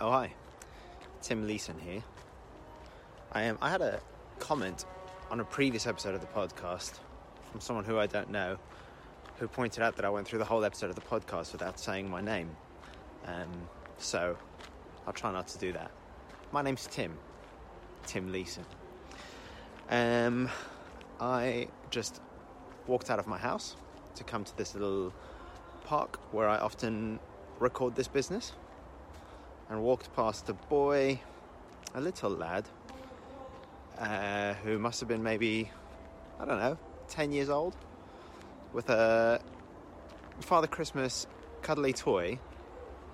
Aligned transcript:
Oh 0.00 0.10
hi, 0.10 0.32
Tim 1.22 1.46
Leeson 1.46 1.78
here. 1.78 2.02
I 3.30 3.42
am. 3.42 3.56
I 3.62 3.70
had 3.70 3.80
a 3.80 4.00
comment 4.40 4.86
on 5.30 5.38
a 5.38 5.44
previous 5.44 5.86
episode 5.86 6.16
of 6.16 6.20
the 6.20 6.26
podcast 6.26 6.98
from 7.52 7.60
someone 7.60 7.84
who 7.84 7.96
I 7.96 8.08
don't 8.08 8.30
know, 8.30 8.58
who 9.38 9.46
pointed 9.46 9.84
out 9.84 9.94
that 9.94 10.04
I 10.04 10.10
went 10.10 10.26
through 10.26 10.40
the 10.40 10.44
whole 10.44 10.64
episode 10.64 10.90
of 10.90 10.96
the 10.96 11.00
podcast 11.00 11.52
without 11.52 11.78
saying 11.78 12.10
my 12.10 12.20
name. 12.20 12.50
Um, 13.26 13.48
so 13.98 14.36
I'll 15.06 15.12
try 15.12 15.30
not 15.30 15.46
to 15.48 15.58
do 15.58 15.72
that. 15.74 15.92
My 16.50 16.60
name's 16.60 16.88
Tim. 16.88 17.16
Tim 18.04 18.32
Leeson. 18.32 18.64
Um, 19.90 20.50
I 21.20 21.68
just 21.90 22.20
walked 22.88 23.10
out 23.10 23.20
of 23.20 23.28
my 23.28 23.38
house 23.38 23.76
to 24.16 24.24
come 24.24 24.42
to 24.42 24.56
this 24.56 24.74
little 24.74 25.14
park 25.84 26.18
where 26.32 26.48
I 26.48 26.58
often 26.58 27.20
record 27.60 27.94
this 27.94 28.08
business 28.08 28.54
and 29.70 29.82
walked 29.82 30.14
past 30.14 30.48
a 30.48 30.54
boy, 30.54 31.20
a 31.94 32.00
little 32.00 32.30
lad, 32.30 32.68
uh, 33.98 34.54
who 34.54 34.78
must 34.78 35.00
have 35.00 35.08
been 35.08 35.22
maybe, 35.22 35.70
I 36.38 36.44
don't 36.44 36.58
know, 36.58 36.78
10 37.08 37.32
years 37.32 37.48
old, 37.48 37.76
with 38.72 38.90
a 38.90 39.40
Father 40.40 40.66
Christmas 40.66 41.26
cuddly 41.62 41.92
toy. 41.92 42.38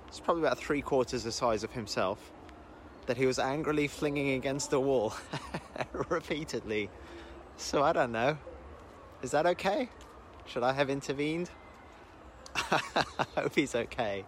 It's 0.09 0.21
probably 0.21 0.43
about 0.43 0.59
three 0.59 0.83
quarters 0.83 1.25
the 1.25 1.33
size 1.33 1.63
of 1.63 1.73
himself, 1.73 2.33
that 3.07 3.17
he 3.17 3.27
was 3.27 3.39
angrily 3.39 3.87
flinging 3.87 4.31
against 4.31 4.71
the 4.71 4.81
wall 4.81 5.15
repeatedly. 6.09 6.91
So 7.57 7.83
I 7.83 7.93
don't 7.93 8.13
know. 8.13 8.39
Is 9.23 9.33
that 9.33 9.47
okay? 9.47 9.89
Should 10.47 10.63
I 10.63 10.73
have 10.73 10.91
intervened? 10.91 11.51
I 12.57 13.03
hope 13.37 13.55
he's 13.55 13.75
okay. 13.75 14.25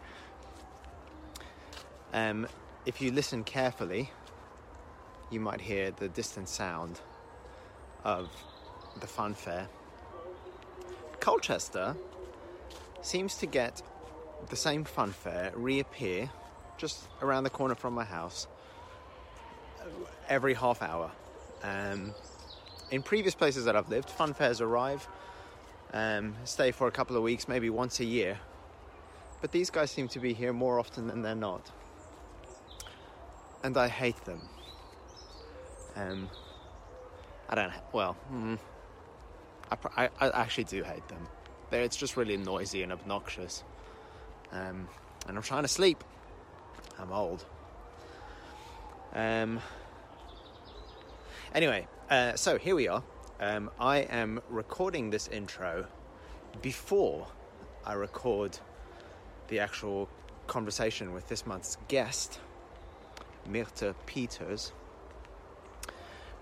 Um, 2.12 2.46
if 2.84 3.00
you 3.00 3.10
listen 3.10 3.42
carefully, 3.42 4.10
you 5.30 5.40
might 5.40 5.60
hear 5.60 5.90
the 5.92 6.08
distant 6.08 6.48
sound 6.48 7.00
of 8.04 8.28
the 9.00 9.06
funfair. 9.06 9.66
Colchester 11.20 11.96
seems 13.00 13.36
to 13.36 13.46
get 13.46 13.82
the 14.50 14.56
same 14.56 14.84
funfair 14.84 15.52
reappear 15.54 16.28
just 16.76 17.04
around 17.22 17.44
the 17.44 17.50
corner 17.50 17.74
from 17.74 17.94
my 17.94 18.04
house 18.04 18.46
every 20.28 20.54
half 20.54 20.82
hour. 20.82 21.10
Um, 21.62 22.12
in 22.90 23.02
previous 23.02 23.34
places 23.34 23.64
that 23.64 23.76
I've 23.76 23.88
lived, 23.88 24.08
funfairs 24.10 24.60
arrive, 24.60 25.08
um, 25.92 26.34
stay 26.44 26.72
for 26.72 26.88
a 26.88 26.90
couple 26.90 27.16
of 27.16 27.22
weeks, 27.22 27.48
maybe 27.48 27.70
once 27.70 28.00
a 28.00 28.04
year. 28.04 28.38
But 29.40 29.52
these 29.52 29.70
guys 29.70 29.90
seem 29.90 30.08
to 30.08 30.20
be 30.20 30.34
here 30.34 30.52
more 30.52 30.78
often 30.78 31.06
than 31.06 31.22
they're 31.22 31.34
not. 31.34 31.70
And 33.62 33.76
I 33.76 33.88
hate 33.88 34.22
them. 34.24 34.40
Um, 35.94 36.28
I 37.48 37.54
don't, 37.54 37.72
well, 37.92 38.16
mm, 38.32 38.58
I, 39.70 40.04
I, 40.04 40.10
I, 40.20 40.40
actually 40.40 40.64
do 40.64 40.82
hate 40.82 41.06
them. 41.08 41.28
They're, 41.70 41.82
it's 41.82 41.96
just 41.96 42.16
really 42.16 42.36
noisy 42.36 42.82
and 42.82 42.92
obnoxious. 42.92 43.62
Um, 44.52 44.88
and 45.28 45.36
I'm 45.36 45.42
trying 45.42 45.62
to 45.62 45.68
sleep. 45.68 46.02
I'm 46.98 47.12
old. 47.12 47.44
Um, 49.14 49.60
anyway, 51.54 51.86
uh, 52.10 52.34
so 52.36 52.58
here 52.58 52.74
we 52.74 52.88
are. 52.88 53.02
Um, 53.40 53.70
I 53.78 53.98
am 53.98 54.40
recording 54.48 55.10
this 55.10 55.28
intro 55.28 55.86
before 56.62 57.26
I 57.84 57.94
record 57.94 58.58
the 59.48 59.58
actual 59.58 60.08
conversation 60.46 61.12
with 61.12 61.28
this 61.28 61.46
month's 61.46 61.76
guest, 61.88 62.38
Myrthe 63.48 63.94
Peters, 64.06 64.72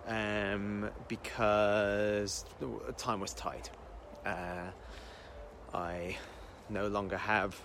um, 0.06 0.90
because 1.08 2.44
time 2.96 3.20
was 3.20 3.32
tight. 3.34 3.70
Uh, 4.24 4.70
I 5.72 6.16
no 6.68 6.88
longer 6.88 7.16
have 7.16 7.60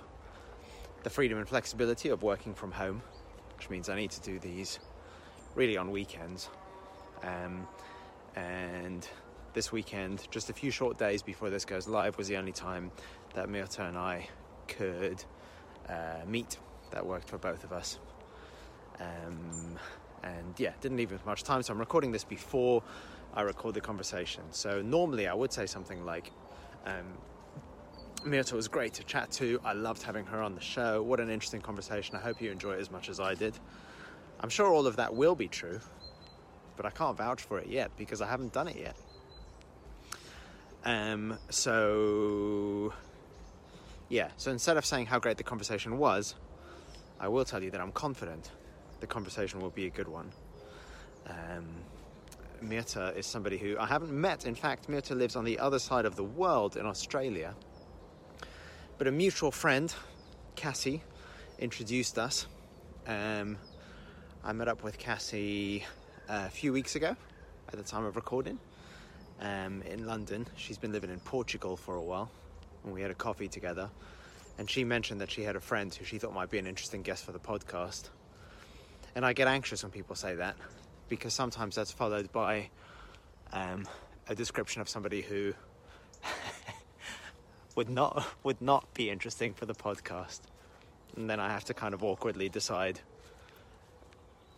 the 1.03 1.09
freedom 1.09 1.37
and 1.37 1.47
flexibility 1.47 2.09
of 2.09 2.23
working 2.23 2.53
from 2.53 2.71
home, 2.71 3.01
which 3.57 3.69
means 3.69 3.89
I 3.89 3.95
need 3.95 4.11
to 4.11 4.21
do 4.21 4.39
these 4.39 4.79
really 5.55 5.77
on 5.77 5.91
weekends. 5.91 6.49
Um, 7.23 7.67
and 8.35 9.07
this 9.53 9.71
weekend, 9.71 10.27
just 10.31 10.49
a 10.49 10.53
few 10.53 10.71
short 10.71 10.97
days 10.97 11.21
before 11.21 11.49
this 11.49 11.65
goes 11.65 11.87
live, 11.87 12.17
was 12.17 12.27
the 12.27 12.37
only 12.37 12.51
time 12.51 12.91
that 13.33 13.47
Myrthe 13.47 13.79
and 13.79 13.97
I 13.97 14.27
could 14.67 15.23
uh, 15.87 16.25
meet. 16.27 16.57
That 16.91 17.05
worked 17.05 17.29
for 17.29 17.37
both 17.37 17.63
of 17.63 17.71
us. 17.71 17.99
Um, 18.99 19.77
and 20.23 20.53
yeah, 20.57 20.71
didn't 20.81 20.97
leave 20.97 21.11
much 21.25 21.43
time, 21.43 21.61
so 21.61 21.73
I'm 21.73 21.79
recording 21.79 22.11
this 22.11 22.23
before 22.23 22.83
I 23.33 23.41
record 23.41 23.75
the 23.75 23.81
conversation. 23.81 24.43
So 24.51 24.81
normally 24.81 25.27
I 25.27 25.33
would 25.33 25.51
say 25.53 25.65
something 25.65 26.05
like, 26.05 26.31
um, 26.85 27.17
was 28.25 28.67
great 28.67 28.93
to 28.95 29.03
chat 29.03 29.31
to. 29.33 29.59
I 29.63 29.73
loved 29.73 30.01
having 30.01 30.25
her 30.25 30.41
on 30.41 30.55
the 30.55 30.61
show. 30.61 31.03
What 31.03 31.19
an 31.19 31.29
interesting 31.29 31.61
conversation. 31.61 32.15
I 32.15 32.19
hope 32.19 32.41
you 32.41 32.51
enjoy 32.51 32.73
it 32.73 32.79
as 32.79 32.89
much 32.89 33.09
as 33.09 33.19
I 33.19 33.35
did. 33.35 33.57
I'm 34.39 34.49
sure 34.49 34.67
all 34.67 34.87
of 34.87 34.95
that 34.95 35.15
will 35.15 35.35
be 35.35 35.47
true, 35.47 35.79
but 36.75 36.85
I 36.85 36.89
can't 36.89 37.15
vouch 37.17 37.41
for 37.41 37.59
it 37.59 37.67
yet 37.67 37.91
because 37.97 38.21
I 38.21 38.27
haven't 38.27 38.51
done 38.51 38.67
it 38.67 38.77
yet. 38.77 38.95
Um, 40.83 41.37
so, 41.49 42.93
yeah, 44.09 44.29
so 44.37 44.51
instead 44.51 44.77
of 44.77 44.85
saying 44.85 45.07
how 45.07 45.19
great 45.19 45.37
the 45.37 45.43
conversation 45.43 45.97
was, 45.97 46.35
I 47.19 47.27
will 47.27 47.45
tell 47.45 47.63
you 47.63 47.71
that 47.71 47.81
I'm 47.81 47.91
confident 47.91 48.51
the 49.05 49.13
conversation 49.13 49.61
will 49.61 49.69
be 49.69 49.85
a 49.85 49.89
good 49.91 50.07
one. 50.07 50.31
Um, 51.27 51.67
Myrthe 52.63 53.15
is 53.15 53.27
somebody 53.27 53.59
who 53.59 53.77
I 53.77 53.85
haven't 53.85 54.11
met. 54.11 54.47
In 54.47 54.55
fact, 54.55 54.87
Myrthe 54.87 55.11
lives 55.11 55.35
on 55.35 55.45
the 55.45 55.59
other 55.59 55.77
side 55.77 56.05
of 56.05 56.15
the 56.15 56.23
world 56.23 56.75
in 56.75 56.87
Australia. 56.87 57.53
But 58.97 59.05
a 59.05 59.11
mutual 59.11 59.51
friend, 59.51 59.93
Cassie, 60.55 61.03
introduced 61.59 62.17
us. 62.17 62.47
Um, 63.05 63.59
I 64.43 64.53
met 64.53 64.67
up 64.67 64.83
with 64.83 64.97
Cassie 64.97 65.85
a 66.27 66.49
few 66.49 66.73
weeks 66.73 66.95
ago 66.95 67.15
at 67.69 67.77
the 67.77 67.83
time 67.83 68.05
of 68.05 68.15
recording 68.15 68.57
um, 69.39 69.83
in 69.83 70.07
London. 70.07 70.47
She's 70.55 70.79
been 70.79 70.93
living 70.93 71.11
in 71.11 71.19
Portugal 71.19 71.77
for 71.77 71.95
a 71.95 72.01
while, 72.01 72.31
and 72.83 72.91
we 72.91 73.03
had 73.03 73.11
a 73.11 73.15
coffee 73.15 73.49
together. 73.49 73.87
And 74.57 74.67
she 74.67 74.83
mentioned 74.83 75.21
that 75.21 75.29
she 75.29 75.43
had 75.43 75.55
a 75.55 75.61
friend 75.61 75.93
who 75.93 76.05
she 76.05 76.17
thought 76.17 76.33
might 76.33 76.49
be 76.49 76.57
an 76.57 76.65
interesting 76.65 77.03
guest 77.03 77.23
for 77.23 77.33
the 77.33 77.39
podcast. 77.39 78.09
And 79.15 79.25
I 79.25 79.31
get 79.33 79.47
anxious 79.47 79.81
when 79.83 79.91
people 79.91 80.15
say 80.15 80.35
that 80.35 80.57
because 81.07 81.33
sometimes 81.33 81.75
that's 81.75 81.91
followed 81.91 82.31
by 82.31 82.69
um, 83.53 83.87
a 84.27 84.35
description 84.35 84.81
of 84.81 84.89
somebody 84.89 85.21
who 85.21 85.53
would 87.75 87.89
not 87.89 88.25
would 88.43 88.61
not 88.61 88.93
be 88.93 89.09
interesting 89.09 89.53
for 89.53 89.65
the 89.65 89.73
podcast, 89.73 90.41
and 91.15 91.29
then 91.29 91.39
I 91.39 91.49
have 91.49 91.63
to 91.65 91.73
kind 91.73 91.93
of 91.93 92.03
awkwardly 92.03 92.49
decide 92.49 92.99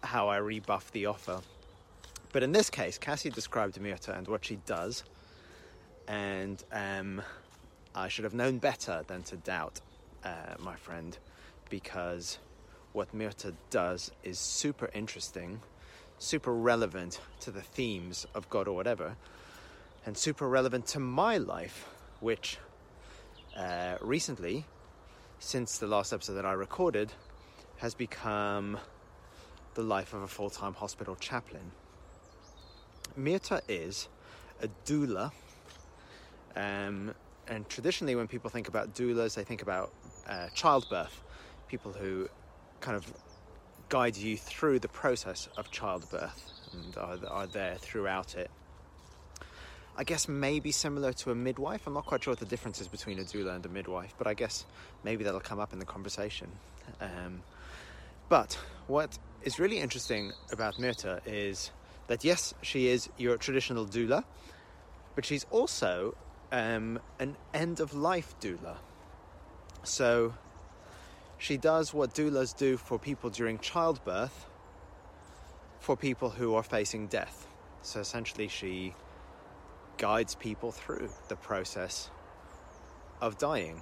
how 0.04 0.30
I 0.30 0.38
rebuff 0.38 0.92
the 0.92 1.06
offer. 1.06 1.42
But 2.34 2.44
in 2.44 2.52
this 2.52 2.70
case, 2.70 2.98
Cassie 2.98 3.30
described 3.30 3.80
Myrthe 3.80 4.10
and 4.10 4.28
what 4.28 4.46
she 4.46 4.58
does, 4.66 5.04
and 6.08 6.64
um, 6.72 7.22
I 7.94 8.08
should 8.08 8.24
have 8.24 8.34
known 8.34 8.58
better 8.58 9.04
than 9.08 9.24
to 9.24 9.38
doubt 9.38 9.82
uh, 10.24 10.56
my 10.60 10.76
friend 10.76 11.18
because 11.70 12.40
what 12.98 13.14
Myrthe 13.14 13.54
does 13.70 14.10
is 14.24 14.40
super 14.40 14.90
interesting, 14.92 15.62
super 16.18 16.52
relevant 16.52 17.22
to 17.42 17.52
the 17.52 17.62
themes 17.62 18.26
of 18.34 18.50
God 18.50 18.68
or 18.68 18.76
whatever, 18.76 19.16
and 20.04 20.18
super 20.18 20.50
relevant 20.50 20.88
to 20.88 21.00
my 21.00 21.38
life, 21.38 21.88
which 22.22 22.58
uh, 23.56 23.98
recently, 24.02 24.66
since 25.38 25.78
the 25.78 25.86
last 25.86 26.12
episode 26.12 26.34
that 26.34 26.46
I 26.46 26.54
recorded, 26.54 27.14
has 27.78 27.94
become 27.94 28.80
the 29.76 29.84
life 29.84 30.16
of 30.16 30.24
a 30.24 30.28
full 30.28 30.50
time 30.50 30.74
hospital 30.74 31.16
chaplain. 31.16 31.72
Myrthe 33.16 33.62
is 33.70 34.08
a 34.60 34.70
doula. 34.86 35.32
Um, 36.56 37.14
and 37.48 37.70
traditionally, 37.70 38.16
when 38.16 38.28
people 38.28 38.50
think 38.50 38.68
about 38.68 38.96
doulas, 38.96 39.36
they 39.36 39.44
think 39.44 39.62
about 39.62 39.94
uh, 40.28 40.48
childbirth, 40.56 41.22
people 41.68 41.94
who 41.94 42.28
kind 42.82 42.98
of 42.98 43.12
guide 43.90 44.18
you 44.18 44.38
through 44.38 44.80
the 44.80 44.88
process 44.88 45.48
of 45.58 45.72
childbirth 45.72 46.52
and 46.74 46.98
are, 46.98 47.18
are 47.30 47.48
there 47.48 47.76
throughout 47.76 48.36
it. 48.36 48.50
I 49.96 50.04
guess 50.04 50.28
maybe 50.28 50.72
similar 50.72 51.12
to 51.14 51.32
a 51.32 51.36
midwife. 51.36 51.88
I'm 51.88 51.94
not 51.94 52.06
quite 52.06 52.24
sure 52.24 52.32
what 52.32 52.40
the 52.40 52.46
difference 52.46 52.80
is 52.80 52.88
between 52.88 53.18
a 53.18 53.24
doula 53.24 53.56
and 53.56 53.66
a 53.66 53.70
midwife, 53.70 54.14
but 54.18 54.28
I 54.28 54.36
guess 54.36 54.66
maybe 55.04 55.24
that'll 55.24 55.40
come 55.40 55.60
up 55.60 55.74
in 55.74 55.80
the 55.80 55.86
conversation. 55.86 56.48
Um, 57.02 57.42
but 58.30 58.60
what 58.86 59.18
is 59.42 59.58
really 59.58 59.80
interesting 59.80 60.34
about 60.52 60.76
Myrthe 60.76 61.20
is 61.26 61.72
that 62.08 62.24
yes, 62.24 62.54
she 62.62 62.90
is 62.90 63.10
your 63.18 63.38
traditional 63.38 63.88
doula, 63.88 64.24
but 65.16 65.26
she's 65.26 65.46
also 65.50 66.16
um, 66.52 67.00
an 67.20 67.36
end 67.54 67.80
of 67.80 67.96
life 67.96 68.36
doula. 68.40 68.78
So 69.84 70.36
she 71.38 71.58
does 71.58 71.94
what 71.94 72.14
doulas 72.14 72.56
do 72.56 72.78
for 72.78 72.98
people 72.98 73.30
during 73.30 73.60
childbirth 73.60 74.46
for 75.80 75.96
people 75.96 76.30
who 76.30 76.56
are 76.56 76.64
facing 76.64 77.08
death. 77.08 77.48
So 77.82 78.00
essentially, 78.00 78.48
she 78.48 78.94
guides 79.98 80.36
people 80.36 80.72
through 80.72 81.10
the 81.28 81.36
process 81.36 82.10
of 83.22 83.38
dying, 83.38 83.82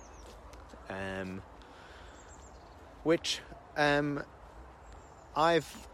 um, 0.90 1.42
which 3.04 3.40
um, 3.78 4.24
I've 5.36 5.88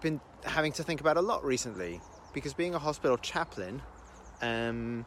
been 0.00 0.20
having 0.44 0.72
to 0.72 0.82
think 0.82 1.00
about 1.00 1.16
a 1.16 1.20
lot 1.20 1.44
recently 1.44 2.00
because 2.32 2.54
being 2.54 2.74
a 2.74 2.78
hospital 2.78 3.16
chaplain 3.18 3.82
um, 4.40 5.04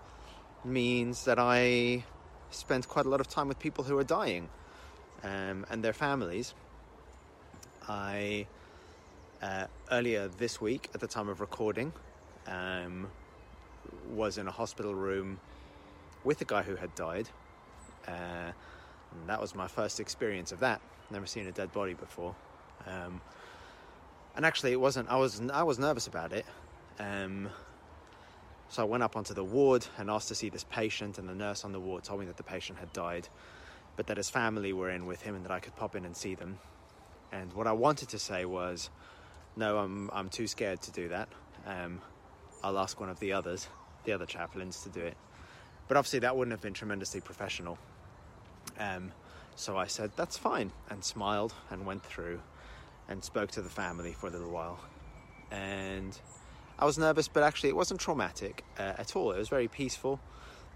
means 0.65 1.25
that 1.25 1.39
I 1.39 2.03
spend 2.49 2.87
quite 2.87 3.05
a 3.05 3.09
lot 3.09 3.21
of 3.21 3.27
time 3.27 3.47
with 3.47 3.59
people 3.59 3.83
who 3.83 3.97
are 3.97 4.03
dying 4.03 4.49
um, 5.23 5.65
and 5.69 5.83
their 5.83 5.93
families. 5.93 6.53
I 7.87 8.47
uh, 9.41 9.65
earlier 9.91 10.27
this 10.27 10.61
week, 10.61 10.89
at 10.93 11.01
the 11.01 11.07
time 11.07 11.29
of 11.29 11.41
recording, 11.41 11.93
um, 12.47 13.07
was 14.13 14.37
in 14.37 14.47
a 14.47 14.51
hospital 14.51 14.93
room 14.93 15.39
with 16.23 16.41
a 16.41 16.45
guy 16.45 16.61
who 16.61 16.75
had 16.75 16.93
died. 16.95 17.29
Uh, 18.07 18.51
that 19.27 19.41
was 19.41 19.55
my 19.55 19.67
first 19.67 19.99
experience 19.99 20.51
of 20.51 20.59
that. 20.59 20.81
Never 21.09 21.25
seen 21.25 21.47
a 21.47 21.51
dead 21.51 21.71
body 21.71 21.93
before. 21.93 22.35
Um, 22.87 23.21
and 24.35 24.45
actually, 24.45 24.71
it 24.71 24.79
wasn't. 24.79 25.09
I 25.09 25.17
was 25.17 25.41
I 25.51 25.63
was 25.63 25.77
nervous 25.77 26.07
about 26.07 26.31
it. 26.31 26.45
Um, 26.99 27.49
so 28.69 28.83
I 28.83 28.85
went 28.85 29.03
up 29.03 29.17
onto 29.17 29.33
the 29.33 29.43
ward 29.43 29.85
and 29.97 30.09
asked 30.09 30.29
to 30.29 30.35
see 30.35 30.49
this 30.49 30.63
patient, 30.63 31.17
and 31.17 31.27
the 31.27 31.35
nurse 31.35 31.65
on 31.65 31.73
the 31.73 31.79
ward 31.79 32.03
told 32.03 32.21
me 32.21 32.25
that 32.27 32.37
the 32.37 32.43
patient 32.43 32.79
had 32.79 32.93
died, 32.93 33.27
but 34.01 34.07
that 34.07 34.17
his 34.17 34.31
family 34.31 34.73
were 34.73 34.89
in 34.89 35.05
with 35.05 35.21
him 35.21 35.35
and 35.35 35.45
that 35.45 35.51
I 35.51 35.59
could 35.59 35.75
pop 35.75 35.95
in 35.95 36.05
and 36.05 36.17
see 36.17 36.33
them. 36.33 36.57
And 37.31 37.53
what 37.53 37.67
I 37.67 37.71
wanted 37.71 38.09
to 38.09 38.17
say 38.17 38.45
was, 38.45 38.89
no, 39.55 39.77
I'm 39.77 40.09
I'm 40.11 40.27
too 40.27 40.47
scared 40.47 40.81
to 40.81 40.91
do 40.91 41.09
that. 41.09 41.29
Um, 41.67 42.01
I'll 42.63 42.79
ask 42.79 42.99
one 42.99 43.09
of 43.11 43.19
the 43.19 43.33
others, 43.33 43.67
the 44.05 44.13
other 44.13 44.25
chaplains, 44.25 44.81
to 44.81 44.89
do 44.89 45.01
it. 45.01 45.15
But 45.87 45.97
obviously, 45.97 46.17
that 46.21 46.35
wouldn't 46.35 46.51
have 46.51 46.61
been 46.61 46.73
tremendously 46.73 47.21
professional. 47.21 47.77
Um, 48.79 49.11
so 49.55 49.77
I 49.77 49.85
said, 49.85 50.09
that's 50.15 50.35
fine, 50.35 50.71
and 50.89 51.03
smiled 51.03 51.53
and 51.69 51.85
went 51.85 52.03
through 52.03 52.41
and 53.07 53.23
spoke 53.23 53.51
to 53.51 53.61
the 53.61 53.69
family 53.69 54.13
for 54.13 54.25
a 54.25 54.31
little 54.31 54.49
while. 54.49 54.79
And 55.51 56.19
I 56.79 56.85
was 56.85 56.97
nervous, 56.97 57.27
but 57.27 57.43
actually, 57.43 57.69
it 57.69 57.75
wasn't 57.75 57.99
traumatic 57.99 58.65
uh, 58.79 58.93
at 58.97 59.15
all. 59.15 59.29
It 59.31 59.37
was 59.37 59.49
very 59.49 59.67
peaceful. 59.67 60.19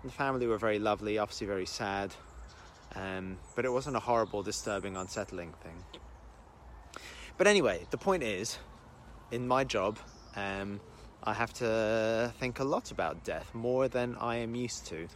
The 0.03 0.11
family 0.11 0.45
were 0.45 0.59
very 0.59 0.77
lovely, 0.77 1.17
obviously, 1.17 1.47
very 1.47 1.65
sad. 1.65 2.13
Um, 2.95 3.37
but 3.55 3.65
it 3.65 3.71
wasn't 3.71 3.95
a 3.95 3.99
horrible, 3.99 4.41
disturbing, 4.43 4.95
unsettling 4.95 5.53
thing. 5.61 5.83
But 7.37 7.47
anyway, 7.47 7.85
the 7.91 7.97
point 7.97 8.23
is, 8.23 8.57
in 9.31 9.47
my 9.47 9.65
job, 9.65 9.99
um, 10.35 10.79
I 11.23 11.33
have 11.33 11.51
to 11.53 12.33
think 12.39 12.59
a 12.59 12.63
lot 12.63 12.91
about 12.91 13.23
death, 13.23 13.53
more 13.53 13.87
than 13.87 14.15
I 14.15 14.37
am 14.37 14.55
used 14.55 14.85
to. 14.87 15.07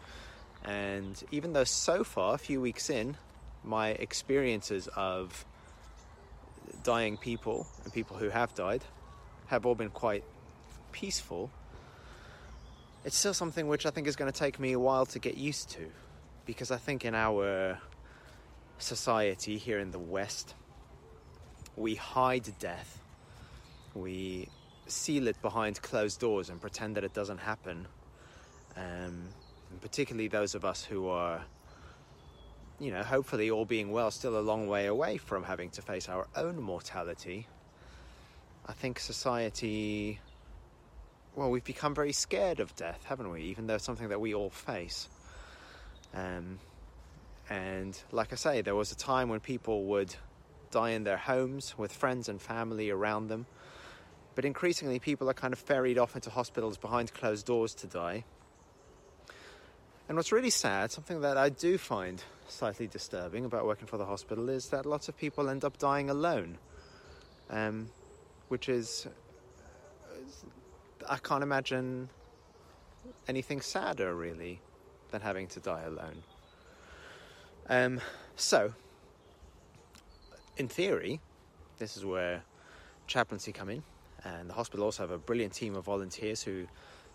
And 0.65 1.21
even 1.31 1.53
though 1.53 1.63
so 1.63 2.03
far, 2.03 2.35
a 2.35 2.37
few 2.37 2.59
weeks 2.59 2.89
in, 2.89 3.15
my 3.63 3.89
experiences 3.89 4.89
of 4.95 5.45
dying 6.83 7.17
people 7.17 7.67
and 7.83 7.93
people 7.93 8.17
who 8.17 8.29
have 8.29 8.53
died 8.55 8.83
have 9.47 9.65
all 9.65 9.75
been 9.75 9.89
quite 9.89 10.23
peaceful, 10.91 11.49
it's 13.05 13.15
still 13.15 13.33
something 13.33 13.67
which 13.67 13.85
I 13.85 13.91
think 13.91 14.07
is 14.07 14.15
going 14.15 14.31
to 14.31 14.37
take 14.37 14.59
me 14.59 14.73
a 14.73 14.79
while 14.79 15.05
to 15.07 15.19
get 15.19 15.37
used 15.37 15.69
to. 15.71 15.89
Because 16.49 16.71
I 16.71 16.77
think 16.77 17.05
in 17.05 17.13
our 17.13 17.77
society 18.79 19.59
here 19.59 19.77
in 19.77 19.91
the 19.91 19.99
West, 19.99 20.55
we 21.75 21.93
hide 21.93 22.49
death. 22.57 22.99
We 23.93 24.49
seal 24.87 25.27
it 25.27 25.39
behind 25.43 25.79
closed 25.83 26.19
doors 26.19 26.49
and 26.49 26.59
pretend 26.59 26.95
that 26.95 27.03
it 27.03 27.13
doesn't 27.13 27.37
happen. 27.37 27.87
Um, 28.75 29.27
particularly 29.79 30.27
those 30.27 30.55
of 30.55 30.65
us 30.65 30.83
who 30.83 31.07
are, 31.09 31.45
you 32.79 32.89
know, 32.89 33.03
hopefully 33.03 33.51
all 33.51 33.65
being 33.65 33.91
well, 33.91 34.09
still 34.09 34.39
a 34.39 34.41
long 34.41 34.67
way 34.67 34.87
away 34.87 35.17
from 35.17 35.43
having 35.43 35.69
to 35.69 35.83
face 35.83 36.09
our 36.09 36.25
own 36.35 36.59
mortality. 36.59 37.45
I 38.65 38.73
think 38.73 38.97
society, 38.97 40.19
well, 41.35 41.51
we've 41.51 41.63
become 41.63 41.93
very 41.93 42.11
scared 42.11 42.59
of 42.59 42.75
death, 42.75 43.05
haven't 43.05 43.29
we? 43.29 43.43
Even 43.43 43.67
though 43.67 43.75
it's 43.75 43.85
something 43.85 44.09
that 44.09 44.19
we 44.19 44.33
all 44.33 44.49
face. 44.49 45.09
Um, 46.13 46.59
and 47.50 48.00
like 48.11 48.31
I 48.31 48.35
say, 48.35 48.61
there 48.61 48.75
was 48.75 48.91
a 48.91 48.95
time 48.95 49.29
when 49.29 49.39
people 49.39 49.85
would 49.85 50.15
die 50.71 50.91
in 50.91 51.03
their 51.03 51.17
homes 51.17 51.75
with 51.77 51.91
friends 51.91 52.29
and 52.29 52.41
family 52.41 52.89
around 52.89 53.27
them. 53.27 53.45
But 54.35 54.45
increasingly, 54.45 55.00
people 55.00 55.29
are 55.29 55.33
kind 55.33 55.53
of 55.53 55.59
ferried 55.59 55.97
off 55.97 56.15
into 56.15 56.29
hospitals 56.29 56.77
behind 56.77 57.13
closed 57.13 57.45
doors 57.45 57.73
to 57.75 57.88
die. 57.88 58.23
And 60.07 60.17
what's 60.17 60.31
really 60.31 60.50
sad, 60.50 60.91
something 60.91 61.21
that 61.21 61.38
I 61.38 61.50
do 61.50 61.77
find 61.77 62.23
slightly 62.47 62.88
disturbing 62.88 63.45
about 63.45 63.65
working 63.65 63.88
for 63.88 63.97
the 63.97 64.06
hospital, 64.06 64.50
is 64.50 64.69
that 64.69 64.85
lots 64.85 65.09
of 65.09 65.17
people 65.17 65.50
end 65.50 65.63
up 65.63 65.77
dying 65.77 66.09
alone. 66.09 66.57
Um, 67.50 67.89
which 68.50 68.67
is. 68.67 69.07
I 71.07 71.17
can't 71.17 71.44
imagine 71.44 72.09
anything 73.27 73.61
sadder, 73.61 74.13
really, 74.13 74.59
than 75.11 75.21
having 75.21 75.47
to 75.47 75.59
die 75.59 75.83
alone. 75.83 76.23
Um, 77.69 78.01
so, 78.35 78.73
in 80.57 80.67
theory, 80.67 81.19
this 81.77 81.95
is 81.95 82.06
where 82.06 82.44
chaplaincy 83.07 83.51
come 83.51 83.69
in, 83.69 83.83
and 84.23 84.50
the 84.50 84.53
hospital 84.53 84.85
also 84.85 85.03
have 85.03 85.11
a 85.11 85.17
brilliant 85.17 85.53
team 85.53 85.75
of 85.75 85.85
volunteers 85.85 86.44
who 86.44 86.67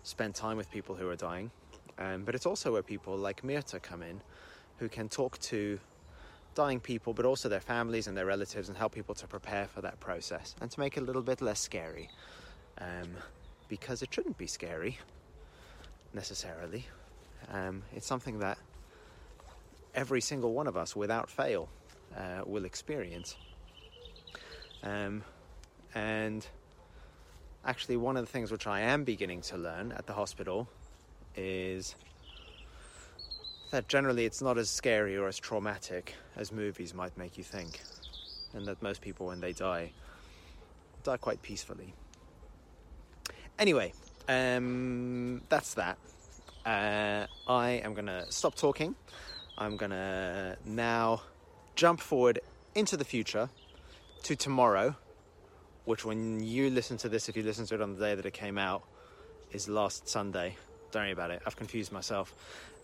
spend 0.03 0.35
time 0.35 0.57
with 0.57 0.71
people 0.71 0.95
who 0.95 1.09
are 1.09 1.17
dying. 1.17 1.51
Um, 1.99 2.25
but 2.25 2.35
it's 2.35 2.47
also 2.47 2.73
where 2.73 2.83
people 2.83 3.17
like 3.17 3.43
Myrthe 3.43 3.81
come 3.83 4.03
in, 4.03 4.21
who 4.79 4.89
can 4.89 5.09
talk 5.09 5.39
to 5.41 5.79
dying 6.55 6.81
people, 6.81 7.13
but 7.13 7.25
also 7.25 7.49
their 7.49 7.61
families 7.61 8.07
and 8.07 8.17
their 8.17 8.27
relatives, 8.27 8.69
and 8.69 8.77
help 8.77 8.93
people 8.93 9.15
to 9.17 9.27
prepare 9.27 9.67
for 9.67 9.81
that 9.83 10.01
process 10.01 10.55
and 10.61 10.71
to 10.71 10.81
make 10.81 10.97
it 10.97 11.01
a 11.01 11.05
little 11.05 11.23
bit 11.23 11.41
less 11.41 11.61
scary. 11.61 12.09
Um, 12.79 13.11
because 13.69 14.03
it 14.03 14.13
shouldn't 14.13 14.39
be 14.39 14.47
scary 14.47 14.99
necessarily. 16.13 16.87
Um, 17.53 17.83
it's 17.93 18.07
something 18.07 18.39
that 18.41 18.59
every 19.95 20.21
single 20.21 20.53
one 20.53 20.67
of 20.67 20.77
us, 20.77 20.97
without 20.97 21.31
fail, 21.31 21.69
uh, 22.17 22.43
will 22.45 22.65
experience. 22.65 23.37
Um, 24.83 25.23
and 25.95 26.47
actually, 27.65 27.97
one 27.97 28.17
of 28.17 28.27
the 28.27 28.31
things 28.31 28.51
which 28.51 28.67
I 28.67 28.81
am 28.81 29.05
beginning 29.05 29.41
to 29.43 29.57
learn 29.57 29.93
at 29.93 30.07
the 30.07 30.13
hospital 30.13 30.69
is 31.37 31.95
that 33.71 33.89
generally 33.89 34.25
it's 34.25 34.41
not 34.41 34.59
as 34.59 34.71
scary 34.71 35.17
or 35.17 35.27
as 35.27 35.39
traumatic 35.39 36.15
as 36.37 36.53
movies 36.53 36.95
might 36.95 37.17
make 37.17 37.37
you 37.37 37.45
think, 37.45 37.81
and 38.53 38.67
that 38.67 38.83
most 38.83 39.01
people, 39.01 39.27
when 39.27 39.41
they 39.41 39.53
die, 39.53 39.91
die 41.03 41.17
quite 41.17 41.43
peacefully. 41.43 41.95
Anyway, 43.59 43.93
um, 44.29 45.43
that's 45.49 45.75
that. 45.75 45.99
Uh, 46.65 47.27
I 47.47 47.71
am 47.85 47.93
going 47.93 48.07
to 48.07 48.25
stop 48.31 48.55
talking. 48.55 48.95
I'm 49.59 49.77
going 49.77 49.91
to 49.91 50.57
now 50.65 51.23
jump 51.77 52.01
forward 52.01 52.41
into 52.75 52.97
the 52.97 53.05
future 53.05 53.51
to 54.23 54.35
tomorrow, 54.35 54.97
which, 55.85 56.05
when 56.05 56.43
you 56.43 56.71
listen 56.71 56.97
to 56.99 57.09
this, 57.09 57.29
if 57.29 57.37
you 57.37 57.43
listen 57.43 57.67
to 57.67 57.75
it 57.75 57.83
on 57.83 57.95
the 57.95 58.01
day 58.01 58.15
that 58.15 58.25
it 58.25 58.33
came 58.33 58.57
out, 58.57 58.83
is 59.53 59.69
last 59.69 60.09
Sunday. 60.09 60.57
Don't 60.91 61.03
worry 61.03 61.13
about 61.13 61.31
it. 61.31 61.43
I've 61.47 61.57
confused 61.57 61.93
myself. 61.93 62.35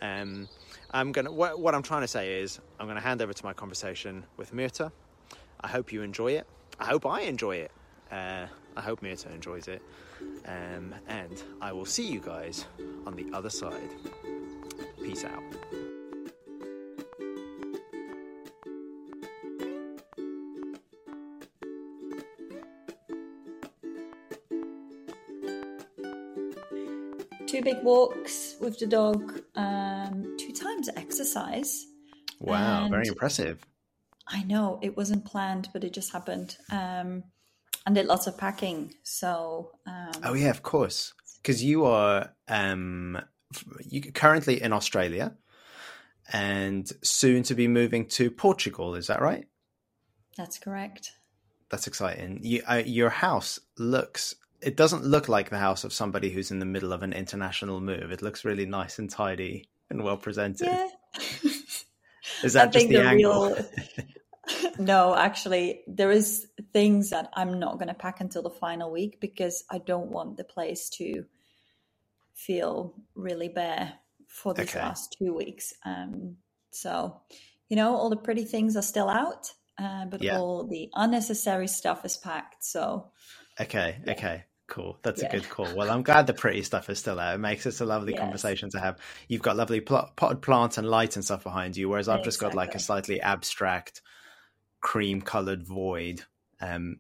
Um, 0.01 0.49
I'm 0.91 1.13
gonna. 1.13 1.33
What, 1.33 1.59
what, 1.59 1.75
I'm 1.75 1.83
trying 1.83 2.03
to 2.03 2.09
say 2.09 2.41
is, 2.43 2.61
I'm 2.79 2.89
to 2.89 3.01
hand 3.01 3.23
over 3.23 3.33
to 3.33 3.45
my 3.45 3.53
conversation 3.53 4.25
with 4.37 4.53
Myrthe. 4.53 4.91
I 5.61 5.69
hope 5.69 5.93
you 5.93 6.03
enjoy 6.03 6.33
it. 6.33 6.47
I 6.79 6.87
hope 6.87 7.07
I 7.07 7.23
enjoy 7.23 7.57
it. 7.57 7.71
Uh, 8.11 8.47
I 8.77 8.81
hope 8.81 9.01
Myrthe 9.01 9.33
enjoys 9.33 9.69
it. 9.69 9.81
Um, 10.47 10.95
and 11.09 11.43
I 11.61 11.73
will 11.73 11.85
see 11.85 12.07
you 12.07 12.21
guys 12.21 12.67
on 13.07 13.15
the 13.15 13.27
other 13.33 13.51
side. 13.51 13.91
Peace 15.03 15.25
out. 15.25 15.43
two 27.51 27.63
big 27.63 27.83
walks 27.83 28.57
with 28.61 28.79
the 28.79 28.87
dog, 28.87 29.43
um, 29.57 30.37
two 30.39 30.53
times 30.53 30.89
exercise. 30.97 31.87
Wow, 32.39 32.85
and 32.85 32.91
very 32.91 33.09
impressive. 33.09 33.61
I 34.27 34.45
know 34.45 34.79
it 34.83 34.97
wasn't 34.97 35.25
planned, 35.25 35.69
but 35.73 35.83
it 35.83 35.93
just 35.93 36.13
happened. 36.13 36.57
Um, 36.71 37.25
and 37.87 37.95
did 37.95 38.07
lots 38.07 38.27
of 38.27 38.39
packing. 38.39 38.95
So. 39.03 39.73
Oh 40.23 40.35
yeah, 40.35 40.51
of 40.51 40.63
course, 40.63 41.15
because 41.43 41.63
you 41.63 41.85
are 41.85 42.31
um, 42.49 43.21
you 43.89 44.13
currently 44.13 44.63
in 44.63 44.73
Australia, 44.73 45.35
and 46.33 46.91
soon 47.03 47.43
to 47.45 47.55
be 47.55 47.69
moving 47.69 48.07
to 48.09 48.31
Portugal. 48.31 48.95
Is 48.95 49.07
that 49.09 49.21
right? 49.23 49.47
That's 50.37 50.59
correct. 50.59 51.13
That's 51.71 51.87
exciting. 51.87 52.41
You, 52.43 52.63
uh, 52.67 52.83
your 52.85 53.11
house 53.11 53.61
looks. 53.79 54.35
It 54.61 54.77
doesn't 54.77 55.05
look 55.05 55.29
like 55.29 55.51
the 55.51 55.59
house 55.59 55.85
of 55.85 55.93
somebody 55.93 56.31
who's 56.31 56.51
in 56.51 56.59
the 56.59 56.67
middle 56.67 56.93
of 56.93 57.03
an 57.03 57.13
international 57.13 57.81
move. 57.81 58.11
It 58.13 58.23
looks 58.23 58.45
really 58.45 58.67
nice 58.67 58.99
and 58.99 59.09
tidy 59.09 59.69
and 59.89 60.03
well 60.05 60.17
presented. 60.17 60.67
Yeah. 60.67 60.89
Is 62.43 62.53
that 62.53 62.69
I 62.69 62.71
just 62.71 62.89
the, 62.89 62.97
the 62.97 63.03
angle? 63.03 63.47
real- 63.55 63.67
no, 64.79 65.15
actually, 65.15 65.83
there 65.87 66.11
is 66.11 66.47
things 66.73 67.11
that 67.11 67.31
I'm 67.35 67.59
not 67.59 67.75
going 67.75 67.89
to 67.89 67.95
pack 67.95 68.21
until 68.21 68.43
the 68.43 68.51
final 68.51 68.91
week 68.91 69.21
because 69.21 69.65
I 69.71 69.79
don't 69.79 70.11
want 70.11 70.37
the 70.37 70.45
place 70.45 70.89
to 70.91 71.25
feel 72.35 72.95
really 73.15 73.49
bare 73.49 73.95
for 74.27 74.55
these 74.55 74.71
Okay. 74.71 74.81
last 74.81 75.17
two 75.19 75.35
weeks. 75.35 75.73
Um, 75.85 76.37
so, 76.71 77.21
you 77.69 77.77
know, 77.77 77.95
all 77.97 78.11
the 78.11 78.17
pretty 78.17 78.45
things 78.45 78.77
are 78.77 78.83
still 78.83 79.09
out, 79.09 79.53
uh, 79.79 80.07
but 80.07 80.23
Yeah. 80.23 80.37
all 80.37 80.67
the 80.67 80.91
unnecessary 80.95 81.69
stuff 81.69 82.05
is 82.05 82.17
packed. 82.17 82.65
So, 82.65 83.11
Okay, 83.61 83.99
okay, 84.09 84.45
cool. 84.69 84.99
That's 85.03 85.23
Yeah. 85.23 85.29
a 85.29 85.31
good 85.31 85.49
call. 85.49 85.75
Well, 85.75 85.91
I'm 85.91 86.03
glad 86.03 86.27
the 86.27 86.35
pretty 86.35 86.63
stuff 86.63 86.89
is 86.89 86.99
still 86.99 87.21
out. 87.21 87.35
It 87.35 87.39
makes 87.39 87.67
it 87.67 87.81
a 87.81 87.85
lovely 87.85 88.13
Yes. 88.13 88.21
conversation 88.21 88.71
to 88.71 88.81
have. 88.81 88.99
You've 89.29 89.43
got 89.43 89.57
lovely 89.57 89.81
pl- 89.81 90.11
potted 90.17 90.41
plants 90.43 90.79
and 90.79 90.89
light 90.89 91.17
and 91.17 91.25
stuff 91.25 91.43
behind 91.45 91.77
you, 91.77 91.89
whereas 91.89 92.09
I've 92.09 92.23
just 92.23 92.39
got 92.41 92.55
like 92.55 92.75
a 92.75 92.79
slightly 92.79 93.21
abstract, 93.21 94.01
cream-colored 94.81 95.67
void. 95.67 96.23
Um, 96.61 96.99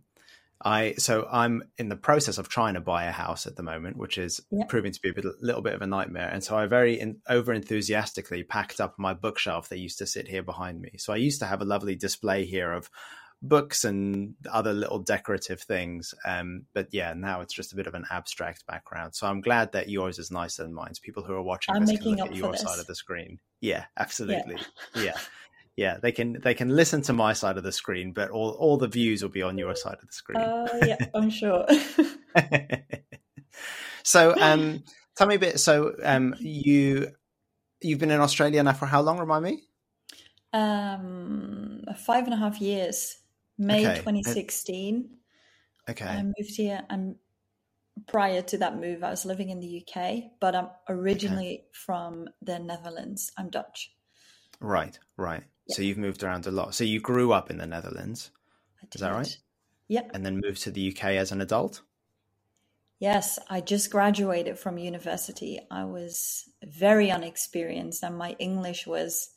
I 0.62 0.94
so 0.98 1.26
I'm 1.30 1.62
in 1.78 1.88
the 1.88 1.96
process 1.96 2.36
of 2.36 2.48
trying 2.50 2.74
to 2.74 2.80
buy 2.82 3.04
a 3.04 3.10
house 3.12 3.46
at 3.46 3.56
the 3.56 3.62
moment, 3.62 3.96
which 3.96 4.18
is 4.18 4.40
Yeah. 4.50 4.64
proving 4.68 4.92
to 4.92 5.00
be 5.00 5.08
a 5.08 5.14
bit, 5.14 5.24
little 5.40 5.62
bit 5.62 5.72
of 5.72 5.80
a 5.80 5.86
nightmare. 5.86 6.28
And 6.28 6.44
so 6.44 6.54
I 6.58 6.66
very 6.66 7.00
in, 7.00 7.20
over 7.28 7.52
enthusiastically 7.54 8.42
packed 8.42 8.78
up 8.78 8.98
my 8.98 9.14
bookshelf 9.14 9.70
that 9.70 9.78
used 9.78 9.98
to 9.98 10.06
sit 10.06 10.28
here 10.28 10.42
behind 10.42 10.80
me. 10.82 10.96
So 10.98 11.14
I 11.14 11.16
used 11.16 11.40
to 11.40 11.46
have 11.46 11.62
a 11.62 11.64
lovely 11.64 11.94
display 11.96 12.44
here 12.44 12.72
of 12.72 12.90
books 13.42 13.84
and 13.86 14.34
other 14.52 14.74
little 14.74 14.98
decorative 14.98 15.62
things. 15.62 16.12
Um, 16.26 16.66
but 16.74 16.88
yeah, 16.92 17.14
now 17.14 17.40
it's 17.40 17.54
just 17.54 17.72
a 17.72 17.76
bit 17.76 17.86
of 17.86 17.94
an 17.94 18.04
abstract 18.10 18.66
background. 18.66 19.14
So 19.14 19.26
I'm 19.26 19.40
glad 19.40 19.72
that 19.72 19.88
yours 19.88 20.18
is 20.18 20.30
nicer 20.30 20.62
than 20.62 20.74
mine. 20.74 20.92
People 21.00 21.22
who 21.22 21.32
are 21.32 21.42
watching 21.42 21.74
I'm 21.74 21.86
this 21.86 21.98
can 21.98 22.10
making 22.10 22.16
look 22.16 22.20
up 22.26 22.32
at 22.32 22.36
your 22.36 22.52
this. 22.52 22.60
side 22.60 22.78
of 22.78 22.86
the 22.86 22.94
screen. 22.94 23.40
Yeah, 23.62 23.86
absolutely. 23.96 24.56
Yeah. 24.94 25.02
Yeah, 25.04 25.16
they 25.76 26.12
can 26.12 26.38
they 26.42 26.54
can 26.54 26.68
listen 26.68 27.02
to 27.02 27.12
my 27.12 27.32
side 27.32 27.56
of 27.56 27.64
the 27.64 27.72
screen, 27.72 28.12
but 28.12 28.30
all, 28.30 28.50
all 28.50 28.76
the 28.76 28.88
views 28.88 29.22
will 29.22 29.30
be 29.30 29.42
on 29.42 29.58
your 29.58 29.74
side 29.74 29.98
of 30.00 30.06
the 30.06 30.12
screen. 30.12 30.40
uh, 30.40 30.68
yeah, 30.82 30.96
I'm 31.14 31.30
sure. 31.30 31.66
so 34.02 34.34
um 34.40 34.82
tell 35.16 35.26
me 35.26 35.34
a 35.34 35.38
bit 35.38 35.60
so 35.60 35.94
um 36.04 36.34
you 36.38 37.08
you've 37.82 37.98
been 37.98 38.10
in 38.10 38.20
australia 38.20 38.62
now 38.62 38.72
for 38.72 38.86
how 38.86 39.00
long 39.00 39.18
remind 39.18 39.44
me 39.44 39.62
um, 40.52 41.84
five 41.96 42.24
and 42.24 42.34
a 42.34 42.36
half 42.36 42.60
years, 42.60 43.18
May 43.58 43.84
Okay. 43.84 43.98
2016. 43.98 45.10
okay 45.88 46.04
I 46.04 46.22
moved 46.22 46.56
here, 46.56 46.82
and 46.88 47.16
prior 48.06 48.42
to 48.42 48.58
that 48.58 48.76
move, 48.78 49.04
I 49.04 49.10
was 49.10 49.24
living 49.24 49.50
in 49.50 49.60
the 49.60 49.84
UK, 49.86 50.24
but 50.40 50.54
I'm 50.54 50.68
originally 50.88 51.66
from 51.72 52.28
the 52.42 52.58
Netherlands. 52.58 53.30
I'm 53.36 53.50
Dutch. 53.50 53.92
right 54.60 54.98
right 55.16 55.44
so 55.70 55.82
you've 55.82 55.98
moved 55.98 56.22
around 56.22 56.46
a 56.46 56.50
lot 56.50 56.74
so 56.74 56.84
you 56.84 57.00
grew 57.00 57.32
up 57.32 57.50
in 57.50 57.58
the 57.58 57.66
netherlands 57.66 58.30
Is 58.94 59.00
that 59.00 59.12
right? 59.12 59.36
Yep. 59.88 60.10
and 60.14 60.24
then 60.24 60.40
moved 60.44 60.62
to 60.62 60.70
the 60.70 60.90
uk 60.92 61.04
as 61.04 61.32
an 61.32 61.40
adult 61.40 61.82
Yes, 63.00 63.38
I 63.48 63.62
just 63.62 63.90
graduated 63.90 64.58
from 64.58 64.76
university. 64.76 65.58
I 65.70 65.84
was 65.84 66.44
very 66.62 67.10
unexperienced, 67.10 68.04
and 68.04 68.18
my 68.18 68.36
English 68.38 68.86
was, 68.86 69.30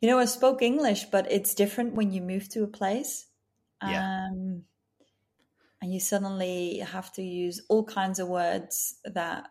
you 0.00 0.08
know, 0.08 0.18
I 0.18 0.24
spoke 0.24 0.62
English, 0.62 1.04
but 1.04 1.30
it's 1.30 1.54
different 1.54 1.94
when 1.94 2.12
you 2.12 2.20
move 2.20 2.48
to 2.48 2.64
a 2.64 2.66
place. 2.66 3.26
Yeah. 3.80 4.26
Um, 4.26 4.64
and 5.80 5.92
you 5.92 6.00
suddenly 6.00 6.78
have 6.78 7.12
to 7.12 7.22
use 7.22 7.60
all 7.68 7.84
kinds 7.84 8.18
of 8.18 8.26
words 8.28 8.96
that 9.04 9.46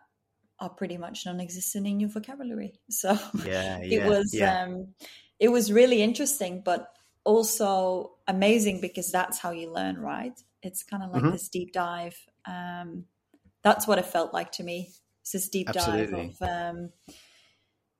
are 0.60 0.70
pretty 0.70 0.98
much 0.98 1.24
non-existent 1.24 1.86
in 1.86 2.00
your 2.00 2.10
vocabulary. 2.10 2.74
So 2.90 3.18
yeah 3.44 3.78
it 3.78 3.92
yeah 3.92 4.08
was 4.08 4.34
yeah 4.34 4.62
um, 4.62 4.94
it 5.42 5.50
was 5.50 5.72
really 5.72 6.02
interesting, 6.02 6.62
but 6.64 6.96
also 7.24 8.18
amazing 8.28 8.80
because 8.80 9.12
that's 9.12 9.40
how 9.40 9.50
you 9.50 9.72
learn, 9.72 9.98
right? 9.98 10.40
It's 10.62 10.84
kind 10.84 11.02
of 11.02 11.10
like 11.10 11.24
Mhm. 11.24 11.32
this 11.32 11.50
deep 11.50 11.72
dive. 11.72 12.16
Um, 12.46 13.06
that's 13.64 13.88
what 13.88 13.98
it 13.98 14.06
felt 14.06 14.34
like 14.34 14.52
to 14.54 14.64
me. 14.64 14.92
It's 15.22 15.32
this 15.32 15.50
deep 15.50 15.72
Absolutely. 15.72 15.72
dive 15.72 16.14
of 16.14 16.42
um, 16.42 16.92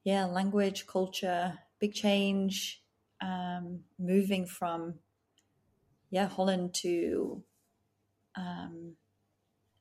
yeah, 0.04 0.25
language, 0.25 0.87
culture, 0.87 1.58
big 1.78 1.94
change, 1.94 2.84
um, 3.20 3.84
moving 3.99 4.46
from 4.46 5.00
yeah 6.11 6.28
Holland 6.28 6.75
to 6.75 7.44
um, 8.37 8.96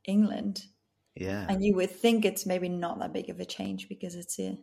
England 0.06 0.66
yeah 1.14 1.48
and 1.48 1.64
you 1.64 1.74
would 1.76 1.90
think 1.90 2.24
it's 2.24 2.46
maybe 2.46 2.68
not 2.70 3.00
that 3.00 3.12
big 3.14 3.30
of 3.30 3.40
a 3.40 3.46
change 3.46 3.88
because 3.88 4.16
it's 4.16 4.38
a 4.38 4.42
you 4.42 4.58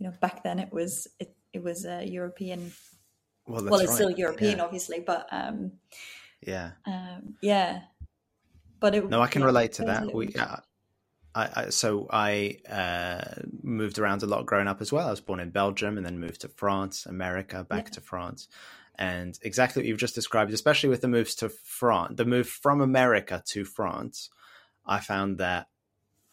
know 0.00 0.12
back 0.20 0.44
then 0.44 0.58
it 0.60 0.72
was 0.72 1.08
it, 1.20 1.36
it 1.54 1.62
was 1.62 1.84
a 1.86 2.04
european 2.04 2.72
well, 3.46 3.64
well 3.64 3.80
it's 3.80 3.88
right. 3.88 3.94
still 3.94 4.10
european 4.10 4.58
yeah, 4.58 4.64
obviously 4.64 5.00
but 5.00 5.26
um 5.30 5.72
yeah. 6.42 6.72
um 6.86 7.36
yeah 7.40 7.80
but 8.80 8.94
it 8.94 9.08
no 9.08 9.22
i 9.22 9.26
can 9.26 9.40
yeah, 9.40 9.46
relate 9.46 9.72
to 9.72 9.84
that 9.84 10.12
we 10.12 10.34
uh, 10.34 10.56
I, 11.34 11.50
I 11.56 11.70
so 11.70 12.06
I 12.10 12.58
uh, 12.70 13.42
moved 13.62 13.98
around 13.98 14.22
a 14.22 14.26
lot 14.26 14.46
growing 14.46 14.68
up 14.68 14.80
as 14.80 14.92
well. 14.92 15.08
I 15.08 15.10
was 15.10 15.20
born 15.20 15.40
in 15.40 15.50
Belgium 15.50 15.96
and 15.96 16.06
then 16.06 16.20
moved 16.20 16.42
to 16.42 16.48
France, 16.48 17.06
America, 17.06 17.64
back 17.64 17.86
Yeah. 17.86 17.94
to 17.94 18.00
France, 18.00 18.48
and 18.96 19.36
exactly 19.42 19.80
what 19.82 19.88
you've 19.88 19.98
just 19.98 20.14
described, 20.14 20.52
especially 20.52 20.88
with 20.90 21.00
the 21.00 21.08
moves 21.08 21.34
to 21.36 21.48
France, 21.48 22.14
the 22.16 22.24
move 22.24 22.48
from 22.48 22.80
America 22.80 23.42
to 23.46 23.64
France, 23.64 24.30
I 24.86 25.00
found 25.00 25.38
that 25.38 25.68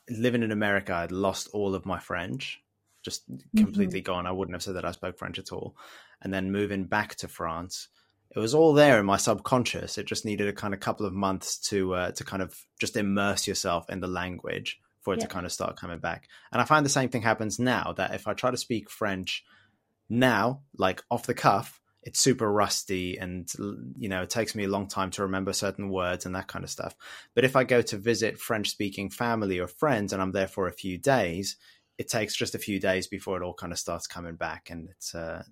living 0.09 0.43
in 0.43 0.51
America, 0.51 0.93
I'd 0.93 1.11
lost 1.11 1.49
all 1.53 1.73
of 1.73 1.85
my 1.85 1.99
French, 1.99 2.60
just 3.01 3.23
completely 3.55 4.01
gone. 4.01 4.25
I 4.25 4.31
wouldn't 4.31 4.55
have 4.55 4.63
said 4.63 4.75
that 4.75 4.85
I 4.85 4.91
spoke 4.91 5.17
French 5.17 5.39
at 5.39 5.51
all, 5.51 5.75
and 6.21 6.33
then 6.33 6.51
moving 6.51 6.85
back 6.85 7.15
to 7.15 7.27
France, 7.27 7.87
it 8.35 8.39
was 8.39 8.53
all 8.53 8.73
there 8.73 8.99
in 8.99 9.05
my 9.05 9.17
subconscious. 9.17 9.97
It 9.97 10.05
just 10.05 10.25
needed 10.25 10.47
a 10.47 10.53
kind 10.53 10.73
of 10.73 10.79
couple 10.79 11.05
of 11.05 11.13
months 11.13 11.57
to 11.69 11.93
uh, 11.93 12.11
to 12.11 12.23
kind 12.23 12.41
of 12.41 12.55
just 12.79 12.97
immerse 12.97 13.47
yourself 13.47 13.89
in 13.89 13.99
the 13.99 14.07
language 14.07 14.79
for 15.01 15.15
it 15.15 15.19
to 15.19 15.27
kind 15.27 15.45
of 15.45 15.51
start 15.51 15.77
coming 15.77 15.99
back. 15.99 16.27
And 16.51 16.61
I 16.61 16.65
find 16.65 16.85
the 16.85 16.89
same 16.89 17.09
thing 17.09 17.23
happens 17.23 17.59
now 17.59 17.93
that 17.97 18.13
if 18.13 18.27
I 18.27 18.33
try 18.33 18.51
to 18.51 18.57
speak 18.57 18.89
French 18.89 19.43
now, 20.09 20.61
like 20.77 21.01
off 21.09 21.25
the 21.25 21.33
cuff, 21.33 21.81
it's 22.03 22.19
super 22.19 22.51
rusty 22.51 23.17
and 23.17 23.47
you 23.97 24.09
know 24.09 24.23
it 24.23 24.29
takes 24.29 24.55
me 24.55 24.63
a 24.63 24.69
long 24.69 24.87
time 24.87 25.11
to 25.11 25.21
remember 25.23 25.53
certain 25.53 25.89
words 25.89 26.25
and 26.25 26.35
that 26.35 26.47
kind 26.47 26.63
of 26.63 26.69
stuff. 26.69 26.95
But 27.35 27.45
if 27.45 27.55
I 27.55 27.63
go 27.63 27.81
to 27.81 27.97
visit 27.97 28.39
French 28.39 28.69
speaking 28.69 29.09
family 29.09 29.59
or 29.59 29.67
friends 29.67 30.13
and 30.13 30.21
I'm 30.21 30.31
there 30.31 30.47
for 30.47 30.67
a 30.67 30.73
few 30.73 30.97
days, 30.97 31.57
it 32.01 32.09
takes 32.09 32.35
just 32.35 32.55
a 32.55 32.59
few 32.59 32.79
days 32.79 33.05
before 33.05 33.37
it 33.37 33.43
all 33.43 33.53
kind 33.53 33.71
of 33.71 33.77
starts 33.77 34.07
coming 34.07 34.35
back 34.35 34.71
and 34.71 34.89
it's 34.89 35.13
uh, 35.13 35.43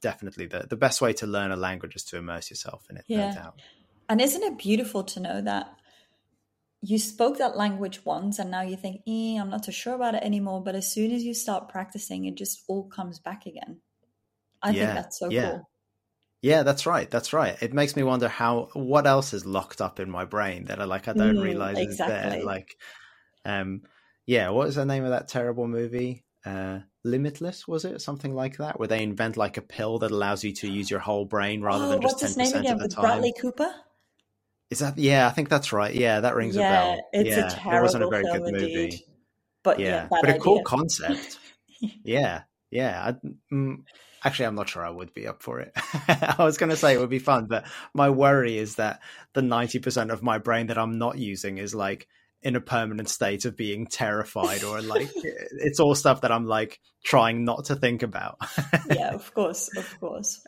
definitely 0.00 0.46
the, 0.46 0.66
the 0.68 0.76
best 0.76 1.00
way 1.00 1.14
to 1.14 1.26
learn 1.26 1.50
a 1.50 1.56
language 1.56 1.96
is 1.96 2.04
to 2.04 2.18
immerse 2.18 2.50
yourself 2.50 2.86
in 2.90 2.98
it 2.98 3.06
Yeah. 3.08 3.36
no 3.36 3.40
doubt 3.42 3.54
and 4.10 4.20
isn't 4.20 4.42
it 4.42 4.58
beautiful 4.58 5.02
to 5.02 5.20
know 5.20 5.40
that 5.40 5.74
you 6.82 6.98
spoke 6.98 7.38
that 7.38 7.56
language 7.56 8.04
once 8.04 8.38
and 8.38 8.50
now 8.50 8.60
you 8.60 8.76
think 8.76 9.00
eh, 9.08 9.38
i'm 9.40 9.48
not 9.48 9.64
so 9.64 9.72
sure 9.72 9.94
about 9.94 10.14
it 10.14 10.22
anymore 10.22 10.62
but 10.62 10.74
as 10.74 10.92
soon 10.92 11.10
as 11.10 11.24
you 11.24 11.32
start 11.32 11.68
practicing 11.70 12.26
it 12.26 12.34
just 12.34 12.62
all 12.68 12.84
comes 12.84 13.18
back 13.18 13.46
again 13.46 13.80
i 14.62 14.72
Yeah, 14.72 14.80
think 14.80 14.94
that's 14.94 15.18
so 15.18 15.30
yeah. 15.30 15.40
cool 15.40 15.70
yeah 16.42 16.62
that's 16.62 16.84
right 16.86 17.10
that's 17.10 17.32
right 17.32 17.62
it 17.62 17.72
makes 17.72 17.96
me 17.96 18.02
wonder 18.02 18.28
how 18.28 18.68
what 18.74 19.06
else 19.06 19.32
is 19.32 19.46
locked 19.46 19.80
up 19.80 19.98
in 19.98 20.10
my 20.10 20.26
brain 20.26 20.66
that 20.66 20.80
i 20.80 20.84
like 20.84 21.08
i 21.08 21.14
don't 21.14 21.38
Mm, 21.38 21.40
realize 21.40 21.78
is 21.78 21.88
exactly. 21.88 22.06
there 22.06 22.38
like 22.44 22.76
um 23.46 23.82
yeah 24.26 24.50
what 24.50 24.66
was 24.66 24.76
the 24.76 24.84
name 24.84 25.04
of 25.04 25.10
that 25.10 25.28
terrible 25.28 25.66
movie 25.66 26.24
uh 26.44 26.78
limitless 27.04 27.66
was 27.68 27.84
it 27.84 28.00
something 28.00 28.34
like 28.34 28.58
that 28.58 28.78
where 28.78 28.88
they 28.88 29.02
invent 29.02 29.36
like 29.36 29.56
a 29.56 29.62
pill 29.62 29.98
that 29.98 30.10
allows 30.10 30.44
you 30.44 30.52
to 30.52 30.70
use 30.70 30.90
your 30.90 31.00
whole 31.00 31.24
brain 31.24 31.62
rather 31.62 31.84
oh, 31.84 31.88
than 31.90 32.00
just 32.00 32.36
name 32.36 32.52
10% 32.52 32.72
of 32.72 32.78
the 32.80 32.88
time 32.88 33.02
bradley 33.02 33.34
cooper 33.38 33.70
is 34.70 34.78
that 34.78 34.96
yeah 34.98 35.26
i 35.26 35.30
think 35.30 35.48
that's 35.48 35.72
right 35.72 35.94
yeah 35.94 36.20
that 36.20 36.34
rings 36.34 36.56
yeah, 36.56 36.68
a 36.68 36.72
bell 36.72 37.10
it's 37.12 37.36
yeah 37.36 37.46
a 37.46 37.50
terrible 37.50 37.70
there 37.70 37.82
wasn't 37.82 38.04
a 38.04 38.08
very 38.08 38.24
good 38.24 38.42
movie 38.42 38.84
indeed. 38.84 39.00
But 39.64 39.80
yeah, 39.80 39.88
yeah, 39.88 40.08
but 40.10 40.30
a 40.30 40.38
cool 40.38 40.62
concept. 40.62 41.38
yeah, 42.04 42.42
yeah. 42.70 43.14
I, 43.24 43.28
mm, 43.52 43.78
actually, 44.22 44.44
I'm 44.44 44.54
not 44.54 44.68
sure 44.68 44.84
I 44.84 44.90
would 44.90 45.14
be 45.14 45.26
up 45.26 45.42
for 45.42 45.60
it. 45.60 45.72
I 46.08 46.36
was 46.38 46.58
going 46.58 46.70
to 46.70 46.76
say 46.76 46.92
it 46.94 47.00
would 47.00 47.10
be 47.10 47.18
fun, 47.18 47.46
but 47.46 47.66
my 47.94 48.10
worry 48.10 48.58
is 48.58 48.76
that 48.76 49.00
the 49.32 49.40
90% 49.40 50.12
of 50.12 50.22
my 50.22 50.36
brain 50.36 50.66
that 50.66 50.78
I'm 50.78 50.98
not 50.98 51.18
using 51.18 51.56
is 51.56 51.74
like 51.74 52.06
in 52.44 52.56
a 52.56 52.60
permanent 52.60 53.08
state 53.08 53.46
of 53.46 53.56
being 53.56 53.86
terrified 53.86 54.62
or 54.62 54.82
like 54.82 55.10
it's 55.14 55.80
all 55.80 55.94
stuff 55.94 56.20
that 56.20 56.30
I'm 56.30 56.46
like 56.46 56.78
trying 57.02 57.44
not 57.44 57.64
to 57.66 57.76
think 57.76 58.02
about. 58.02 58.36
yeah, 58.88 59.08
of 59.14 59.32
course, 59.34 59.74
of 59.76 59.98
course. 59.98 60.46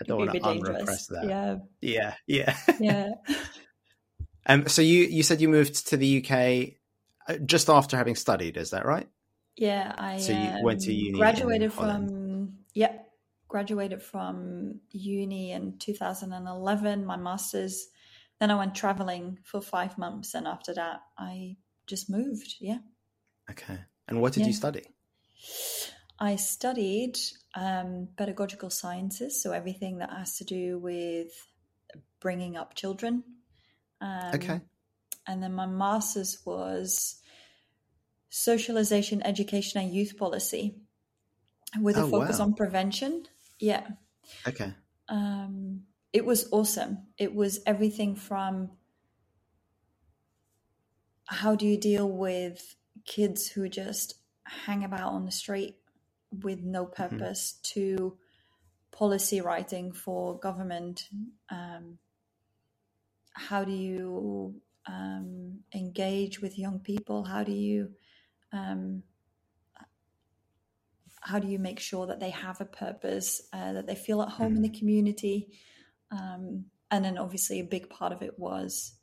I 0.00 0.04
don't 0.04 0.18
want 0.18 0.32
to 0.32 0.48
unrepress 0.48 1.06
that. 1.08 1.26
Yeah, 1.28 1.56
Yeah, 1.80 2.14
yeah. 2.26 2.56
yeah. 2.80 3.10
um, 4.46 4.66
so 4.66 4.82
you 4.82 5.04
you 5.04 5.22
said 5.22 5.40
you 5.40 5.48
moved 5.48 5.88
to 5.88 5.96
the 5.96 6.24
UK 6.24 6.74
uh, 7.28 7.38
just 7.44 7.68
after 7.68 7.96
having 7.96 8.16
studied, 8.16 8.56
is 8.56 8.70
that 8.70 8.86
right? 8.86 9.08
Yeah, 9.56 9.94
I 9.96 10.18
So 10.18 10.32
you 10.32 10.64
went 10.64 10.80
to 10.80 10.90
um, 10.90 10.96
uni 10.96 11.18
graduated 11.18 11.72
from 11.72 12.56
yeah, 12.72 12.96
graduated 13.48 14.02
from 14.02 14.80
uni 14.90 15.52
in 15.52 15.78
2011, 15.78 17.04
my 17.04 17.16
master's. 17.16 17.86
Then 18.44 18.50
I 18.50 18.56
went 18.56 18.74
traveling 18.74 19.38
for 19.42 19.62
five 19.62 19.96
months, 19.96 20.34
and 20.34 20.46
after 20.46 20.74
that, 20.74 21.00
I 21.16 21.56
just 21.86 22.10
moved. 22.10 22.56
Yeah. 22.60 22.80
Okay. 23.50 23.78
And 24.06 24.20
what 24.20 24.34
did 24.34 24.40
Yeah. 24.40 24.48
you 24.48 24.52
study? 24.52 24.82
I 26.18 26.36
studied 26.36 27.16
um, 27.54 28.08
pedagogical 28.18 28.68
sciences, 28.68 29.42
so 29.42 29.52
everything 29.52 29.96
that 29.96 30.10
has 30.10 30.36
to 30.36 30.44
do 30.44 30.78
with 30.78 31.32
bringing 32.20 32.54
up 32.54 32.74
children. 32.74 33.24
Um, 34.02 34.34
Okay. 34.34 34.60
And 35.26 35.42
then 35.42 35.54
my 35.54 35.64
master's 35.64 36.44
was 36.44 37.22
socialization, 38.28 39.22
education, 39.22 39.80
and 39.80 39.90
youth 39.90 40.18
policy 40.18 40.82
with 41.80 41.96
a 41.96 42.02
Oh, 42.02 42.10
focus 42.10 42.40
wow. 42.40 42.44
on 42.44 42.54
prevention. 42.56 43.24
Yeah. 43.58 43.86
Okay. 44.46 44.74
Um, 45.08 45.86
it 46.14 46.24
was 46.24 46.48
awesome. 46.52 46.98
It 47.18 47.34
was 47.34 47.60
everything 47.66 48.14
from 48.14 48.70
how 51.26 51.56
do 51.56 51.66
you 51.66 51.76
deal 51.76 52.08
with 52.08 52.76
kids 53.04 53.48
who 53.48 53.68
just 53.68 54.14
hang 54.44 54.84
about 54.84 55.12
on 55.12 55.24
the 55.24 55.32
street 55.32 55.74
with 56.42 56.62
no 56.62 56.86
purpose 56.86 57.58
to 57.74 58.16
policy 58.92 59.40
writing 59.40 59.92
for 59.92 60.38
government. 60.38 61.08
Um, 61.50 61.98
how 63.32 63.64
do 63.64 63.72
you 63.72 64.54
um, 64.86 65.64
engage 65.74 66.40
with 66.40 66.56
young 66.56 66.78
people? 66.78 67.24
How 67.24 67.42
do 67.42 67.52
you 67.52 67.90
um, 68.52 69.02
how 71.20 71.40
do 71.40 71.48
you 71.48 71.58
make 71.58 71.80
sure 71.80 72.06
that 72.06 72.20
they 72.20 72.30
have 72.30 72.60
a 72.60 72.66
purpose, 72.66 73.42
uh, 73.52 73.72
that 73.72 73.86
they 73.88 73.96
feel 73.96 74.22
at 74.22 74.28
home 74.28 74.54
in 74.54 74.62
the 74.62 74.68
community? 74.68 75.48
Um, 76.10 76.66
and 76.90 77.04
then 77.04 77.18
obviously 77.18 77.60
a 77.60 77.64
big 77.64 77.88
part 77.90 78.12
of 78.12 78.22
it 78.22 78.38
was 78.38 78.94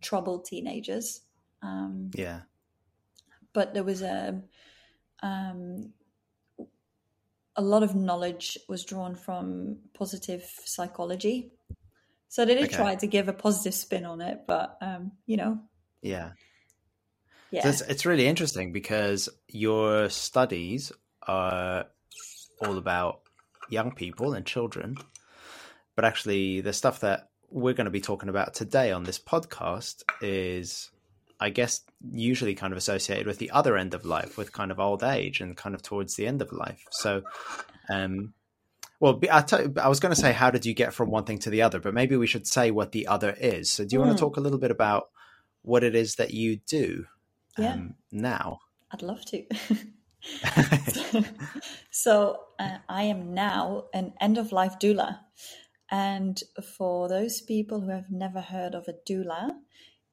troubled 0.00 0.44
teenagers. 0.44 1.20
Um, 1.62 2.10
Yeah. 2.14 2.42
but 3.52 3.72
there 3.74 3.84
was 3.84 4.02
a 4.02 4.42
um, 5.22 5.92
a 7.56 7.62
lot 7.62 7.82
of 7.82 7.94
knowledge 7.94 8.58
was 8.68 8.84
drawn 8.84 9.14
from 9.14 9.78
positive 9.94 10.42
psychology. 10.64 11.52
So 12.28 12.44
they 12.44 12.54
did 12.54 12.66
Okay. 12.66 12.76
try 12.76 12.94
to 12.96 13.06
give 13.06 13.28
a 13.28 13.32
positive 13.32 13.74
spin 13.74 14.04
on 14.04 14.20
it, 14.20 14.40
but 14.46 14.76
um, 14.80 15.12
you 15.26 15.36
know, 15.36 15.58
Yeah. 16.02 16.32
yeah, 17.50 17.62
So 17.62 17.68
it's, 17.68 17.80
it's 17.82 18.06
really 18.06 18.26
interesting 18.26 18.72
because 18.72 19.28
your 19.48 20.10
studies 20.10 20.92
are 21.26 21.86
all 22.60 22.76
about 22.76 23.22
young 23.70 23.92
people 23.92 24.34
and 24.34 24.44
children, 24.44 24.96
but 25.96 26.04
actually, 26.04 26.60
the 26.60 26.72
stuff 26.72 27.00
that 27.00 27.30
we're 27.50 27.74
going 27.74 27.86
to 27.86 27.90
be 27.90 28.00
talking 28.00 28.28
about 28.28 28.54
today 28.54 28.92
on 28.92 29.04
this 29.04 29.18
podcast 29.18 30.02
is, 30.20 30.90
I 31.40 31.50
guess, 31.50 31.80
usually 32.12 32.54
kind 32.54 32.72
of 32.72 32.76
associated 32.76 33.26
with 33.26 33.38
the 33.38 33.50
other 33.50 33.76
end 33.76 33.94
of 33.94 34.04
life, 34.04 34.36
with 34.38 34.52
kind 34.52 34.70
of 34.70 34.78
old 34.78 35.02
age 35.02 35.40
and 35.40 35.56
kind 35.56 35.74
of 35.74 35.82
towards 35.82 36.14
the 36.16 36.26
end 36.26 36.42
of 36.42 36.52
life. 36.52 36.84
So, 36.90 37.22
um, 37.88 38.34
well, 39.00 39.20
I, 39.30 39.44
you, 39.50 39.74
I 39.80 39.88
was 39.88 40.00
going 40.00 40.14
to 40.14 40.20
say, 40.20 40.32
how 40.32 40.50
did 40.50 40.64
you 40.66 40.74
get 40.74 40.92
from 40.94 41.10
one 41.10 41.24
thing 41.24 41.38
to 41.40 41.50
the 41.50 41.62
other? 41.62 41.80
But 41.80 41.94
maybe 41.94 42.16
we 42.16 42.26
should 42.26 42.46
say 42.46 42.70
what 42.70 42.92
the 42.92 43.06
other 43.06 43.34
is. 43.38 43.70
So, 43.70 43.84
do 43.84 43.94
you 43.94 44.00
want 44.00 44.12
Mm. 44.12 44.16
to 44.16 44.20
talk 44.20 44.36
a 44.36 44.40
little 44.40 44.58
bit 44.58 44.70
about 44.70 45.08
what 45.62 45.82
it 45.84 45.94
is 45.94 46.14
that 46.16 46.32
you 46.32 46.60
do 46.66 47.06
Yeah. 47.58 47.72
um, 47.74 47.94
now? 48.12 48.60
I'd 48.90 49.02
love 49.02 49.24
to. 49.26 49.44
so 51.90 52.40
uh, 52.58 52.78
I 52.88 53.04
am 53.04 53.34
now 53.34 53.84
an 53.94 54.12
end 54.20 54.38
of 54.38 54.52
life 54.52 54.78
doula. 54.78 55.20
And 55.90 56.42
for 56.76 57.08
those 57.08 57.40
people 57.40 57.80
who 57.80 57.90
have 57.90 58.10
never 58.10 58.40
heard 58.40 58.74
of 58.74 58.88
a 58.88 58.94
doula, 59.08 59.50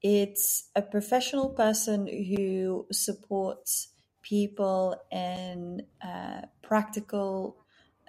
it's 0.02 0.70
a 0.76 0.82
professional 0.82 1.50
person 1.50 2.08
who 2.08 2.86
supports 2.92 3.90
people 4.22 4.96
in 5.12 5.82
uh, 6.06 6.42
practical, 6.62 7.58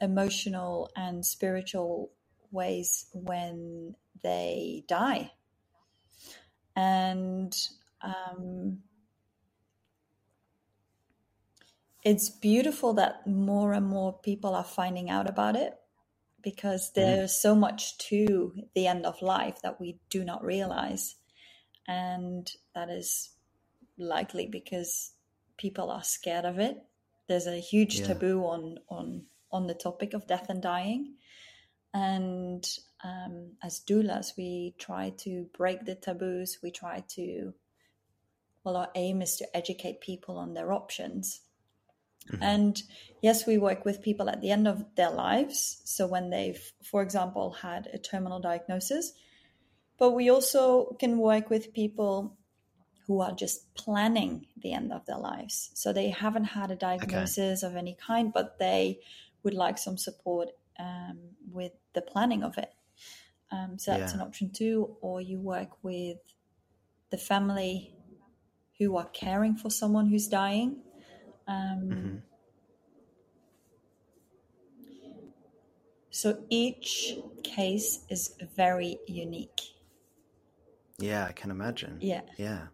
emotional, 0.00 0.90
and 0.96 1.24
spiritual 1.24 2.10
ways 2.50 3.06
when 3.12 3.94
they 4.22 4.84
die. 4.88 5.32
And 6.76 7.56
um, 8.02 8.80
it's 12.02 12.28
beautiful 12.28 12.94
that 12.94 13.26
more 13.26 13.72
and 13.72 13.86
more 13.86 14.12
people 14.12 14.54
are 14.54 14.64
finding 14.64 15.08
out 15.08 15.28
about 15.28 15.56
it 15.56 15.74
because 16.44 16.92
there's 16.92 17.34
so 17.34 17.54
much 17.56 17.98
to 17.98 18.54
the 18.74 18.86
end 18.86 19.06
of 19.06 19.22
life 19.22 19.62
that 19.62 19.80
we 19.80 19.98
do 20.10 20.24
not 20.24 20.44
realize. 20.44 21.16
And 21.88 22.50
that 22.74 22.90
is 22.90 23.30
likely 23.98 24.46
because 24.46 25.12
people 25.56 25.90
are 25.90 26.04
scared 26.04 26.44
of 26.44 26.58
it. 26.58 26.76
There's 27.28 27.46
a 27.46 27.56
huge 27.58 28.00
Yeah. 28.00 28.08
taboo 28.08 28.42
on, 28.44 28.78
on, 28.88 29.26
on 29.50 29.66
the 29.66 29.74
topic 29.74 30.14
of 30.14 30.26
death 30.26 30.50
and 30.50 30.62
dying. 30.62 31.14
And 31.94 32.68
um, 33.02 33.52
as 33.62 33.80
doulas, 33.80 34.36
we 34.36 34.74
try 34.78 35.10
to 35.18 35.48
break 35.56 35.84
the 35.84 35.94
taboos. 35.94 36.58
We 36.62 36.70
try 36.70 37.04
to, 37.16 37.54
well, 38.64 38.76
our 38.76 38.90
aim 38.94 39.22
is 39.22 39.36
to 39.36 39.56
educate 39.56 40.00
people 40.00 40.36
on 40.38 40.54
their 40.54 40.72
options. 40.72 41.40
And 42.40 42.82
yes, 43.22 43.46
we 43.46 43.58
work 43.58 43.84
with 43.84 44.02
people 44.02 44.28
at 44.28 44.40
the 44.40 44.50
end 44.50 44.66
of 44.66 44.84
their 44.96 45.10
lives. 45.10 45.80
So 45.84 46.06
when 46.06 46.30
they've, 46.30 46.60
for 46.82 47.02
example, 47.02 47.52
had 47.52 47.88
a 47.92 47.98
terminal 47.98 48.40
diagnosis, 48.40 49.12
but 49.98 50.12
we 50.12 50.30
also 50.30 50.96
can 50.98 51.18
work 51.18 51.50
with 51.50 51.72
people 51.72 52.36
who 53.06 53.20
are 53.20 53.32
just 53.32 53.74
planning 53.74 54.46
the 54.56 54.72
end 54.72 54.92
of 54.92 55.04
their 55.06 55.18
lives. 55.18 55.70
So 55.74 55.92
they 55.92 56.08
haven't 56.10 56.44
had 56.44 56.70
a 56.70 56.76
diagnosis 56.76 57.62
of 57.62 57.76
any 57.76 57.94
kind, 57.94 58.32
but 58.32 58.58
they 58.58 59.00
would 59.42 59.54
like 59.54 59.76
some 59.78 59.98
support 59.98 60.48
um, 60.78 61.18
with 61.52 61.72
the 61.92 62.00
planning 62.00 62.42
of 62.42 62.56
it. 62.58 62.72
Um, 63.50 63.78
so 63.78 63.90
that's 63.92 64.14
Yeah. 64.14 64.20
an 64.20 64.26
option 64.26 64.50
too. 64.50 64.96
Or 65.02 65.20
you 65.20 65.38
work 65.38 65.84
with 65.84 66.16
the 67.10 67.18
family 67.18 67.94
who 68.78 68.96
are 68.96 69.08
caring 69.10 69.54
for 69.54 69.70
someone 69.70 70.06
who's 70.06 70.26
dying. 70.26 70.82
Um, 71.46 71.88
Mhm. 71.90 72.22
So 76.10 76.44
each 76.48 77.16
case 77.42 78.04
is 78.08 78.36
very 78.56 78.98
unique. 79.08 79.60
Yeah, 80.98 81.26
I 81.26 81.32
can 81.32 81.50
imagine. 81.50 81.98
Yeah, 82.00 82.22
Yeah. 82.38 82.68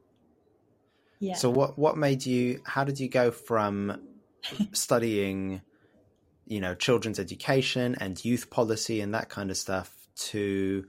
yeah. 1.21 1.35
So 1.35 1.49
what 1.51 1.79
what 1.79 1.97
made 1.97 2.27
you 2.27 2.61
how 2.67 2.85
did 2.85 3.01
you 3.01 3.09
go 3.09 3.31
from 3.31 4.03
studying 4.73 5.63
you 6.47 6.61
know 6.61 6.75
children's 6.75 7.19
education 7.19 7.95
and 7.99 8.23
youth 8.25 8.51
policy 8.51 9.01
and 9.01 9.15
that 9.15 9.29
kind 9.31 9.51
of 9.51 9.57
stuff 9.57 10.07
to 10.17 10.87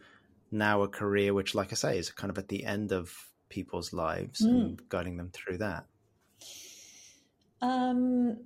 now 0.52 0.82
a 0.82 0.88
career 0.90 1.34
which 1.34 1.56
like 1.56 1.72
I 1.72 1.76
say 1.76 1.98
is 1.98 2.12
kind 2.12 2.30
of 2.30 2.38
at 2.38 2.50
the 2.50 2.66
end 2.66 2.92
of 2.92 3.16
people's 3.50 3.94
lives 3.94 4.42
and 4.42 4.82
guiding 4.90 5.16
them 5.18 5.30
through 5.32 5.60
that. 5.60 5.86
Um, 7.62 8.38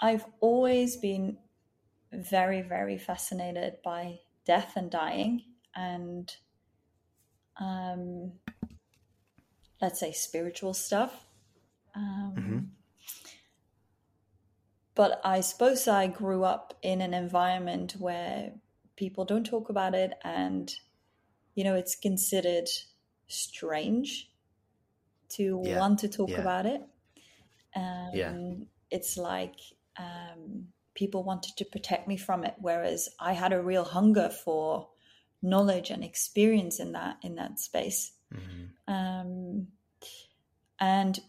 I've 0.00 0.24
always 0.40 0.96
been 0.96 1.38
very, 2.12 2.62
very 2.62 2.98
fascinated 2.98 3.78
by 3.82 4.20
death 4.44 4.72
and 4.76 4.90
dying, 4.90 5.44
and 5.74 6.34
um, 7.58 8.32
let's 9.80 10.00
say 10.00 10.12
spiritual 10.12 10.74
stuff. 10.74 11.26
Um, 11.94 12.34
Mhm. 12.36 12.70
But 14.94 15.20
I 15.24 15.40
suppose 15.40 15.88
I 15.88 16.08
grew 16.08 16.44
up 16.44 16.74
in 16.82 17.00
an 17.00 17.14
environment 17.14 17.92
where 17.98 18.52
people 18.96 19.24
don't 19.24 19.46
talk 19.46 19.70
about 19.70 19.94
it, 19.94 20.12
and 20.22 20.74
you 21.54 21.64
know, 21.64 21.74
it's 21.74 21.94
considered 21.94 22.68
strange 23.28 24.30
to 25.30 25.58
Yeah, 25.62 25.78
want 25.78 26.00
to 26.00 26.08
talk 26.08 26.30
yeah. 26.30 26.40
about 26.40 26.66
it. 26.66 26.82
Um, 27.74 28.10
Yeah. 28.14 28.34
It's 28.90 29.16
like 29.16 29.56
um, 29.96 30.66
people 30.94 31.22
wanted 31.22 31.56
to 31.56 31.64
protect 31.64 32.08
me 32.08 32.16
from 32.16 32.44
it, 32.44 32.54
whereas 32.58 33.08
I 33.20 33.32
had 33.32 33.52
a 33.52 33.62
real 33.62 33.84
hunger 33.84 34.28
for 34.30 34.88
knowledge 35.42 35.90
and 35.90 36.04
experience 36.04 36.80
in 36.80 36.92
that 36.92 37.18
in 37.22 37.36
that 37.36 37.60
space. 37.60 38.12
Mhm. 38.32 38.70
Um, 38.88 39.68
and 40.80 41.20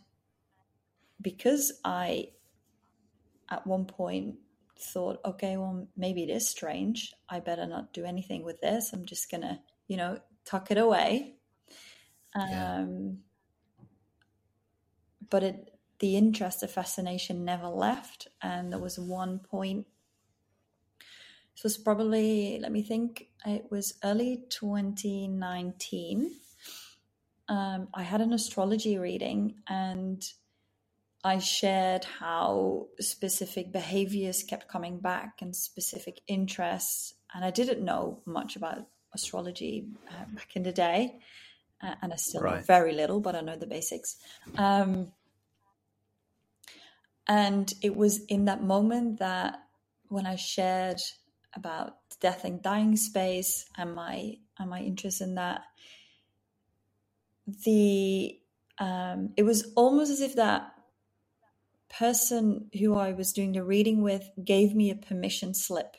because 1.22 1.80
I, 1.86 2.32
at 3.50 3.68
one 3.68 3.86
point, 3.86 4.40
thought, 4.80 5.20
okay, 5.24 5.58
well, 5.58 5.88
maybe 5.96 6.24
it 6.24 6.30
is 6.30 6.50
strange. 6.50 7.14
I 7.30 7.40
better 7.40 7.68
not 7.68 7.94
do 7.94 8.06
anything 8.06 8.44
with 8.44 8.60
this. 8.62 8.94
I'm 8.94 9.06
just 9.06 9.30
gonna, 9.30 9.62
you 9.88 9.98
know, 9.98 10.20
tuck 10.46 10.72
it 10.72 10.78
away. 10.78 11.36
Yeah. 12.36 12.78
Um, 12.78 13.20
but 15.30 15.44
it, 15.44 15.80
the 16.02 16.18
interest, 16.18 16.60
the 16.60 16.68
fascination 16.68 17.46
never 17.46 17.68
left. 17.68 18.28
And 18.42 18.74
there 18.74 18.80
was 18.80 19.00
one 19.00 19.40
point 19.40 19.88
this 21.56 21.64
was 21.64 21.78
probably 21.78 22.60
let 22.60 22.72
me 22.72 22.82
think 22.82 23.28
it 23.46 23.66
was 23.70 23.96
early 24.04 24.44
2019 24.50 26.32
um, 27.50 27.88
i 27.94 28.04
had 28.04 28.22
an 28.22 28.34
astrology 28.34 28.98
reading 28.98 29.56
and 29.68 30.32
i 31.24 31.38
shared 31.38 32.04
how 32.04 32.88
specific 33.00 33.72
behaviors 33.72 34.44
kept 34.44 34.68
coming 34.68 35.00
back 35.00 35.42
and 35.42 35.56
specific 35.56 36.22
interests 36.28 37.14
and 37.36 37.46
i 37.46 37.52
didn't 37.52 37.84
know 37.84 38.22
much 38.26 38.56
about 38.56 38.88
astrology 39.14 39.88
uh, 40.10 40.26
back 40.34 40.56
in 40.56 40.64
the 40.64 40.72
day 40.72 41.20
uh, 41.84 41.96
and 42.02 42.14
i 42.14 42.16
still 42.16 42.42
right. 42.42 42.56
know 42.58 42.62
very 42.62 42.94
little 42.94 43.20
but 43.20 43.36
i 43.36 43.42
know 43.42 43.56
the 43.56 43.68
basics 43.68 44.18
um, 44.58 45.12
and 47.28 47.74
it 47.82 47.96
was 47.96 48.24
in 48.26 48.46
that 48.46 48.64
moment 48.64 49.20
that 49.20 49.60
when 50.08 50.26
i 50.26 50.36
shared 50.36 51.00
about 51.56 51.96
death 52.20 52.46
and 52.46 52.62
dying 52.62 52.96
space 52.96 53.66
and 53.78 53.94
my 53.94 54.34
and 54.58 54.70
my 54.70 54.80
interest 54.80 55.22
in 55.22 55.36
that 55.36 55.62
the 57.66 58.38
um, 58.78 59.34
it 59.38 59.44
was 59.44 59.72
almost 59.76 60.12
as 60.12 60.22
if 60.22 60.36
that 60.36 60.72
person 61.90 62.70
who 62.80 62.96
I 62.96 63.12
was 63.12 63.34
doing 63.34 63.52
the 63.52 63.64
reading 63.64 64.02
with 64.02 64.30
gave 64.44 64.74
me 64.74 64.90
a 64.90 64.96
permission 64.96 65.54
slip 65.54 65.98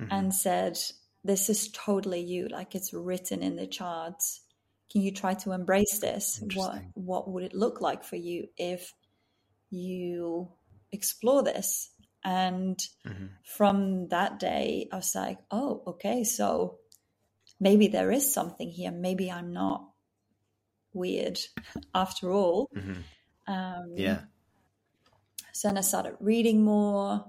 mm-hmm. 0.00 0.12
and 0.12 0.34
said, 0.34 0.78
This 1.24 1.48
is 1.48 1.68
totally 1.72 2.20
you, 2.20 2.48
like 2.48 2.74
it's 2.74 2.92
written 2.92 3.42
in 3.42 3.56
the 3.56 3.66
charts. 3.66 4.42
Can 4.90 5.02
you 5.02 5.12
try 5.12 5.34
to 5.34 5.52
embrace 5.52 5.98
this? 5.98 6.42
What 6.54 6.82
what 6.94 7.30
would 7.30 7.44
it 7.44 7.54
look 7.54 7.80
like 7.80 8.04
for 8.04 8.16
you 8.16 8.48
if 8.56 8.92
you 9.70 10.48
explore 10.92 11.42
this? 11.42 11.90
And 12.24 12.76
mm-hmm. 13.06 13.26
from 13.44 14.08
that 14.08 14.40
day, 14.40 14.88
I 14.92 14.96
was 14.96 15.14
like, 15.14 15.38
oh, 15.50 15.82
okay, 15.86 16.24
so 16.24 16.78
maybe 17.60 17.88
there 17.88 18.10
is 18.10 18.32
something 18.32 18.68
here. 18.68 18.90
Maybe 18.90 19.30
I'm 19.30 19.52
not 19.52 19.88
weird 20.92 21.38
after 21.94 22.32
all. 22.32 22.68
Mm-hmm. 22.76 23.52
Um, 23.52 23.92
yeah. 23.94 24.20
So 25.52 25.68
then 25.68 25.78
I 25.78 25.82
started 25.82 26.16
reading 26.20 26.64
more, 26.64 27.24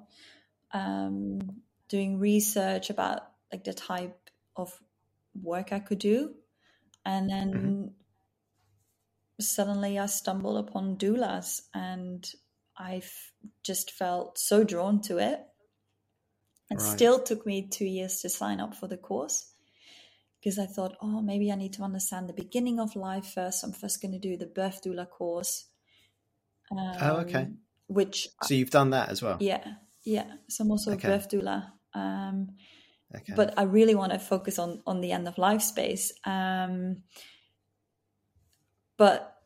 um, 0.73 1.62
doing 1.88 2.19
research 2.19 2.89
about 2.89 3.21
like 3.52 3.63
the 3.63 3.73
type 3.73 4.17
of 4.56 4.78
work 5.41 5.71
I 5.71 5.80
could 5.80 6.00
do. 6.00 6.34
And 7.06 7.30
then 7.30 7.54
mm-hmm. 7.54 7.86
Suddenly 9.39 10.00
I 10.00 10.08
stumbled 10.08 10.67
upon 10.67 10.97
doulas 10.97 11.62
and 11.73 12.30
I 12.78 13.02
just 13.63 13.91
felt 13.91 14.38
so 14.38 14.63
drawn 14.63 15.02
to 15.04 15.17
it. 15.17 15.39
It 16.69 16.76
right. 16.76 16.82
still 16.82 17.21
took 17.21 17.45
me 17.45 17.67
two 17.67 17.86
years 17.86 18.21
to 18.21 18.30
sign 18.30 18.60
up 18.60 18.76
for 18.76 18.88
the 18.88 18.97
course 18.97 19.52
because 20.39 20.60
I 20.60 20.65
thought, 20.65 20.95
oh, 21.02 21.21
maybe 21.21 21.52
I 21.52 21.56
need 21.56 21.73
to 21.73 21.84
understand 21.84 22.28
the 22.28 22.34
beginning 22.34 22.80
of 22.80 22.95
life 22.95 23.26
first. 23.34 23.63
I'm 23.63 23.73
first 23.73 24.02
going 24.02 24.12
to 24.13 24.19
do 24.19 24.38
the 24.38 24.45
birth 24.45 24.82
doula 24.84 25.10
course. 25.10 25.65
Um, 26.71 26.93
oh, 27.02 27.15
okay. 27.17 27.43
Um, 27.43 27.58
which 27.88 28.28
so 28.43 28.54
you've 28.54 28.69
done 28.69 28.89
that 28.89 29.10
as 29.10 29.21
well? 29.21 29.38
Yeah, 29.39 29.63
yeah. 30.04 30.26
So 30.50 30.63
I'm 30.63 30.71
also 30.71 30.91
okay. 30.91 31.08
a 31.08 31.12
birth 31.12 31.30
doula. 31.30 31.71
Um, 31.93 32.50
okay. 33.15 33.34
But 33.36 33.58
I 33.58 33.63
really 33.63 33.95
want 33.95 34.12
to 34.12 34.19
focus 34.19 34.60
on 34.60 34.82
on 34.86 35.00
the 35.00 35.13
end 35.13 35.28
of 35.28 35.38
life 35.38 35.62
space. 35.62 36.12
Um, 36.26 37.04
but 38.97 39.38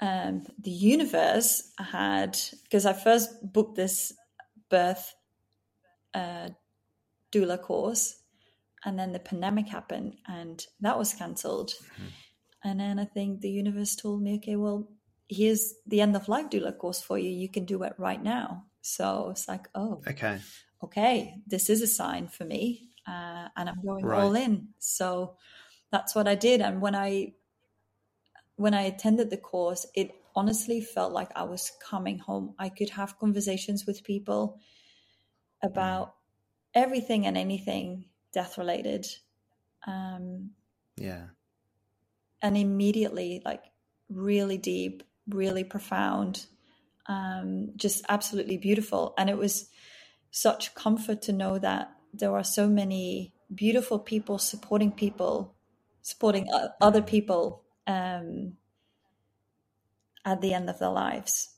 um, 0.00 0.44
the 0.58 0.70
universe 0.70 1.72
had 1.78 2.38
because 2.64 2.84
I 2.84 2.92
first 2.92 3.30
booked 3.42 3.76
this 3.76 4.12
birth 4.68 5.14
uh, 6.12 6.50
doula 7.32 7.60
course, 7.60 8.16
and 8.84 8.98
then 8.98 9.12
the 9.12 9.18
pandemic 9.18 9.68
happened, 9.68 10.16
and 10.26 10.64
that 10.80 10.98
was 10.98 11.14
cancelled. 11.14 11.70
Mm-hmm. 11.70 12.06
And 12.64 12.80
then 12.80 12.98
I 12.98 13.04
think 13.04 13.40
the 13.40 13.50
universe 13.50 13.96
told 13.96 14.22
me, 14.22 14.36
okay, 14.36 14.56
well, 14.56 14.88
here's 15.28 15.74
the 15.86 16.00
end 16.00 16.16
of 16.16 16.28
life 16.28 16.50
doula 16.50 16.76
course 16.76 17.00
for 17.00 17.18
you. 17.18 17.30
You 17.30 17.48
can 17.48 17.64
do 17.64 17.82
it 17.84 17.94
right 17.98 18.22
now. 18.22 18.64
So 18.82 19.30
it's 19.30 19.48
like, 19.48 19.68
oh, 19.74 20.02
okay, 20.06 20.40
okay, 20.82 21.34
this 21.46 21.70
is 21.70 21.82
a 21.82 21.86
sign 21.86 22.28
for 22.28 22.44
me, 22.44 22.90
uh, 23.06 23.48
and 23.56 23.68
I'm 23.68 23.82
going 23.84 24.04
right. 24.04 24.20
all 24.20 24.34
in. 24.34 24.68
So 24.78 25.36
that's 25.90 26.14
what 26.14 26.28
I 26.28 26.34
did. 26.34 26.60
And 26.60 26.80
when 26.80 26.94
I 26.94 27.32
when 28.56 28.74
I 28.74 28.82
attended 28.82 29.30
the 29.30 29.36
course, 29.36 29.86
it 29.94 30.14
honestly 30.34 30.80
felt 30.80 31.12
like 31.12 31.30
I 31.34 31.44
was 31.44 31.72
coming 31.80 32.18
home. 32.18 32.54
I 32.58 32.68
could 32.68 32.90
have 32.90 33.18
conversations 33.18 33.86
with 33.86 34.04
people 34.04 34.58
about 35.62 36.14
everything 36.74 37.26
and 37.26 37.36
anything 37.36 38.06
death 38.32 38.58
related. 38.58 39.06
Um, 39.86 40.50
yeah. 40.96 41.26
And 42.42 42.56
immediately, 42.56 43.40
like, 43.44 43.64
really 44.10 44.58
deep, 44.58 45.02
really 45.28 45.64
profound, 45.64 46.46
um, 47.06 47.70
just 47.76 48.04
absolutely 48.08 48.58
beautiful. 48.58 49.14
And 49.16 49.30
it 49.30 49.38
was 49.38 49.70
such 50.30 50.74
comfort 50.74 51.22
to 51.22 51.32
know 51.32 51.58
that 51.58 51.92
there 52.12 52.34
are 52.36 52.44
so 52.44 52.68
many 52.68 53.32
beautiful 53.54 53.98
people 53.98 54.38
supporting 54.38 54.92
people, 54.92 55.54
supporting 56.02 56.46
other 56.80 57.02
people 57.02 57.62
um, 57.86 58.54
at 60.24 60.40
the 60.40 60.54
end 60.54 60.68
of 60.68 60.78
their 60.78 60.90
lives. 60.90 61.50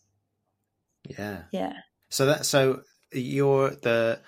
Yeah. 1.08 1.42
Yeah. 1.52 1.72
So 2.10 2.26
that 2.26 2.46
so 2.46 2.82
your 3.12 3.70
the 3.70 4.20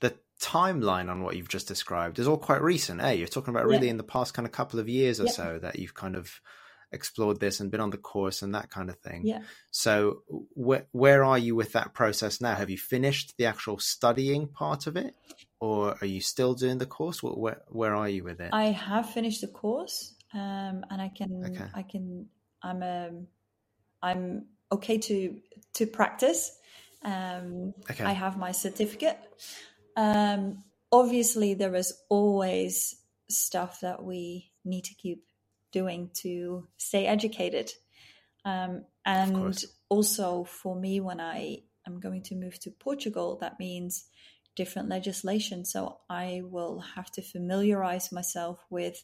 the 0.00 0.14
timeline 0.40 1.10
on 1.10 1.22
what 1.22 1.36
you've 1.36 1.48
just 1.48 1.68
described 1.68 2.18
is 2.18 2.28
all 2.28 2.38
quite 2.38 2.62
recent, 2.62 3.00
eh? 3.00 3.12
You're 3.12 3.28
talking 3.28 3.54
about 3.54 3.66
really 3.66 3.86
yeah. 3.86 3.92
in 3.92 3.96
the 3.96 4.04
past 4.04 4.34
kind 4.34 4.46
of 4.46 4.52
couple 4.52 4.80
of 4.80 4.88
years 4.88 5.20
or 5.20 5.24
yeah. 5.24 5.32
so 5.32 5.58
that 5.60 5.78
you've 5.78 5.94
kind 5.94 6.16
of 6.16 6.40
explored 6.92 7.38
this 7.38 7.60
and 7.60 7.70
been 7.70 7.80
on 7.80 7.90
the 7.90 7.96
course 7.96 8.42
and 8.42 8.54
that 8.54 8.70
kind 8.70 8.90
of 8.90 8.98
thing. 8.98 9.22
Yeah. 9.24 9.40
So 9.70 10.22
where 10.54 10.86
where 10.92 11.24
are 11.24 11.38
you 11.38 11.54
with 11.54 11.72
that 11.72 11.94
process 11.94 12.40
now? 12.40 12.54
Have 12.54 12.70
you 12.70 12.78
finished 12.78 13.34
the 13.38 13.46
actual 13.46 13.78
studying 13.78 14.48
part 14.48 14.86
of 14.86 14.96
it, 14.96 15.14
or 15.60 15.96
are 16.00 16.06
you 16.06 16.20
still 16.20 16.54
doing 16.54 16.78
the 16.78 16.86
course? 16.86 17.22
Where 17.22 17.62
where 17.68 17.94
are 17.94 18.08
you 18.08 18.24
with 18.24 18.40
it? 18.40 18.50
I 18.52 18.66
have 18.66 19.10
finished 19.10 19.40
the 19.40 19.48
course 19.48 20.14
um, 20.34 20.84
and 20.90 21.00
I 21.00 21.10
can 21.14 21.44
okay. 21.46 21.64
I 21.74 21.82
can 21.82 22.26
I'm 22.62 22.82
um, 22.82 23.26
I'm 24.02 24.46
okay 24.72 24.98
to 24.98 25.36
to 25.74 25.86
practice. 25.86 26.56
Um, 27.02 27.74
okay. 27.90 28.04
I 28.04 28.12
have 28.12 28.36
my 28.38 28.52
certificate. 28.52 29.18
Um, 29.96 30.62
obviously, 30.92 31.54
there 31.54 31.74
is 31.74 31.94
always 32.08 32.96
stuff 33.28 33.80
that 33.80 34.02
we 34.02 34.52
need 34.64 34.84
to 34.84 34.94
keep 34.94 35.24
doing 35.72 36.10
to 36.14 36.66
stay 36.76 37.06
educated. 37.06 37.72
Um, 38.44 38.84
and 39.04 39.62
also 39.88 40.44
for 40.44 40.74
me, 40.74 41.00
when 41.00 41.20
I 41.20 41.62
am 41.86 42.00
going 42.00 42.22
to 42.24 42.34
move 42.34 42.58
to 42.60 42.70
Portugal, 42.70 43.38
that 43.40 43.58
means 43.58 44.04
different 44.56 44.88
legislation. 44.88 45.64
So 45.64 45.98
I 46.08 46.42
will 46.44 46.80
have 46.96 47.10
to 47.12 47.22
familiarize 47.22 48.12
myself 48.12 48.64
with 48.68 49.02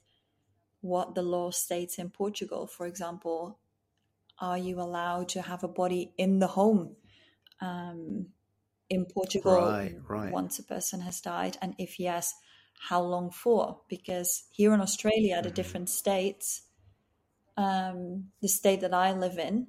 what 0.87 1.15
the 1.15 1.23
law 1.23 1.51
states 1.51 1.99
in 1.99 2.11
Portugal. 2.11 2.67
For 2.67 2.87
example, 2.87 3.59
are 4.39 4.59
you 4.59 4.81
allowed 4.81 5.29
to 5.31 5.43
have 5.43 5.65
a 5.65 5.69
body 5.69 6.13
in 6.17 6.39
the 6.39 6.47
home 6.47 6.97
um, 7.61 8.27
in 8.89 9.07
Portugal 9.07 9.61
right, 9.61 9.97
right. 10.09 10.33
once 10.33 10.59
a 10.59 10.63
person 10.63 11.01
has 11.01 11.21
died? 11.21 11.57
And 11.63 11.75
if 11.79 11.99
yes, 11.99 12.35
how 12.79 13.03
long 13.03 13.31
for? 13.31 13.81
Because 13.89 14.45
here 14.51 14.75
in 14.75 14.81
Australia, 14.81 15.41
the 15.43 15.49
mm-hmm. 15.49 15.55
different 15.55 15.89
states, 15.89 16.63
um, 17.57 18.27
the 18.43 18.49
state 18.49 18.81
that 18.83 18.95
I 18.95 19.13
live 19.13 19.39
in, 19.39 19.67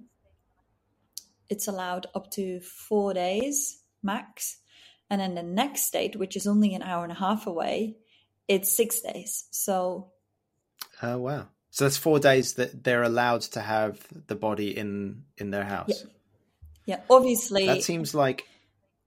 it's 1.50 1.68
allowed 1.68 2.08
up 2.14 2.30
to 2.32 2.60
four 2.60 3.14
days 3.14 3.82
max. 4.04 4.58
And 5.10 5.22
then 5.22 5.36
the 5.36 5.44
next 5.44 5.84
state, 5.84 6.16
which 6.16 6.36
is 6.36 6.48
only 6.48 6.74
an 6.74 6.82
hour 6.82 7.04
and 7.04 7.12
a 7.12 7.16
half 7.16 7.48
away, 7.48 7.98
it's 8.48 8.76
six 8.76 9.02
days. 9.02 9.46
So 9.52 10.12
Oh 11.02 11.18
wow! 11.18 11.48
So 11.70 11.86
that's 11.86 11.98
four 11.98 12.20
days 12.20 12.54
that 12.54 12.84
they're 12.84 13.04
allowed 13.04 13.42
to 13.42 13.62
have 13.62 14.00
the 14.28 14.36
body 14.36 14.76
in 14.76 15.24
in 15.38 15.52
their 15.52 15.64
house. 15.64 16.06
Yeah, 16.86 16.96
yeah. 16.96 17.00
Obviously, 17.10 17.66
that 17.68 17.84
seems 17.84 18.16
like 18.16 18.46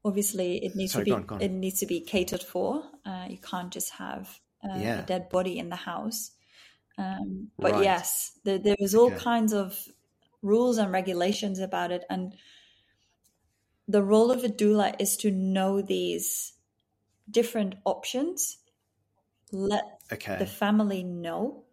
obviously 0.04 0.64
it 0.64 0.76
needs 0.76 0.92
Sorry, 0.92 1.04
to 1.04 1.06
be 1.06 1.10
go 1.10 1.16
on, 1.16 1.26
go 1.26 1.34
on. 1.36 1.40
it 1.42 1.50
needs 1.50 1.80
to 1.80 1.86
be 1.86 2.00
catered 2.00 2.42
for. 2.42 2.84
Uh, 3.04 3.26
you 3.28 3.38
can't 3.38 3.72
just 3.72 3.90
have 3.90 4.28
uh, 4.64 4.78
yeah. 4.78 5.00
a 5.00 5.02
dead 5.02 5.28
body 5.30 5.58
in 5.58 5.68
the 5.68 5.76
house. 5.76 6.32
Um, 6.98 7.48
but 7.58 7.72
right. 7.72 7.84
yes, 7.84 8.38
there, 8.44 8.58
there 8.58 8.76
is 8.78 8.94
all 8.94 9.06
okay. 9.06 9.18
kinds 9.18 9.52
of 9.52 9.78
rules 10.42 10.78
and 10.78 10.92
regulations 10.92 11.58
about 11.58 11.92
it, 11.92 12.04
and 12.10 12.34
the 13.88 14.02
role 14.02 14.30
of 14.30 14.44
a 14.44 14.48
doula 14.48 14.94
is 15.00 15.16
to 15.18 15.30
know 15.30 15.82
these 15.82 16.52
different 17.30 17.76
options. 17.84 18.58
Let 19.50 19.99
okay. 20.12 20.36
the 20.38 20.46
family 20.46 21.02
know 21.02 21.64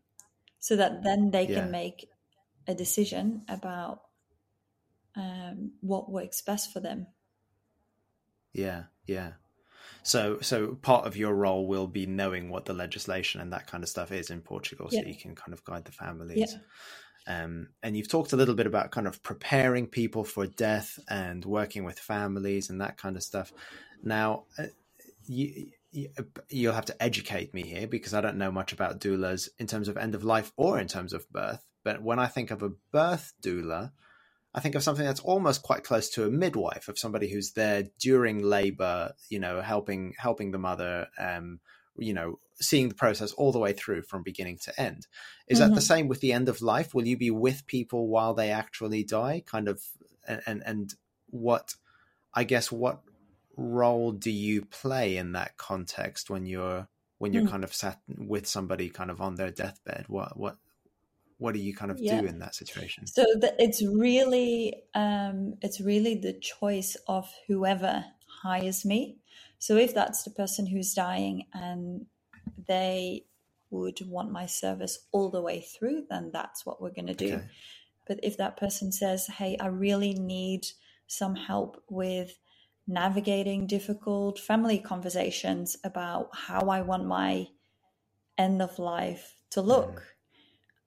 so 0.60 0.76
that 0.76 1.04
then 1.04 1.32
they 1.32 1.48
yeah. 1.48 1.62
can 1.62 1.72
make 1.72 2.10
a 2.68 2.76
decision 2.76 3.44
about 3.48 4.02
um, 5.16 5.72
what 5.82 6.12
works 6.12 6.42
best 6.42 6.72
for 6.72 6.80
them. 6.80 7.08
Yeah, 8.54 8.84
yeah. 9.06 9.34
So, 10.04 10.40
so 10.42 10.76
part 10.76 11.06
of 11.06 11.18
your 11.18 11.34
role 11.34 11.68
will 11.68 11.88
be 11.88 12.06
knowing 12.06 12.50
what 12.50 12.66
the 12.66 12.74
legislation 12.74 13.42
and 13.42 13.52
that 13.54 13.68
kind 13.68 13.84
of 13.84 13.90
stuff 13.90 14.12
is 14.12 14.30
in 14.30 14.42
Portugal, 14.42 14.90
so 14.90 15.02
you 15.02 15.16
can 15.16 15.36
kind 15.36 15.54
of 15.54 15.64
guide 15.66 15.86
the 15.86 15.92
families. 15.92 16.54
Yeah. 16.54 16.58
Um, 17.28 17.70
and 17.84 17.98
you've 17.98 18.08
talked 18.08 18.32
a 18.32 18.38
little 18.38 18.56
bit 18.56 18.68
about 18.68 18.92
kind 18.92 19.06
of 19.06 19.22
preparing 19.22 19.88
people 19.88 20.24
for 20.24 20.48
death 20.48 20.98
and 21.10 21.44
working 21.44 21.84
with 21.84 22.00
families 22.00 22.70
and 22.70 22.80
that 22.80 22.98
kind 22.98 23.18
of 23.18 23.24
stuff. 23.24 23.52
Now, 24.02 24.46
uh, 24.58 24.68
you, 25.26 25.72
you'll 25.92 26.74
have 26.74 26.86
to 26.86 27.04
educate 27.04 27.54
me 27.54 27.64
here 27.64 27.88
because 27.88 28.14
I 28.14 28.22
don't 28.22 28.38
know 28.38 28.52
much 28.52 28.74
about 28.74 29.00
doulas 29.00 29.50
in 29.58 29.68
terms 29.68 29.88
of 29.88 29.98
end 29.98 30.16
of 30.16 30.24
life 30.24 30.52
or 30.58 30.80
in 30.80 30.88
terms 30.88 31.14
of 31.14 31.30
birth. 31.32 31.66
But 31.84 32.02
when 32.02 32.20
I 32.20 32.28
think 32.28 32.52
of 32.52 32.62
a 32.64 32.72
birth 32.92 33.34
doula, 33.42 33.92
I 34.54 34.60
think 34.60 34.76
of 34.76 34.84
something 34.84 35.06
that's 35.06 35.20
almost 35.20 35.62
quite 35.62 35.84
close 35.84 36.10
to 36.12 36.26
a 36.26 36.32
midwife, 36.32 36.88
of 36.88 36.98
somebody 37.00 37.30
who's 37.30 37.54
there 37.54 37.86
during 38.00 38.44
labor, 38.44 39.14
you 39.30 39.40
know, 39.40 39.62
helping 39.62 40.14
helping 40.18 40.52
the 40.52 40.58
mother, 40.58 41.08
um, 41.20 41.60
you 41.98 42.14
know, 42.14 42.40
seeing 42.60 42.90
the 42.90 42.96
process 42.96 43.32
all 43.34 43.52
the 43.52 43.60
way 43.60 43.74
through 43.74 44.02
from 44.02 44.24
beginning 44.24 44.58
to 44.64 44.82
end. 44.82 45.08
Is 45.48 45.60
that 45.60 45.76
the 45.76 45.82
Mhm. 45.82 45.86
same 45.88 46.08
with 46.08 46.22
the 46.22 46.34
end 46.34 46.50
of 46.50 46.62
life? 46.62 46.94
Will 46.94 47.08
you 47.08 47.18
be 47.18 47.32
with 47.32 47.68
people 47.68 48.08
while 48.08 48.34
they 48.34 48.52
actually 48.52 49.04
die? 49.04 49.44
Kind 49.46 49.68
of, 49.68 49.84
and 50.28 50.42
and, 50.46 50.64
and 50.66 50.94
what, 51.28 51.76
I 52.34 52.44
guess, 52.44 52.72
what 52.72 53.02
role 53.58 54.12
do 54.14 54.32
you 54.32 54.64
play 54.66 55.18
in 55.18 55.34
that 55.34 55.58
context 55.58 56.30
when 56.30 56.46
you're 56.46 56.88
when 57.20 57.34
you're 57.34 57.42
Mm. 57.42 57.52
kind 57.52 57.64
of 57.64 57.74
sat 57.74 58.02
with 58.08 58.48
somebody 58.48 58.90
kind 58.90 59.12
of 59.12 59.22
on 59.22 59.36
their 59.36 59.52
deathbed? 59.52 60.06
What 60.08 60.38
what 60.38 60.58
what 61.38 61.54
do 61.54 61.60
you 61.60 61.76
kind 61.76 61.92
of 61.92 61.98
Yeah. 62.00 62.06
do 62.06 62.26
in 62.26 62.40
that 62.40 62.56
situation? 62.56 63.06
So 63.06 63.24
the, 63.24 63.56
it's 63.60 63.84
really 63.86 64.84
um, 64.94 65.56
it's 65.62 65.82
really 65.82 66.16
the 66.16 66.34
choice 66.34 66.98
of 67.08 67.32
whoever 67.48 68.06
hires 68.44 68.86
me. 68.86 69.20
So 69.60 69.78
if 69.78 69.94
that's 69.94 70.24
the 70.24 70.32
person 70.32 70.68
who's 70.68 70.94
dying 70.94 71.48
and 71.54 72.08
they 72.68 73.26
would 73.72 74.00
want 74.08 74.32
my 74.32 74.46
service 74.46 75.08
all 75.12 75.30
the 75.30 75.42
way 75.42 75.62
through, 75.62 76.06
then 76.10 76.32
that's 76.32 76.66
what 76.66 76.82
we're 76.82 76.92
going 76.94 77.08
to 77.08 77.16
do. 77.16 77.34
Okay. 77.34 77.48
But 78.08 78.20
if 78.24 78.38
that 78.38 78.58
person 78.58 78.92
says, 78.92 79.28
"Hey, 79.28 79.58
I 79.60 79.68
really 79.68 80.14
need 80.14 80.68
some 81.08 81.36
help 81.36 81.84
with 81.90 82.40
navigating 82.88 83.68
difficult 83.68 84.40
family 84.40 84.80
conversations 84.80 85.78
about 85.84 86.30
how 86.34 86.70
I 86.70 86.82
want 86.82 87.06
my 87.06 87.48
end 88.38 88.62
of 88.62 88.80
life 88.80 89.42
to 89.52 89.62
look," 89.62 90.16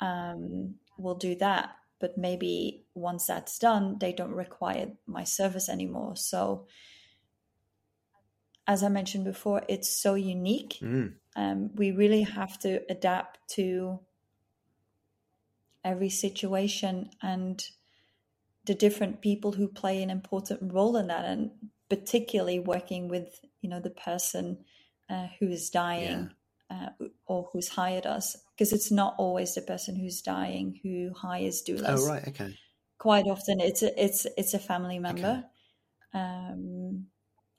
um, 0.01 0.77
we'll 0.99 1.17
do 1.17 1.35
that. 1.37 1.77
But 1.99 2.17
maybe 2.17 2.87
once 2.95 3.27
that's 3.27 3.59
done, 3.59 3.99
they 3.99 4.13
don't 4.13 4.33
require 4.33 4.97
my 5.07 5.25
service 5.25 5.69
anymore. 5.69 6.17
So, 6.17 6.67
as 8.67 8.83
I 8.83 8.89
mentioned 8.89 9.25
before, 9.25 9.63
it's 9.69 9.89
so 9.89 10.15
unique. 10.15 10.79
Mm, 10.81 11.17
Um, 11.37 11.71
we 11.75 11.93
really 11.93 12.23
have 12.23 12.59
to 12.61 12.81
adapt 12.91 13.39
to 13.57 14.01
every 15.85 16.11
situation 16.11 17.11
and 17.23 17.71
the 18.65 18.75
different 18.75 19.21
people 19.21 19.53
who 19.53 19.69
play 19.69 20.03
an 20.03 20.11
important 20.11 20.73
role 20.73 20.97
in 20.97 21.07
that, 21.09 21.25
and 21.25 21.51
particularly 21.91 22.61
working 22.61 23.09
with 23.09 23.41
you 23.61 23.69
know 23.69 23.81
the 23.81 23.91
person 23.91 24.65
uh, 25.11 25.27
who 25.39 25.49
is 25.49 25.69
dying 25.69 26.31
uh, 26.71 26.91
or 27.27 27.51
who's 27.53 27.69
hired 27.69 28.07
us, 28.07 28.37
because 28.57 28.73
it's 28.73 28.91
not 28.91 29.15
always 29.19 29.55
the 29.55 29.61
person 29.61 29.97
who's 29.97 30.23
dying 30.23 30.81
who 30.83 31.13
hires 31.13 31.63
doulas. 31.67 31.99
Oh 31.99 32.09
right, 32.09 32.29
okay. 32.29 32.57
Quite 32.99 33.27
often, 33.27 33.61
it's 33.61 33.83
a, 33.83 34.03
it's 34.03 34.27
it's 34.37 34.55
a 34.55 34.59
family 34.59 34.99
member, 34.99 35.45
um, 36.15 37.07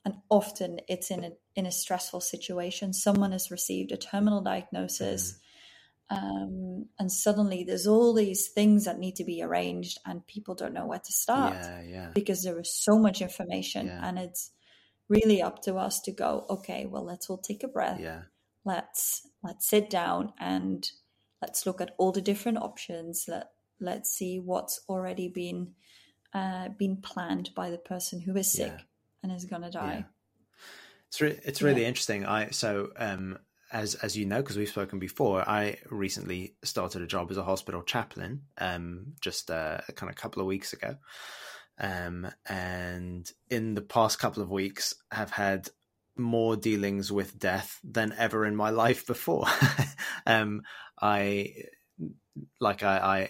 and 0.04 0.14
often 0.30 0.80
it's 0.88 1.10
in 1.10 1.24
a 1.24 1.30
in 1.54 1.66
a 1.66 1.72
stressful 1.72 2.20
situation. 2.20 2.92
Someone 2.92 3.32
has 3.32 3.50
received 3.50 3.92
a 3.92 3.96
terminal 3.96 4.40
diagnosis 4.40 5.38
um, 6.10 6.86
and 6.98 7.10
suddenly 7.10 7.64
there's 7.64 7.86
all 7.86 8.12
these 8.14 8.48
things 8.48 8.84
that 8.84 8.98
need 8.98 9.16
to 9.16 9.24
be 9.24 9.42
arranged 9.42 9.98
and 10.04 10.26
people 10.26 10.54
don't 10.54 10.74
know 10.74 10.86
where 10.86 10.98
to 10.98 11.12
start 11.12 11.54
Yeah, 11.54 11.82
yeah. 11.82 12.10
because 12.14 12.42
there 12.42 12.58
is 12.60 12.74
so 12.74 12.98
much 12.98 13.22
information 13.22 13.86
Yeah. 13.86 14.00
and 14.06 14.18
it's 14.18 14.50
really 15.08 15.40
up 15.42 15.62
to 15.62 15.76
us 15.76 16.00
to 16.02 16.12
go 16.12 16.46
okay 16.48 16.86
well 16.86 17.04
let's 17.04 17.28
all 17.30 17.38
take 17.38 17.64
a 17.64 17.68
breath 17.68 18.00
Yeah. 18.00 18.22
let's 18.64 19.26
let's 19.42 19.68
sit 19.68 19.90
down 19.90 20.32
and 20.38 20.88
let's 21.40 21.66
look 21.66 21.80
at 21.80 21.94
all 21.98 22.12
the 22.12 22.20
different 22.22 22.58
options 22.58 23.24
let 23.28 23.50
let's 23.80 24.10
see 24.10 24.38
what's 24.38 24.80
already 24.88 25.28
been 25.28 25.72
uh, 26.34 26.68
been 26.78 26.96
planned 26.96 27.50
by 27.54 27.68
the 27.70 27.78
person 27.78 28.20
who 28.20 28.36
is 28.36 28.50
sick 28.52 28.72
and 29.22 29.30
is 29.32 29.44
going 29.44 29.60
to 29.62 29.70
die. 29.70 30.06
It's 31.08 31.20
re- 31.20 31.38
it's 31.44 31.60
really 31.60 31.84
interesting. 31.84 32.24
I 32.24 32.50
so 32.50 32.90
um 32.96 33.38
as 33.72 33.94
as 33.96 34.16
you 34.16 34.26
know 34.26 34.42
because 34.42 34.56
we've 34.58 34.68
spoken 34.68 34.98
before, 34.98 35.48
I 35.48 35.78
recently 35.90 36.54
started 36.62 37.02
a 37.02 37.06
job 37.06 37.30
as 37.30 37.36
a 37.38 37.42
hospital 37.44 37.82
chaplain 37.82 38.42
um 38.58 39.14
just 39.20 39.50
uh, 39.50 39.78
kind 39.96 40.10
of 40.10 40.16
a 40.16 40.20
couple 40.20 40.40
of 40.40 40.46
weeks 40.46 40.72
ago. 40.72 40.96
Um 41.78 42.28
and 42.46 43.30
in 43.50 43.74
the 43.74 43.82
past 43.82 44.18
couple 44.18 44.42
of 44.42 44.50
weeks 44.50 44.94
have 45.10 45.30
had 45.30 45.68
more 46.16 46.56
dealings 46.56 47.10
with 47.10 47.38
death 47.38 47.80
than 47.82 48.14
ever 48.18 48.44
in 48.44 48.54
my 48.54 48.70
life 48.84 49.06
before. 49.06 49.46
um 50.26 50.62
I 51.00 51.54
like 52.60 52.82
I, 52.82 52.98
I 52.98 53.28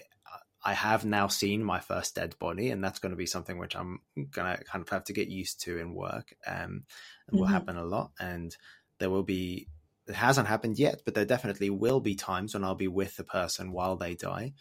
I 0.65 0.73
have 0.73 1.03
now 1.03 1.27
seen 1.27 1.61
my 1.63 1.79
first 1.81 2.15
dead 2.15 2.35
body, 2.39 2.69
and 2.69 2.81
that's 2.81 2.99
going 2.99 3.09
to 3.11 3.17
be 3.17 3.25
something 3.25 3.57
which 3.57 3.75
I'm 3.75 3.99
going 4.15 4.55
to 4.55 4.63
kind 4.63 4.81
of 4.81 4.89
have 4.89 5.03
to 5.05 5.13
get 5.13 5.27
used 5.27 5.59
to 5.63 5.77
in 5.77 5.93
work. 5.93 6.33
Um, 6.47 6.85
and 7.27 7.37
will 7.37 7.47
Mhm. 7.47 7.51
happen 7.51 7.75
a 7.77 7.83
lot. 7.83 8.11
And 8.17 8.55
there 8.99 9.09
will 9.09 9.23
be, 9.23 9.67
it 10.07 10.15
hasn't 10.15 10.47
happened 10.47 10.77
yet, 10.77 11.01
but 11.05 11.13
there 11.13 11.25
definitely 11.25 11.69
will 11.69 11.99
be 11.99 12.15
times 12.15 12.53
when 12.53 12.63
I'll 12.63 12.75
be 12.75 12.87
with 12.87 13.15
the 13.15 13.23
person 13.23 13.71
while 13.71 13.95
they 13.95 14.15
die, 14.15 14.53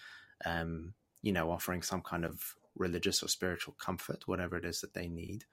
um, 0.45 0.95
you 1.21 1.33
know, 1.33 1.51
offering 1.51 1.83
some 1.83 2.01
kind 2.01 2.25
of 2.25 2.55
religious 2.77 3.23
or 3.23 3.29
spiritual 3.29 3.75
comfort, 3.79 4.27
whatever 4.27 4.57
it 4.57 4.65
is 4.65 4.81
that 4.81 4.95
they 4.95 5.09
need. 5.09 5.45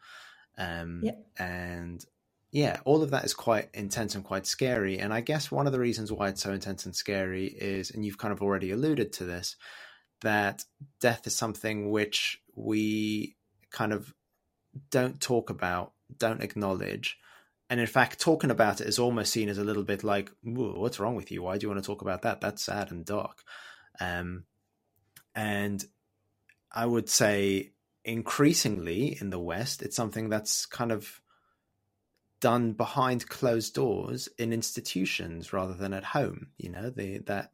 Um, 0.58 1.02
Yeah. 1.04 1.12
And 1.38 2.04
yeah, 2.52 2.80
all 2.86 3.04
of 3.04 3.12
that 3.12 3.25
is 3.25 3.34
quite 3.34 3.69
intense 3.73 4.15
and 4.15 4.23
quite 4.23 4.47
scary. 4.47 4.97
And 4.97 5.13
I 5.13 5.21
guess 5.21 5.52
one 5.52 5.67
of 5.67 5.73
the 5.73 5.80
reasons 5.80 6.12
why 6.12 6.30
it's 6.30 6.41
so 6.41 6.52
intense 6.52 6.86
and 6.86 6.95
scary 6.95 7.45
is, 7.45 7.91
and 7.91 8.04
you've 8.04 8.17
kind 8.17 8.32
of 8.32 8.41
already 8.41 8.71
alluded 8.71 9.13
to 9.13 9.23
this, 9.23 9.56
that 10.21 10.65
death 10.99 11.28
is 11.28 11.36
something 11.36 11.91
which 11.91 12.41
we 12.56 13.36
kind 13.71 13.93
of 13.93 14.13
don't 14.89 15.21
talk 15.21 15.49
about, 15.49 15.93
don't 16.17 16.43
acknowledge. 16.43 17.18
And 17.69 17.79
in 17.79 17.88
fact, 17.88 18.19
talking 18.19 18.49
about 18.49 18.82
it 18.82 18.88
is 18.88 18.97
almost 18.97 19.32
seen 19.32 19.47
as 19.47 19.60
a 19.60 19.63
little 19.63 19.84
bit 19.84 20.03
like, 20.03 20.32
what's 20.41 20.99
wrong 20.99 21.15
with 21.15 21.32
you? 21.32 21.43
Why 21.43 21.58
do 21.58 21.65
you 21.65 21.69
want 21.69 21.84
to 21.84 21.88
talk 21.88 22.01
about 22.01 22.23
that? 22.23 22.41
That's 22.41 22.63
sad 22.63 22.91
and 22.91 23.05
dark. 23.05 23.43
Um, 23.99 24.45
and 25.36 25.84
I 26.71 26.86
would 26.86 27.10
say 27.10 27.71
increasingly 28.03 29.17
in 29.21 29.29
the 29.29 29.39
West, 29.39 29.84
it's 29.84 29.95
something 29.95 30.29
that's 30.29 30.65
kind 30.65 30.91
of 30.91 31.21
done 32.41 32.73
behind 32.73 33.29
closed 33.29 33.75
doors 33.75 34.29
in 34.39 34.51
institutions 34.51 35.53
rather 35.53 35.73
than 35.73 35.93
at 35.93 36.03
home. 36.03 36.47
You 36.58 36.71
know, 36.71 36.89
that 36.89 37.51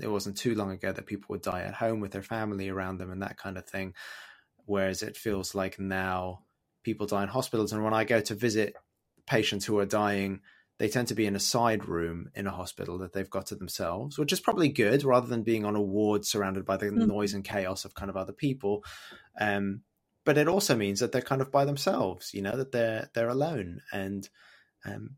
it 0.00 0.08
wasn't 0.08 0.36
too 0.36 0.56
long 0.56 0.72
ago 0.72 0.90
that 0.90 1.06
people 1.06 1.26
would 1.30 1.42
die 1.42 1.62
at 1.62 1.74
home 1.74 2.00
with 2.00 2.10
their 2.10 2.22
family 2.22 2.68
around 2.68 2.98
them 2.98 3.12
and 3.12 3.22
that 3.22 3.36
kind 3.36 3.56
of 3.58 3.66
thing. 3.66 3.94
Whereas 4.64 5.02
it 5.02 5.16
feels 5.16 5.54
like 5.54 5.78
now 5.78 6.40
people 6.82 7.06
die 7.06 7.22
in 7.22 7.28
hospitals. 7.28 7.72
And 7.72 7.84
when 7.84 7.94
I 7.94 8.02
go 8.02 8.20
to 8.20 8.34
visit 8.34 8.74
patients 9.26 9.64
who 9.64 9.78
are 9.78 9.86
dying, 9.86 10.40
they 10.78 10.88
tend 10.88 11.08
to 11.08 11.14
be 11.14 11.26
in 11.26 11.36
a 11.36 11.40
side 11.40 11.86
room 11.86 12.30
in 12.34 12.46
a 12.46 12.50
hospital 12.50 12.98
that 12.98 13.12
they've 13.12 13.30
got 13.30 13.46
to 13.46 13.54
themselves, 13.54 14.18
which 14.18 14.32
is 14.32 14.40
probably 14.40 14.68
good 14.68 15.04
rather 15.04 15.26
than 15.26 15.42
being 15.42 15.64
on 15.64 15.74
a 15.76 15.80
ward 15.82 16.24
surrounded 16.24 16.64
by 16.64 16.76
the 16.76 16.86
Mhm. 16.86 17.06
noise 17.08 17.34
and 17.34 17.44
chaos 17.44 17.84
of 17.84 17.94
kind 17.94 18.10
of 18.10 18.16
other 18.16 18.32
people. 18.32 18.84
Um, 19.40 19.82
but 20.24 20.36
it 20.36 20.48
also 20.48 20.76
means 20.76 21.00
that 21.00 21.12
they're 21.12 21.22
kind 21.22 21.40
of 21.40 21.50
by 21.50 21.64
themselves, 21.64 22.34
you 22.34 22.42
know, 22.42 22.56
that 22.56 22.72
they're 22.72 23.08
they're 23.14 23.28
alone. 23.28 23.80
And 23.92 24.28
um, 24.84 25.16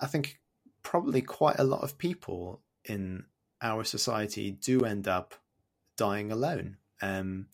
I 0.00 0.06
think 0.06 0.40
probably 0.82 1.20
quite 1.22 1.58
a 1.58 1.64
lot 1.64 1.82
of 1.82 1.98
people 1.98 2.62
in 2.84 3.26
our 3.60 3.84
society 3.84 4.52
do 4.52 4.84
end 4.84 5.08
up 5.08 5.34
dying 5.96 6.32
alone 6.32 6.76
um, 7.02 7.48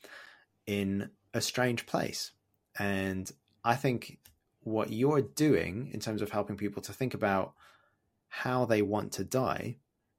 in 0.67 1.11
a 1.35 1.41
strange 1.41 1.87
place. 1.87 2.33
And 2.79 3.31
I 3.65 3.77
think 3.77 4.20
what 4.63 4.93
you're 4.93 5.23
doing 5.23 5.91
in 5.93 6.01
terms 6.01 6.23
of 6.23 6.31
helping 6.31 6.57
people 6.57 6.83
to 6.83 6.93
think 6.93 7.15
about 7.15 7.55
how 8.29 8.65
they 8.65 8.83
want 8.83 9.13
to 9.13 9.25
die 9.25 9.77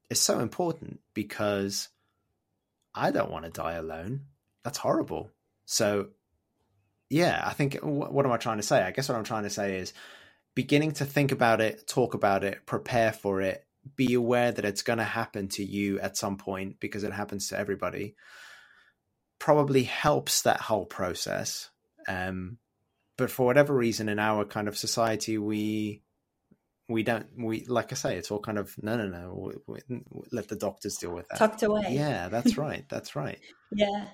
is 0.09 0.19
so 0.19 0.39
important 0.39 0.99
because 1.13 1.89
I 2.93 3.11
don't 3.11 3.31
want 3.31 3.45
to 3.45 3.51
die 3.51 3.73
alone. 3.73 4.25
That's 4.63 4.77
horrible. 4.77 5.29
So, 5.65 6.09
yeah, 7.09 7.41
I 7.43 7.53
think 7.53 7.75
what, 7.81 8.11
what 8.11 8.25
am 8.25 8.31
I 8.31 8.37
trying 8.37 8.57
to 8.57 8.63
say? 8.63 8.81
I 8.81 8.91
guess 8.91 9.07
what 9.07 9.17
I'm 9.17 9.23
trying 9.23 9.43
to 9.43 9.49
say 9.49 9.77
is 9.77 9.93
beginning 10.55 10.93
to 10.93 11.05
think 11.05 11.31
about 11.31 11.61
it, 11.61 11.87
talk 11.87 12.13
about 12.13 12.43
it, 12.43 12.65
prepare 12.65 13.13
for 13.13 13.41
it, 13.41 13.65
be 13.95 14.13
aware 14.13 14.51
that 14.51 14.65
it's 14.65 14.81
going 14.81 14.99
to 14.99 15.03
happen 15.03 15.47
to 15.49 15.63
you 15.63 15.99
at 15.99 16.17
some 16.17 16.37
point 16.37 16.79
because 16.79 17.03
it 17.03 17.13
happens 17.13 17.49
to 17.49 17.57
everybody 17.57 18.15
probably 19.39 19.83
helps 19.83 20.43
that 20.43 20.61
whole 20.61 20.85
process 20.85 21.71
um, 22.07 22.59
but 23.21 23.29
for 23.29 23.45
whatever 23.45 23.75
reason 23.75 24.09
in 24.09 24.17
our 24.17 24.43
kind 24.43 24.67
of 24.67 24.75
society 24.75 25.37
we 25.37 26.01
we 26.89 27.03
don't 27.03 27.27
we 27.37 27.63
like 27.65 27.91
i 27.91 27.95
say 27.95 28.17
it's 28.17 28.31
all 28.31 28.39
kind 28.39 28.57
of 28.57 28.75
no 28.81 28.97
no 28.97 29.07
no 29.07 29.53
we, 29.67 29.79
we, 29.87 30.01
let 30.31 30.47
the 30.47 30.55
doctors 30.55 30.97
deal 30.97 31.13
with 31.13 31.27
that. 31.29 31.37
Tucked 31.37 31.61
away. 31.61 31.85
Yeah 31.91 32.29
that's 32.29 32.57
right 32.65 32.83
that's 32.89 33.15
right. 33.15 33.37
Yeah. 33.71 34.07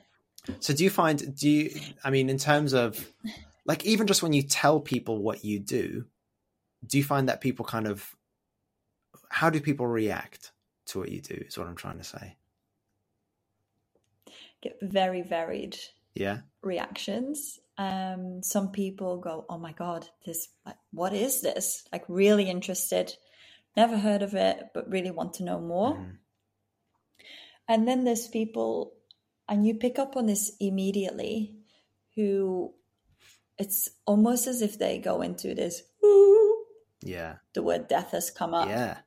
So 0.60 0.74
do 0.74 0.84
you 0.84 0.90
find 0.90 1.38
do 1.38 1.50
you 1.50 1.72
i 2.04 2.10
mean 2.10 2.30
in 2.30 2.38
terms 2.38 2.74
of 2.74 3.00
like 3.66 3.86
even 3.86 4.08
just 4.08 4.22
when 4.22 4.34
you 4.34 4.42
tell 4.42 4.82
people 4.82 5.24
what 5.24 5.46
you 5.46 5.58
do 5.58 6.04
do 6.86 6.98
you 6.98 7.04
find 7.06 7.30
that 7.30 7.40
people 7.40 7.64
kind 7.64 7.88
of 7.88 8.14
how 9.30 9.50
do 9.50 9.62
people 9.62 9.88
react 9.88 10.52
to 10.88 11.00
what 11.00 11.10
you 11.10 11.22
do 11.22 11.46
is 11.48 11.58
what 11.58 11.68
i'm 11.68 11.78
trying 11.78 11.98
to 11.98 12.04
say? 12.04 12.36
Get 14.62 14.80
very 14.82 15.22
varied 15.22 15.78
yeah. 16.14 16.40
reactions 16.62 17.62
um, 17.78 18.42
some 18.42 18.72
people 18.72 19.18
go, 19.18 19.46
"Oh 19.50 19.58
my 19.58 19.72
god, 19.72 20.08
this 20.26 20.50
like, 20.66 20.78
what 20.92 21.14
is 21.14 21.42
this?" 21.42 21.88
Like 21.92 22.04
really 22.08 22.50
interested, 22.50 23.16
never 23.76 23.98
heard 23.98 24.22
of 24.22 24.34
it, 24.34 24.70
but 24.74 24.90
really 24.90 25.12
want 25.12 25.36
to 25.36 25.44
know 25.44 25.60
more. 25.60 25.94
Mm-hmm. 25.94 26.12
And 27.70 27.88
then 27.88 28.04
there's 28.04 28.28
people, 28.28 28.94
and 29.48 29.66
you 29.66 29.76
pick 29.76 30.00
up 30.00 30.16
on 30.16 30.26
this 30.26 30.54
immediately, 30.60 31.58
who 32.16 32.74
it's 33.58 33.90
almost 34.06 34.48
as 34.48 34.62
if 34.62 34.80
they 34.80 35.00
go 35.00 35.22
into 35.22 35.54
this. 35.54 35.84
Yeah, 37.02 37.36
the 37.54 37.62
word 37.62 37.88
death 37.88 38.12
has 38.12 38.32
come 38.32 38.54
up. 38.56 38.70
Yeah, 38.70 38.98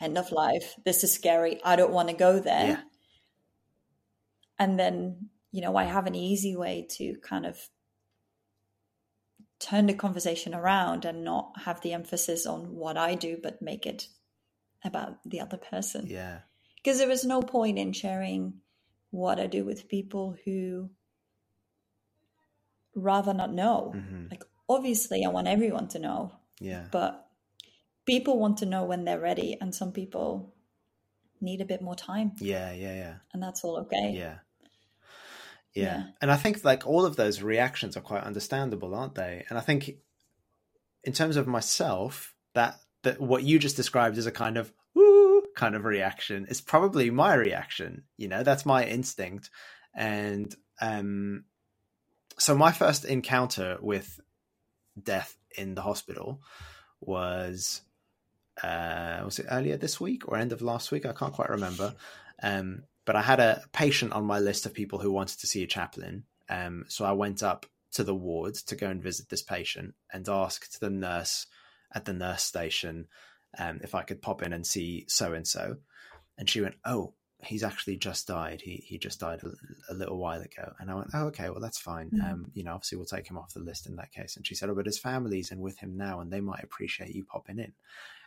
end 0.00 0.18
of 0.18 0.32
life. 0.32 0.74
This 0.84 1.02
is 1.02 1.14
scary. 1.14 1.60
I 1.64 1.76
don't 1.76 1.92
want 1.92 2.08
to 2.08 2.14
go 2.14 2.40
there. 2.40 2.68
Yeah. 2.68 2.80
And 4.58 4.78
then 4.78 5.30
you 5.50 5.62
know, 5.62 5.76
I 5.76 5.84
have 5.84 6.06
an 6.06 6.14
easy 6.14 6.56
way 6.56 6.86
to 6.90 7.16
kind 7.22 7.46
of 7.46 7.58
turn 9.58 9.86
the 9.86 9.94
conversation 9.94 10.54
around 10.54 11.04
and 11.04 11.24
not 11.24 11.52
have 11.64 11.80
the 11.80 11.92
emphasis 11.92 12.46
on 12.46 12.76
what 12.76 12.96
I 12.96 13.14
do, 13.14 13.38
but 13.42 13.62
make 13.62 13.86
it 13.86 14.08
about 14.84 15.18
the 15.24 15.40
other 15.40 15.56
person. 15.56 16.06
Yeah. 16.06 16.40
Because 16.76 16.98
there 16.98 17.10
is 17.10 17.24
no 17.24 17.42
point 17.42 17.78
in 17.78 17.92
sharing 17.92 18.60
what 19.10 19.40
I 19.40 19.46
do 19.46 19.64
with 19.64 19.88
people 19.88 20.36
who 20.44 20.90
rather 22.94 23.34
not 23.34 23.52
know. 23.52 23.92
Mm-hmm. 23.96 24.26
Like, 24.30 24.44
obviously, 24.68 25.24
I 25.24 25.28
want 25.28 25.48
everyone 25.48 25.88
to 25.88 25.98
know. 25.98 26.32
Yeah. 26.60 26.86
But 26.90 27.26
people 28.06 28.38
want 28.38 28.58
to 28.58 28.66
know 28.66 28.84
when 28.84 29.04
they're 29.04 29.20
ready, 29.20 29.56
and 29.60 29.74
some 29.74 29.92
people 29.92 30.54
need 31.40 31.60
a 31.60 31.66
bit 31.66 31.82
more 31.82 31.94
time. 31.96 32.32
Yeah, 32.40 32.72
yeah, 32.72 32.94
yeah. 32.94 33.14
And 33.32 33.42
that's 33.42 33.64
all 33.64 33.78
okay. 33.80 34.12
Yeah. 34.16 34.38
Yeah. 35.74 35.84
yeah. 35.84 36.04
And 36.20 36.30
I 36.30 36.36
think 36.36 36.64
like 36.64 36.86
all 36.86 37.04
of 37.04 37.16
those 37.16 37.42
reactions 37.42 37.96
are 37.96 38.00
quite 38.00 38.24
understandable, 38.24 38.94
aren't 38.94 39.14
they? 39.14 39.44
And 39.48 39.58
I 39.58 39.62
think 39.62 39.90
in 41.04 41.12
terms 41.12 41.36
of 41.36 41.46
myself, 41.46 42.34
that 42.54 42.76
that 43.02 43.20
what 43.20 43.44
you 43.44 43.58
just 43.58 43.76
described 43.76 44.18
as 44.18 44.26
a 44.26 44.32
kind 44.32 44.56
of 44.56 44.72
woo 44.94 45.42
kind 45.54 45.74
of 45.74 45.84
reaction 45.84 46.46
is 46.48 46.60
probably 46.60 47.10
my 47.10 47.34
reaction. 47.34 48.04
You 48.16 48.28
know, 48.28 48.42
that's 48.42 48.66
my 48.66 48.84
instinct. 48.84 49.50
And 49.94 50.54
um 50.80 51.44
so 52.38 52.56
my 52.56 52.72
first 52.72 53.04
encounter 53.04 53.78
with 53.80 54.20
death 55.00 55.36
in 55.56 55.74
the 55.74 55.82
hospital 55.82 56.40
was 57.00 57.82
uh 58.62 59.20
was 59.24 59.38
it 59.38 59.46
earlier 59.50 59.76
this 59.76 60.00
week 60.00 60.26
or 60.28 60.36
end 60.36 60.52
of 60.52 60.62
last 60.62 60.90
week? 60.90 61.06
I 61.06 61.12
can't 61.12 61.32
quite 61.32 61.50
remember. 61.50 61.94
Um 62.42 62.84
but 63.08 63.16
I 63.16 63.22
had 63.22 63.40
a 63.40 63.62
patient 63.72 64.12
on 64.12 64.26
my 64.26 64.38
list 64.38 64.66
of 64.66 64.74
people 64.74 64.98
who 64.98 65.10
wanted 65.10 65.40
to 65.40 65.46
see 65.46 65.62
a 65.62 65.66
chaplain. 65.66 66.24
Um, 66.50 66.84
so 66.88 67.06
I 67.06 67.12
went 67.12 67.42
up 67.42 67.64
to 67.92 68.04
the 68.04 68.14
ward 68.14 68.54
to 68.56 68.76
go 68.76 68.90
and 68.90 69.02
visit 69.02 69.30
this 69.30 69.40
patient 69.40 69.94
and 70.12 70.28
asked 70.28 70.78
the 70.78 70.90
nurse 70.90 71.46
at 71.94 72.04
the 72.04 72.12
nurse 72.12 72.42
station 72.42 73.06
um, 73.58 73.80
if 73.82 73.94
I 73.94 74.02
could 74.02 74.20
pop 74.20 74.42
in 74.42 74.52
and 74.52 74.66
see 74.66 75.06
so 75.08 75.32
and 75.32 75.48
so. 75.48 75.76
And 76.36 76.50
she 76.50 76.60
went, 76.60 76.74
"Oh, 76.84 77.14
he's 77.42 77.62
actually 77.62 77.96
just 77.96 78.28
died. 78.28 78.60
He 78.60 78.84
he 78.86 78.98
just 78.98 79.20
died 79.20 79.40
a, 79.42 79.52
a 79.90 79.94
little 79.94 80.18
while 80.18 80.42
ago." 80.42 80.74
And 80.78 80.90
I 80.90 80.94
went, 80.94 81.08
"Oh, 81.14 81.28
okay, 81.28 81.48
well 81.48 81.62
that's 81.62 81.80
fine. 81.80 82.10
Mm-hmm. 82.10 82.30
Um, 82.30 82.50
you 82.52 82.62
know, 82.62 82.74
obviously 82.74 82.98
we'll 82.98 83.06
take 83.06 83.30
him 83.30 83.38
off 83.38 83.54
the 83.54 83.60
list 83.60 83.86
in 83.86 83.96
that 83.96 84.12
case." 84.12 84.36
And 84.36 84.46
she 84.46 84.54
said, 84.54 84.68
"Oh, 84.68 84.74
but 84.74 84.84
his 84.84 84.98
family's 84.98 85.50
in 85.50 85.60
with 85.60 85.78
him 85.78 85.96
now, 85.96 86.20
and 86.20 86.30
they 86.30 86.42
might 86.42 86.62
appreciate 86.62 87.14
you 87.14 87.24
popping 87.24 87.58
in." 87.58 87.72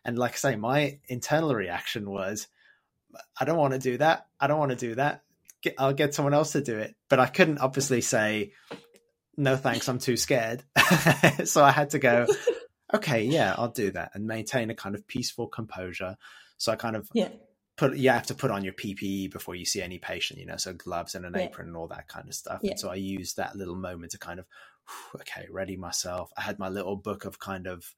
And 0.03 0.17
like 0.17 0.31
I 0.31 0.37
say, 0.37 0.55
my 0.55 0.97
internal 1.07 1.53
reaction 1.53 2.09
was, 2.09 2.47
I 3.39 3.45
don't 3.45 3.57
want 3.57 3.73
to 3.73 3.79
do 3.79 3.97
that. 3.97 4.27
I 4.39 4.47
don't 4.47 4.59
want 4.59 4.71
to 4.71 4.77
do 4.77 4.95
that. 4.95 5.23
I'll 5.77 5.93
get 5.93 6.15
someone 6.15 6.33
else 6.33 6.53
to 6.53 6.61
do 6.61 6.77
it. 6.77 6.95
But 7.09 7.19
I 7.19 7.27
couldn't 7.27 7.59
obviously 7.59 8.01
say, 8.01 8.53
no 9.37 9.55
thanks, 9.55 9.87
I'm 9.87 9.99
too 9.99 10.17
scared. 10.17 10.63
so 11.45 11.63
I 11.63 11.71
had 11.71 11.91
to 11.91 11.99
go, 11.99 12.27
okay, 12.93 13.23
yeah, 13.23 13.55
I'll 13.57 13.71
do 13.71 13.91
that 13.91 14.11
and 14.13 14.25
maintain 14.25 14.69
a 14.69 14.75
kind 14.75 14.95
of 14.95 15.07
peaceful 15.07 15.47
composure. 15.47 16.17
So 16.57 16.71
I 16.71 16.75
kind 16.75 16.95
of 16.95 17.07
yeah. 17.13 17.29
put, 17.77 17.95
you 17.95 18.09
have 18.09 18.27
to 18.27 18.35
put 18.35 18.51
on 18.51 18.63
your 18.63 18.73
PPE 18.73 19.31
before 19.31 19.55
you 19.55 19.65
see 19.65 19.81
any 19.81 19.97
patient, 19.97 20.39
you 20.39 20.45
know, 20.45 20.57
so 20.57 20.73
gloves 20.73 21.15
and 21.15 21.25
an 21.25 21.33
yeah. 21.35 21.45
apron 21.45 21.67
and 21.69 21.77
all 21.77 21.87
that 21.87 22.07
kind 22.07 22.27
of 22.27 22.35
stuff. 22.35 22.59
Yeah. 22.63 22.71
And 22.71 22.79
so 22.79 22.89
I 22.89 22.95
used 22.95 23.37
that 23.37 23.55
little 23.55 23.75
moment 23.75 24.11
to 24.11 24.17
kind 24.17 24.39
of, 24.39 24.45
okay, 25.15 25.47
ready 25.49 25.77
myself. 25.77 26.31
I 26.37 26.41
had 26.41 26.59
my 26.59 26.69
little 26.69 26.95
book 26.95 27.25
of 27.25 27.39
kind 27.39 27.67
of 27.67 27.95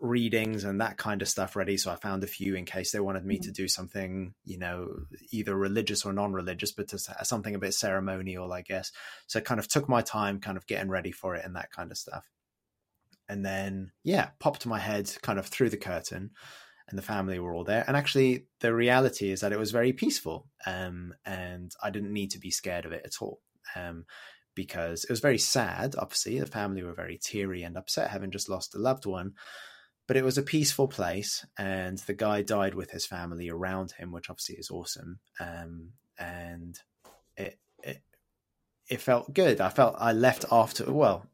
readings 0.00 0.64
and 0.64 0.80
that 0.80 0.96
kind 0.96 1.22
of 1.22 1.28
stuff 1.28 1.56
ready. 1.56 1.76
So 1.76 1.90
I 1.90 1.96
found 1.96 2.22
a 2.22 2.28
few 2.28 2.54
in 2.54 2.64
case 2.64 2.92
they 2.92 3.00
wanted 3.00 3.24
me 3.24 3.36
mm-hmm. 3.36 3.42
to 3.42 3.52
do 3.52 3.68
something, 3.68 4.34
you 4.44 4.58
know, 4.58 4.88
either 5.32 5.56
religious 5.56 6.04
or 6.04 6.12
non-religious, 6.12 6.72
but 6.72 6.88
to 6.88 6.98
something 6.98 7.54
a 7.54 7.58
bit 7.58 7.74
ceremonial, 7.74 8.52
I 8.52 8.62
guess. 8.62 8.92
So 9.26 9.40
I 9.40 9.42
kind 9.42 9.58
of 9.58 9.68
took 9.68 9.88
my 9.88 10.02
time, 10.02 10.40
kind 10.40 10.56
of 10.56 10.66
getting 10.66 10.88
ready 10.88 11.10
for 11.10 11.34
it 11.34 11.44
and 11.44 11.56
that 11.56 11.72
kind 11.72 11.90
of 11.90 11.98
stuff. 11.98 12.24
And 13.28 13.44
then, 13.44 13.92
yeah, 14.04 14.30
popped 14.38 14.66
my 14.66 14.78
head 14.78 15.10
kind 15.22 15.38
of 15.38 15.46
through 15.46 15.70
the 15.70 15.76
curtain, 15.76 16.30
and 16.88 16.96
the 16.96 17.02
family 17.02 17.38
were 17.38 17.52
all 17.52 17.64
there. 17.64 17.84
And 17.86 17.96
actually, 17.96 18.46
the 18.60 18.72
reality 18.72 19.30
is 19.30 19.40
that 19.40 19.52
it 19.52 19.58
was 19.58 19.70
very 19.70 19.92
peaceful, 19.92 20.48
um, 20.64 21.12
and 21.26 21.70
I 21.82 21.90
didn't 21.90 22.14
need 22.14 22.30
to 22.30 22.38
be 22.38 22.50
scared 22.50 22.86
of 22.86 22.92
it 22.92 23.02
at 23.04 23.20
all. 23.20 23.40
Um, 23.76 24.06
because 24.54 25.04
it 25.04 25.10
was 25.10 25.20
very 25.20 25.38
sad. 25.38 25.94
Obviously, 25.98 26.40
the 26.40 26.46
family 26.46 26.82
were 26.82 26.94
very 26.94 27.16
teary 27.22 27.62
and 27.62 27.76
upset, 27.76 28.10
having 28.10 28.30
just 28.30 28.48
lost 28.48 28.74
a 28.74 28.78
loved 28.78 29.06
one 29.06 29.34
but 30.08 30.16
it 30.16 30.24
was 30.24 30.38
a 30.38 30.42
peaceful 30.42 30.88
place 30.88 31.46
and 31.58 31.98
the 31.98 32.14
guy 32.14 32.40
died 32.40 32.74
with 32.74 32.90
his 32.90 33.06
family 33.06 33.50
around 33.50 33.92
him 33.92 34.10
which 34.10 34.30
obviously 34.30 34.56
is 34.56 34.70
awesome. 34.70 35.20
Um, 35.38 35.90
and 36.18 36.80
it, 37.36 37.58
it 37.84 38.02
it 38.88 39.00
felt 39.02 39.32
good. 39.34 39.60
I 39.60 39.68
felt 39.68 39.94
i 39.98 40.12
left 40.12 40.46
after 40.50 40.90
well 40.90 41.26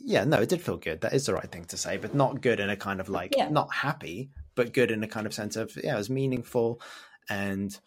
yeah 0.00 0.24
no 0.24 0.38
it 0.38 0.48
did 0.48 0.62
feel 0.62 0.78
good. 0.78 1.02
That 1.02 1.12
is 1.12 1.26
the 1.26 1.34
right 1.34 1.52
thing 1.52 1.66
to 1.66 1.76
say 1.76 1.98
but 1.98 2.14
not 2.14 2.40
good 2.40 2.58
in 2.58 2.70
a 2.70 2.76
kind 2.76 3.00
of 3.00 3.08
like 3.10 3.34
yeah. 3.36 3.50
not 3.50 3.72
happy 3.72 4.30
but 4.56 4.72
good 4.72 4.90
in 4.90 5.04
a 5.04 5.08
kind 5.08 5.26
of 5.26 5.34
sense 5.34 5.54
of 5.56 5.76
yeah 5.84 5.94
it 5.94 5.98
was 5.98 6.10
meaningful. 6.10 6.80
And 7.28 7.78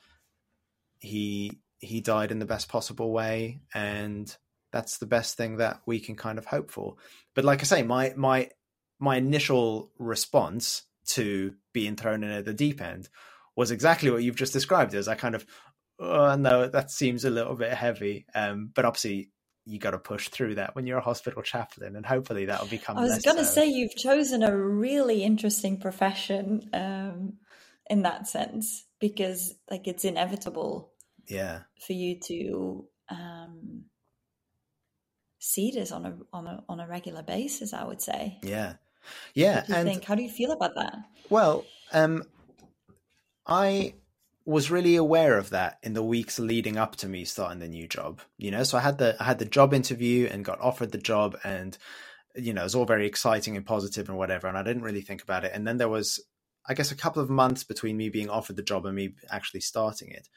he 0.99 1.59
he 1.79 2.01
died 2.01 2.31
in 2.31 2.39
the 2.39 2.45
best 2.45 2.69
possible 2.69 3.11
way 3.11 3.61
and 3.73 4.33
that's 4.71 4.99
the 4.99 5.05
best 5.05 5.37
thing 5.37 5.57
that 5.57 5.81
we 5.85 5.99
can 5.99 6.15
kind 6.15 6.37
of 6.37 6.45
hope 6.45 6.69
for. 6.69 6.97
But 7.33 7.45
like 7.45 7.61
i 7.61 7.63
say 7.63 7.81
my 7.81 8.13
my 8.15 8.49
my 9.03 9.17
initial 9.17 9.91
response 9.99 10.83
to 11.05 11.53
being 11.73 11.97
thrown 11.97 12.23
in 12.23 12.31
at 12.31 12.45
the 12.45 12.53
deep 12.53 12.81
end 12.81 13.09
was 13.53 13.69
exactly 13.69 14.09
what 14.09 14.23
you've 14.23 14.37
just 14.37 14.53
described 14.53 14.95
as 14.95 15.09
I 15.09 15.15
kind 15.15 15.35
of 15.35 15.45
oh 15.99 16.35
no 16.35 16.69
that 16.69 16.89
seems 16.89 17.25
a 17.25 17.29
little 17.29 17.55
bit 17.55 17.73
heavy. 17.73 18.25
Um, 18.33 18.71
but 18.73 18.85
obviously 18.85 19.29
you 19.65 19.77
got 19.77 19.91
to 19.91 19.99
push 19.99 20.29
through 20.29 20.55
that 20.55 20.73
when 20.73 20.87
you're 20.87 20.99
a 20.99 21.01
hospital 21.01 21.41
chaplain 21.41 21.97
and 21.97 22.05
hopefully 22.05 22.45
that'll 22.45 22.67
become 22.67 22.97
I 22.97 23.01
was 23.01 23.21
going 23.21 23.37
to 23.37 23.45
so. 23.45 23.55
say 23.55 23.67
you've 23.67 23.95
chosen 23.95 24.41
a 24.41 24.55
really 24.55 25.21
interesting 25.21 25.81
profession 25.81 26.69
um, 26.73 27.33
in 27.89 28.03
that 28.03 28.27
sense 28.27 28.85
because 28.99 29.53
like 29.69 29.85
it's 29.85 30.05
inevitable 30.05 30.93
yeah. 31.27 31.59
for 31.85 31.91
you 31.91 32.19
to 32.27 32.85
um, 33.09 33.83
see 35.39 35.71
this 35.71 35.91
on 35.91 36.05
a 36.05 36.17
on 36.31 36.47
a 36.47 36.63
on 36.69 36.79
a 36.79 36.87
regular 36.87 37.21
basis 37.21 37.73
i 37.73 37.83
would 37.83 38.01
say. 38.01 38.39
Yeah 38.43 38.75
yeah. 39.33 39.63
and 39.73 39.87
think? 39.87 40.05
How 40.05 40.15
do 40.15 40.23
you 40.23 40.29
feel 40.29 40.51
about 40.51 40.75
that? 40.75 40.95
Well, 41.29 41.65
um, 41.91 42.23
I 43.45 43.95
was 44.45 44.69
really 44.69 44.95
aware 44.95 45.37
of 45.37 45.51
that 45.51 45.77
in 45.83 45.93
the 45.93 46.03
weeks 46.03 46.37
leading 46.37 46.77
up 46.77 46.95
to 46.97 47.07
me 47.07 47.23
starting 47.23 47.59
the 47.59 47.67
new 47.67 47.87
job. 47.87 48.21
You 48.37 48.51
know, 48.51 48.63
so 48.63 48.77
I 48.77 48.81
had 48.81 48.97
the 48.97 49.15
I 49.19 49.23
had 49.23 49.39
the 49.39 49.45
job 49.45 49.73
interview 49.73 50.27
and 50.27 50.45
got 50.45 50.59
offered 50.59 50.91
the 50.91 50.97
job, 50.97 51.37
and 51.43 51.77
you 52.35 52.53
know, 52.53 52.61
it 52.61 52.65
was 52.65 52.75
all 52.75 52.85
very 52.85 53.07
exciting 53.07 53.55
and 53.57 53.65
positive 53.65 54.09
and 54.09 54.17
whatever. 54.17 54.47
And 54.47 54.57
I 54.57 54.63
didn't 54.63 54.83
really 54.83 55.01
think 55.01 55.21
about 55.21 55.45
it. 55.45 55.51
And 55.53 55.67
then 55.67 55.77
there 55.77 55.89
was, 55.89 56.23
I 56.67 56.73
guess, 56.73 56.91
a 56.91 56.95
couple 56.95 57.21
of 57.21 57.29
months 57.29 57.63
between 57.63 57.97
me 57.97 58.09
being 58.09 58.29
offered 58.29 58.55
the 58.55 58.63
job 58.63 58.85
and 58.85 58.95
me 58.95 59.15
actually 59.29 59.61
starting 59.61 60.09
it. 60.09 60.27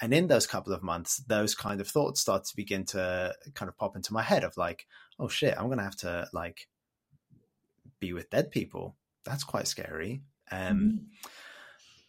And 0.00 0.12
in 0.14 0.26
those 0.26 0.46
couple 0.46 0.72
of 0.72 0.82
months, 0.82 1.18
those 1.28 1.54
kind 1.54 1.80
of 1.80 1.88
thoughts 1.88 2.20
start 2.20 2.44
to 2.44 2.56
begin 2.56 2.84
to 2.86 3.34
kind 3.54 3.68
of 3.68 3.76
pop 3.76 3.94
into 3.94 4.12
my 4.12 4.22
head 4.22 4.44
of 4.44 4.56
like, 4.56 4.86
oh 5.18 5.28
shit, 5.28 5.54
I'm 5.56 5.68
gonna 5.68 5.84
have 5.84 5.96
to 5.96 6.26
like 6.32 6.68
be 8.02 8.12
with 8.12 8.30
dead 8.30 8.50
people. 8.50 8.96
That's 9.24 9.44
quite 9.44 9.68
scary. 9.68 10.22
Um, 10.50 10.60
mm-hmm. 10.60 10.96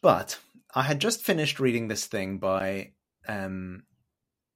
But 0.02 0.39
I 0.76 0.82
had 0.82 1.00
just 1.00 1.22
finished 1.22 1.60
reading 1.60 1.88
this 1.88 2.06
thing 2.06 2.39
by. 2.39 2.91
Um, 3.28 3.84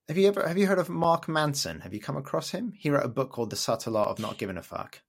have 0.09 0.17
you 0.17 0.27
ever 0.27 0.47
have 0.47 0.57
you 0.57 0.67
heard 0.67 0.79
of 0.79 0.89
Mark 0.89 1.27
Manson? 1.27 1.81
Have 1.81 1.93
you 1.93 2.01
come 2.01 2.17
across 2.17 2.49
him? 2.49 2.73
He 2.77 2.89
wrote 2.89 3.05
a 3.05 3.09
book 3.09 3.31
called 3.31 3.49
The 3.49 3.55
Subtle 3.55 3.97
Art 3.97 4.09
of 4.09 4.19
Not 4.19 4.37
Giving 4.37 4.57
a 4.57 4.63
Fuck. 4.63 5.01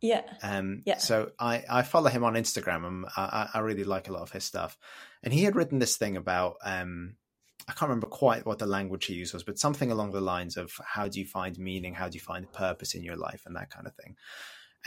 Yeah. 0.00 0.22
Um, 0.42 0.82
Yeah. 0.86 0.98
So 0.98 1.32
I, 1.38 1.64
I 1.68 1.82
follow 1.82 2.08
him 2.08 2.24
on 2.24 2.34
Instagram 2.34 3.04
I 3.16 3.48
I 3.54 3.58
really 3.60 3.84
like 3.84 4.08
a 4.08 4.12
lot 4.12 4.22
of 4.22 4.32
his 4.32 4.44
stuff. 4.44 4.78
And 5.22 5.32
he 5.32 5.44
had 5.44 5.56
written 5.56 5.78
this 5.78 5.96
thing 5.96 6.16
about, 6.16 6.56
um, 6.64 7.16
I 7.68 7.72
can't 7.72 7.88
remember 7.90 8.06
quite 8.06 8.46
what 8.46 8.58
the 8.58 8.66
language 8.66 9.06
he 9.06 9.14
used 9.14 9.34
was, 9.34 9.44
but 9.44 9.58
something 9.58 9.90
along 9.90 10.12
the 10.12 10.20
lines 10.20 10.56
of 10.56 10.72
how 10.84 11.08
do 11.08 11.18
you 11.18 11.26
find 11.26 11.58
meaning? 11.58 11.94
How 11.94 12.08
do 12.08 12.14
you 12.14 12.20
find 12.20 12.50
purpose 12.52 12.94
in 12.94 13.02
your 13.02 13.16
life 13.16 13.42
and 13.44 13.56
that 13.56 13.70
kind 13.70 13.86
of 13.86 13.94
thing. 13.94 14.16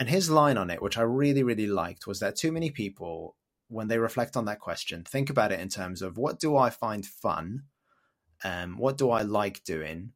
And 0.00 0.08
his 0.08 0.30
line 0.30 0.56
on 0.56 0.70
it, 0.70 0.82
which 0.82 0.98
I 0.98 1.02
really, 1.02 1.42
really 1.42 1.66
liked, 1.66 2.06
was 2.06 2.20
that 2.20 2.36
too 2.36 2.52
many 2.52 2.70
people, 2.70 3.36
when 3.68 3.88
they 3.88 3.98
reflect 3.98 4.36
on 4.36 4.46
that 4.46 4.60
question, 4.60 5.04
think 5.04 5.30
about 5.30 5.52
it 5.52 5.60
in 5.60 5.68
terms 5.68 6.02
of 6.02 6.16
what 6.16 6.38
do 6.38 6.56
I 6.56 6.70
find 6.70 7.04
fun? 7.04 7.64
Um, 8.44 8.78
what 8.78 8.98
do 8.98 9.10
I 9.10 9.22
like 9.22 9.64
doing? 9.64 10.12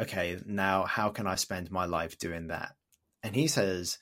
Okay, 0.00 0.38
now 0.46 0.84
how 0.84 1.08
can 1.08 1.26
I 1.26 1.34
spend 1.34 1.70
my 1.70 1.86
life 1.86 2.18
doing 2.18 2.48
that? 2.48 2.76
And 3.22 3.34
he 3.34 3.48
says 3.48 3.98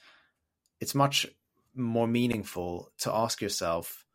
it's 0.80 0.94
much 0.94 1.26
more 1.74 2.06
meaningful 2.06 2.90
to 2.98 3.14
ask 3.14 3.40
yourself. 3.40 4.05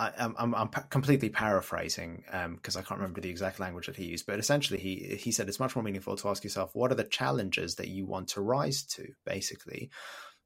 I, 0.00 0.12
I'm, 0.38 0.54
I'm 0.54 0.68
completely 0.68 1.28
paraphrasing 1.28 2.24
because 2.56 2.76
um, 2.76 2.80
I 2.80 2.82
can't 2.82 3.00
remember 3.00 3.20
the 3.20 3.28
exact 3.28 3.60
language 3.60 3.86
that 3.86 3.96
he 3.96 4.06
used, 4.06 4.26
but 4.26 4.38
essentially 4.38 4.78
he 4.78 5.16
he 5.20 5.30
said 5.30 5.48
it's 5.48 5.60
much 5.60 5.76
more 5.76 5.82
meaningful 5.82 6.16
to 6.16 6.28
ask 6.28 6.42
yourself 6.42 6.70
what 6.74 6.90
are 6.90 6.94
the 6.94 7.04
challenges 7.04 7.74
that 7.74 7.88
you 7.88 8.06
want 8.06 8.28
to 8.28 8.40
rise 8.40 8.82
to. 8.84 9.08
Basically, 9.26 9.90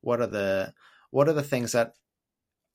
what 0.01 0.21
are 0.21 0.27
the 0.27 0.75
what 1.11 1.29
are 1.29 1.33
the 1.33 1.43
things 1.43 1.71
that 1.73 1.95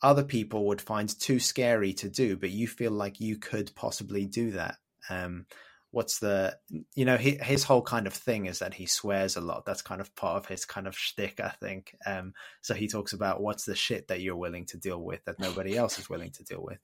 other 0.02 0.24
people 0.24 0.68
would 0.68 0.82
find 0.82 1.20
too 1.20 1.40
scary 1.40 1.92
to 1.92 2.08
do, 2.08 2.38
but 2.38 2.52
you 2.52 2.66
feel 2.66 2.92
like 2.92 3.20
you 3.20 3.36
could 3.36 3.76
possibly 3.76 4.26
do 4.26 4.52
that. 4.52 4.78
Um, 5.10 5.48
what's 5.92 6.20
the 6.20 6.56
you 6.94 7.06
know 7.06 7.18
he, 7.18 7.32
his 7.42 7.64
whole 7.64 7.82
kind 7.82 8.06
of 8.06 8.14
thing 8.14 8.46
is 8.46 8.60
that 8.60 8.74
he 8.74 8.86
swears 8.86 9.36
a 9.36 9.42
lot. 9.42 9.66
That's 9.66 9.82
kind 9.82 10.02
of 10.02 10.16
part 10.16 10.38
of 10.38 10.46
his 10.46 10.66
kind 10.66 10.88
of 10.88 10.98
shtick 10.98 11.40
i 11.40 11.50
think. 11.50 11.96
Um 12.06 12.34
so 12.62 12.74
he 12.74 12.88
talks 12.88 13.14
about 13.14 13.42
what's 13.42 13.66
the 13.66 13.76
shit 13.76 14.08
that 14.08 14.22
you're 14.22 14.36
willing 14.36 14.66
to 14.68 14.78
deal 14.78 15.02
with 15.02 15.24
that 15.26 15.40
nobody 15.40 15.76
else 15.78 15.98
is 16.00 16.10
willing 16.10 16.32
to 16.32 16.44
deal 16.44 16.62
with. 16.64 16.80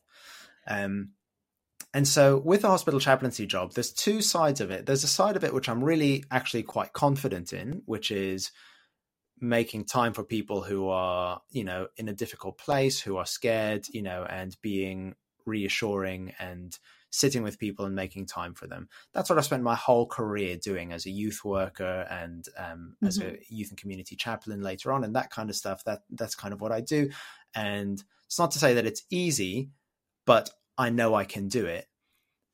Um 0.67 1.11
and 1.93 2.07
so 2.07 2.37
with 2.37 2.61
the 2.61 2.67
hospital 2.67 2.99
chaplaincy 2.99 3.45
job 3.45 3.73
there's 3.73 3.93
two 3.93 4.21
sides 4.21 4.61
of 4.61 4.71
it. 4.71 4.85
There's 4.85 5.03
a 5.03 5.07
side 5.07 5.35
of 5.35 5.43
it 5.43 5.53
which 5.53 5.69
i'm 5.69 5.83
really 5.83 6.23
actually 6.31 6.63
quite 6.63 6.93
confident 6.93 7.53
in 7.53 7.83
which 7.85 8.09
is 8.11 8.51
making 9.39 9.85
time 9.85 10.13
for 10.13 10.23
people 10.23 10.61
who 10.61 10.87
are 10.87 11.41
you 11.51 11.63
know 11.63 11.87
in 11.97 12.07
a 12.07 12.13
difficult 12.13 12.57
place 12.57 12.99
who 13.01 13.17
are 13.17 13.25
scared 13.25 13.85
you 13.89 14.01
know 14.01 14.25
and 14.27 14.55
being 14.61 15.13
reassuring 15.45 16.33
and 16.39 16.79
sitting 17.15 17.43
with 17.43 17.59
people 17.59 17.85
and 17.85 17.95
making 17.95 18.25
time 18.25 18.53
for 18.53 18.67
them. 18.67 18.89
That's 19.13 19.29
what 19.29 19.39
I 19.39 19.41
spent 19.41 19.63
my 19.63 19.75
whole 19.75 20.05
career 20.05 20.57
doing 20.57 20.91
as 20.91 21.05
a 21.05 21.11
youth 21.11 21.45
worker 21.45 22.05
and 22.09 22.45
um, 22.57 22.95
mm-hmm. 22.95 23.07
as 23.07 23.17
a 23.17 23.23
mm-hmm. 23.23 23.35
youth 23.55 23.69
and 23.69 23.77
community 23.79 24.15
chaplain 24.15 24.61
later 24.61 24.91
on, 24.91 25.03
and 25.03 25.15
that 25.15 25.29
kind 25.29 25.49
of 25.49 25.55
stuff. 25.55 25.83
That 25.85 26.01
that's 26.09 26.35
kind 26.35 26.53
of 26.53 26.61
what 26.61 26.71
I 26.71 26.81
do. 26.81 27.09
And 27.55 28.03
it's 28.25 28.39
not 28.39 28.51
to 28.51 28.59
say 28.59 28.73
that 28.73 28.85
it's 28.85 29.03
easy, 29.09 29.69
but 30.25 30.49
I 30.77 30.89
know 30.89 31.15
I 31.15 31.23
can 31.23 31.47
do 31.47 31.65
it. 31.65 31.87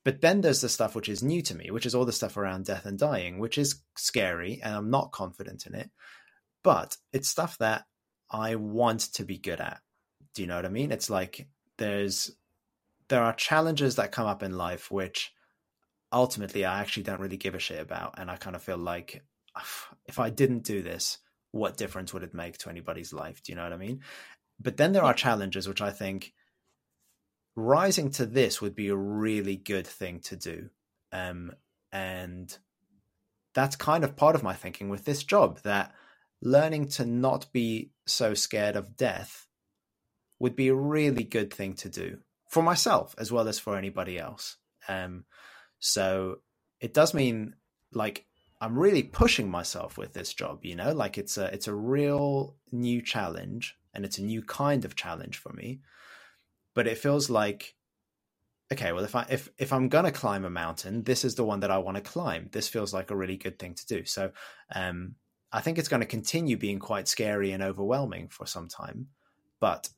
But 0.04 0.22
then 0.22 0.42
there's 0.42 0.62
the 0.62 0.70
stuff 0.70 0.96
which 0.96 1.10
is 1.10 1.24
new 1.24 1.42
to 1.44 1.56
me, 1.56 1.70
which 1.72 1.86
is 1.86 1.94
all 1.94 2.06
the 2.06 2.12
stuff 2.12 2.38
around 2.38 2.66
death 2.66 2.86
and 2.86 2.98
dying, 2.98 3.40
which 3.40 3.58
is 3.58 3.82
scary, 3.96 4.60
and 4.64 4.76
I'm 4.76 4.90
not 4.90 5.12
confident 5.12 5.66
in 5.66 5.76
it. 5.76 5.90
But 6.64 6.98
it's 7.12 7.28
stuff 7.28 7.58
that 7.60 7.86
I 8.30 8.56
want 8.56 9.02
to 9.14 9.24
be 9.26 9.38
good 9.38 9.60
at. 9.60 9.80
Do 10.36 10.42
you 10.42 10.48
know 10.48 10.56
what 10.56 10.66
I 10.66 10.70
mean? 10.70 10.92
It's 10.92 11.10
like 11.10 11.48
there's 11.78 12.32
there 13.12 13.22
are 13.22 13.34
challenges 13.34 13.98
that 13.98 14.14
come 14.14 14.26
up 14.26 14.42
in 14.42 14.58
life 14.58 14.90
which 14.90 15.34
ultimately 16.14 16.64
I 16.64 16.80
actually 16.80 17.04
don't 17.04 17.20
really 17.20 17.36
give 17.36 17.56
a 17.56 17.60
shit 17.60 17.82
about. 17.82 18.16
And 18.18 18.32
I 18.32 18.38
kind 18.38 18.56
of 18.56 18.64
feel 18.64 18.78
like 18.78 19.22
if 20.06 20.18
I 20.18 20.30
didn't 20.30 20.64
do 20.64 20.82
this, 20.82 21.18
what 21.52 21.76
difference 21.76 22.14
would 22.14 22.24
it 22.24 22.34
make 22.34 22.58
to 22.60 22.70
anybody's 22.70 23.12
life? 23.12 23.44
Do 23.44 23.52
you 23.52 23.58
know 23.58 23.64
what 23.64 23.74
I 23.74 23.78
mean? 23.78 24.00
But 24.62 24.78
then 24.78 24.94
there 24.94 25.04
are 25.04 25.14
challenges 25.14 25.68
which 25.68 25.82
I 25.82 25.92
think 25.92 26.32
rising 27.58 28.12
to 28.12 28.26
this 28.26 28.62
would 28.62 28.76
be 28.76 28.88
a 28.88 28.96
really 28.96 29.58
good 29.58 29.86
thing 29.86 30.22
to 30.22 30.38
do. 30.38 30.70
Um, 31.12 31.52
and 31.92 32.58
that's 33.54 33.76
kind 33.76 34.06
of 34.06 34.16
part 34.16 34.36
of 34.36 34.44
my 34.44 34.54
thinking 34.54 34.88
with 34.88 35.04
this 35.04 35.26
job 35.26 35.60
that 35.64 35.94
learning 36.42 36.88
to 36.88 37.06
not 37.06 37.52
be 37.52 37.92
so 38.08 38.34
scared 38.34 38.78
of 38.78 38.96
death 38.96 39.48
would 40.40 40.56
be 40.56 40.70
a 40.70 40.76
really 40.76 41.26
good 41.26 41.54
thing 41.54 41.74
to 41.74 41.90
do 41.90 42.20
for 42.52 42.62
myself 42.62 43.16
as 43.18 43.32
well 43.32 43.48
as 43.48 43.58
for 43.58 43.78
anybody 43.78 44.20
else. 44.20 44.58
Um, 44.90 45.24
so 45.80 46.40
it 46.82 46.94
does 46.94 47.14
mean 47.14 47.56
like 47.94 48.26
I'm 48.60 48.78
really 48.78 49.04
pushing 49.04 49.50
myself 49.50 49.98
with 49.98 50.14
this 50.14 50.34
job, 50.34 50.66
you 50.66 50.76
know, 50.76 50.92
like 50.92 51.18
it's 51.18 51.38
a 51.38 51.46
it's 51.54 51.70
a 51.70 51.74
real 51.74 52.58
new 52.72 53.02
challenge 53.02 53.78
and 53.94 54.04
it's 54.04 54.18
a 54.18 54.24
new 54.24 54.44
kind 54.44 54.84
of 54.84 54.98
challenge 54.98 55.38
for 55.38 55.54
me. 55.54 55.80
But 56.74 56.88
it 56.88 56.98
feels 56.98 57.30
like 57.30 57.74
okay, 58.72 58.92
well 58.92 59.06
if 59.06 59.16
I 59.16 59.26
if 59.30 59.50
if 59.58 59.72
I'm 59.72 59.88
gonna 59.88 60.12
climb 60.12 60.44
a 60.44 60.50
mountain, 60.50 61.04
this 61.04 61.24
is 61.24 61.36
the 61.36 61.46
one 61.46 61.62
that 61.62 61.72
I 61.72 61.78
want 61.78 61.96
to 61.96 62.04
climb. 62.04 62.50
This 62.52 62.68
feels 62.68 62.94
like 62.94 63.12
a 63.12 63.16
really 63.16 63.38
good 63.38 63.60
thing 63.60 63.76
to 63.76 63.86
do. 63.86 64.04
So 64.04 64.32
um 64.76 65.16
I 65.54 65.62
think 65.62 65.78
it's 65.78 65.90
going 65.90 66.00
to 66.02 66.08
continue 66.08 66.56
being 66.56 66.80
quite 66.80 67.10
scary 67.10 67.52
and 67.52 67.62
overwhelming 67.62 68.30
for 68.30 68.46
some 68.46 68.70
time. 68.70 69.08
But 69.60 69.90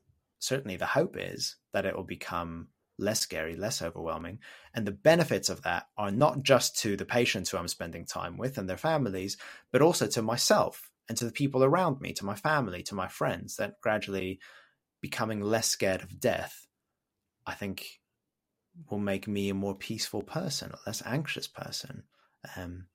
certainly 0.44 0.76
the 0.76 0.86
hope 0.86 1.16
is 1.18 1.56
that 1.72 1.86
it 1.86 1.96
will 1.96 2.04
become 2.04 2.68
less 3.00 3.22
scary, 3.22 3.56
less 3.56 3.82
overwhelming. 3.82 4.39
And 4.74 4.86
the 4.86 4.91
benefits 4.91 5.50
of 5.50 5.62
that 5.64 5.88
are 5.98 6.12
not 6.12 6.44
just 6.44 6.78
to 6.82 6.98
the 6.98 7.06
patients 7.06 7.50
who 7.50 7.58
I'm 7.58 7.70
spending 7.70 8.06
time 8.06 8.38
with 8.38 8.58
and 8.58 8.70
their 8.70 8.78
families, 8.78 9.38
but 9.72 9.82
also 9.82 10.06
to 10.08 10.22
myself 10.22 10.91
and 11.08 11.18
to 11.18 11.26
the 11.26 11.32
people 11.32 11.64
around 11.64 12.02
me, 12.02 12.12
to 12.14 12.26
my 12.26 12.36
family, 12.36 12.84
to 12.84 12.96
my 12.96 13.08
friends, 13.08 13.56
that 13.56 13.80
gradually 13.82 14.39
becoming 15.02 15.41
less 15.41 15.70
scared 15.70 16.02
of 16.02 16.20
death, 16.20 16.68
I 17.48 17.54
think 17.54 18.02
will 18.89 19.00
make 19.00 19.28
me 19.28 19.50
a 19.50 19.54
more 19.54 19.76
peaceful 19.76 20.24
person, 20.24 20.72
a 20.72 20.89
less 20.89 21.02
anxious 21.06 21.48
person. 21.48 22.04
Um, 22.58 22.88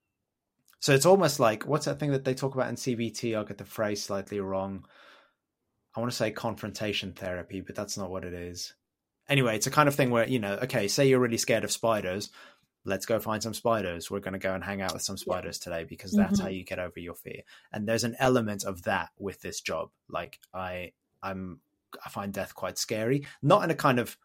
so 0.80 0.92
it's 0.94 1.06
almost 1.06 1.40
like 1.40 1.66
what's 1.66 1.86
that 1.86 1.98
thing 1.98 2.12
that 2.12 2.24
they 2.24 2.34
talk 2.34 2.54
about 2.54 2.68
in 2.68 2.76
CBT? 2.76 3.36
I'll 3.36 3.44
get 3.44 3.58
the 3.58 3.64
phrase 3.64 4.02
slightly 4.02 4.38
wrong. 4.38 4.84
I 5.98 6.00
want 6.00 6.12
to 6.12 6.16
say 6.16 6.30
confrontation 6.30 7.12
therapy, 7.12 7.60
but 7.60 7.74
that's 7.74 7.98
not 7.98 8.08
what 8.08 8.24
it 8.24 8.32
is. 8.32 8.72
Anyway, 9.28 9.56
it's 9.56 9.66
a 9.66 9.70
kind 9.72 9.88
of 9.88 9.96
thing 9.96 10.10
where, 10.10 10.28
you 10.28 10.38
know, 10.38 10.52
okay, 10.62 10.86
say 10.86 11.08
you're 11.08 11.18
really 11.18 11.38
scared 11.38 11.64
of 11.64 11.72
spiders. 11.72 12.30
Let's 12.84 13.04
go 13.04 13.18
find 13.18 13.42
some 13.42 13.52
spiders. 13.52 14.08
We're 14.08 14.20
going 14.20 14.34
to 14.34 14.38
go 14.38 14.54
and 14.54 14.62
hang 14.62 14.80
out 14.80 14.92
with 14.92 15.02
some 15.02 15.16
spiders 15.16 15.58
today 15.58 15.82
because 15.82 16.12
that's 16.12 16.34
mm-hmm. 16.34 16.42
how 16.42 16.50
you 16.50 16.64
get 16.64 16.78
over 16.78 17.00
your 17.00 17.16
fear. 17.16 17.42
And 17.72 17.88
there's 17.88 18.04
an 18.04 18.14
element 18.20 18.62
of 18.62 18.84
that 18.84 19.08
with 19.18 19.42
this 19.42 19.60
job. 19.60 19.90
Like 20.08 20.38
I, 20.54 20.92
I'm, 21.20 21.58
I 22.06 22.10
find 22.10 22.32
death 22.32 22.54
quite 22.54 22.78
scary. 22.78 23.26
Not 23.42 23.64
in 23.64 23.72
a 23.72 23.74
kind 23.74 23.98
of, 23.98 24.16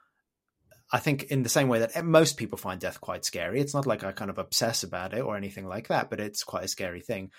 I 0.92 1.00
think 1.00 1.24
in 1.24 1.42
the 1.42 1.50
same 1.50 1.70
way 1.70 1.80
that 1.80 2.06
most 2.06 2.38
people 2.38 2.60
find 2.60 2.80
death 2.80 3.02
quite 3.02 3.26
scary. 3.26 3.60
It's 3.60 3.74
not 3.74 3.88
like 3.88 4.04
I 4.04 4.12
kind 4.12 4.30
of 4.30 4.38
obsess 4.38 4.84
about 4.84 5.16
it 5.16 5.22
or 5.22 5.38
anything 5.38 5.66
like 5.66 5.88
that, 5.88 6.12
but 6.12 6.20
it's 6.20 6.44
quite 6.44 6.66
a 6.66 6.68
scary 6.68 7.02
thing. 7.02 7.32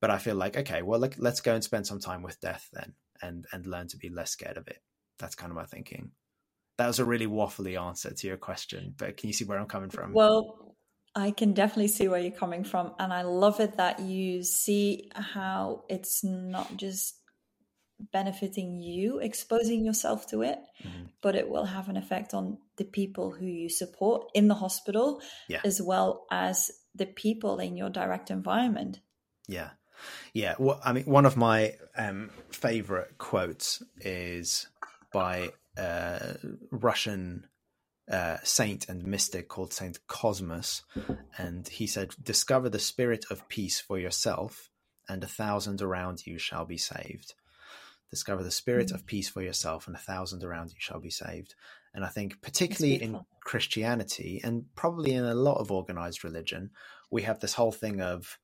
But 0.00 0.10
I 0.10 0.18
feel 0.18 0.34
like, 0.34 0.56
okay, 0.56 0.82
well, 0.82 1.08
let's 1.16 1.42
go 1.42 1.54
and 1.54 1.62
spend 1.62 1.86
some 1.86 2.00
time 2.00 2.24
with 2.24 2.40
death 2.40 2.68
then 2.72 2.94
and 3.22 3.46
and 3.52 3.66
learn 3.66 3.88
to 3.88 3.96
be 3.96 4.08
less 4.08 4.30
scared 4.30 4.56
of 4.56 4.68
it. 4.68 4.78
That's 5.18 5.34
kind 5.34 5.50
of 5.50 5.56
my 5.56 5.64
thinking. 5.64 6.12
That 6.78 6.86
was 6.86 7.00
a 7.00 7.04
really 7.04 7.26
waffly 7.26 7.80
answer 7.80 8.14
to 8.14 8.26
your 8.26 8.36
question, 8.36 8.94
but 8.96 9.16
can 9.16 9.28
you 9.28 9.32
see 9.32 9.44
where 9.44 9.58
I'm 9.58 9.66
coming 9.66 9.90
from? 9.90 10.12
Well, 10.12 10.76
I 11.14 11.32
can 11.32 11.52
definitely 11.52 11.88
see 11.88 12.06
where 12.06 12.20
you're 12.20 12.30
coming 12.30 12.62
from, 12.62 12.92
and 13.00 13.12
I 13.12 13.22
love 13.22 13.58
it 13.58 13.78
that 13.78 13.98
you 13.98 14.44
see 14.44 15.10
how 15.14 15.84
it's 15.88 16.22
not 16.22 16.76
just 16.76 17.18
benefiting 18.12 18.80
you 18.80 19.18
exposing 19.18 19.84
yourself 19.84 20.26
to 20.28 20.42
it 20.42 20.58
mm-hmm. 20.84 21.06
but 21.20 21.34
it 21.34 21.48
will 21.48 21.64
have 21.64 21.88
an 21.88 21.96
effect 21.96 22.32
on 22.32 22.58
the 22.76 22.84
people 22.84 23.32
who 23.32 23.44
you 23.44 23.68
support 23.68 24.30
in 24.34 24.46
the 24.46 24.54
hospital 24.54 25.20
yeah. 25.48 25.60
as 25.64 25.82
well 25.82 26.24
as 26.30 26.70
the 26.94 27.06
people 27.06 27.58
in 27.58 27.76
your 27.76 27.90
direct 27.90 28.30
environment 28.30 29.00
yeah 29.48 29.70
yeah, 30.32 30.54
well, 30.58 30.80
I 30.84 30.92
mean, 30.92 31.04
one 31.04 31.26
of 31.26 31.36
my 31.36 31.74
um, 31.96 32.30
favorite 32.50 33.18
quotes 33.18 33.82
is 34.00 34.68
by 35.12 35.50
a 35.76 36.36
Russian 36.70 37.46
uh, 38.10 38.38
saint 38.42 38.88
and 38.88 39.04
mystic 39.04 39.48
called 39.48 39.72
Saint 39.72 40.06
Cosmas, 40.06 40.82
and 41.36 41.68
he 41.68 41.86
said, 41.86 42.14
"Discover 42.22 42.70
the 42.70 42.78
spirit 42.78 43.26
of 43.30 43.48
peace 43.48 43.80
for 43.80 43.98
yourself, 43.98 44.70
and 45.08 45.22
a 45.22 45.28
thousand 45.28 45.82
around 45.82 46.26
you 46.26 46.38
shall 46.38 46.64
be 46.64 46.78
saved." 46.78 47.34
Discover 48.10 48.42
the 48.42 48.50
spirit 48.50 48.90
of 48.90 49.04
peace 49.04 49.28
for 49.28 49.42
yourself, 49.42 49.86
and 49.86 49.94
a 49.94 50.00
thousand 50.00 50.42
around 50.42 50.70
you 50.70 50.78
shall 50.78 51.00
be 51.00 51.10
saved. 51.10 51.54
And 51.92 52.04
I 52.04 52.08
think, 52.08 52.40
particularly 52.40 53.02
in 53.02 53.20
Christianity, 53.42 54.40
and 54.42 54.64
probably 54.74 55.12
in 55.12 55.24
a 55.24 55.34
lot 55.34 55.58
of 55.58 55.70
organized 55.70 56.24
religion, 56.24 56.70
we 57.10 57.22
have 57.22 57.40
this 57.40 57.54
whole 57.54 57.72
thing 57.72 58.00
of 58.00 58.38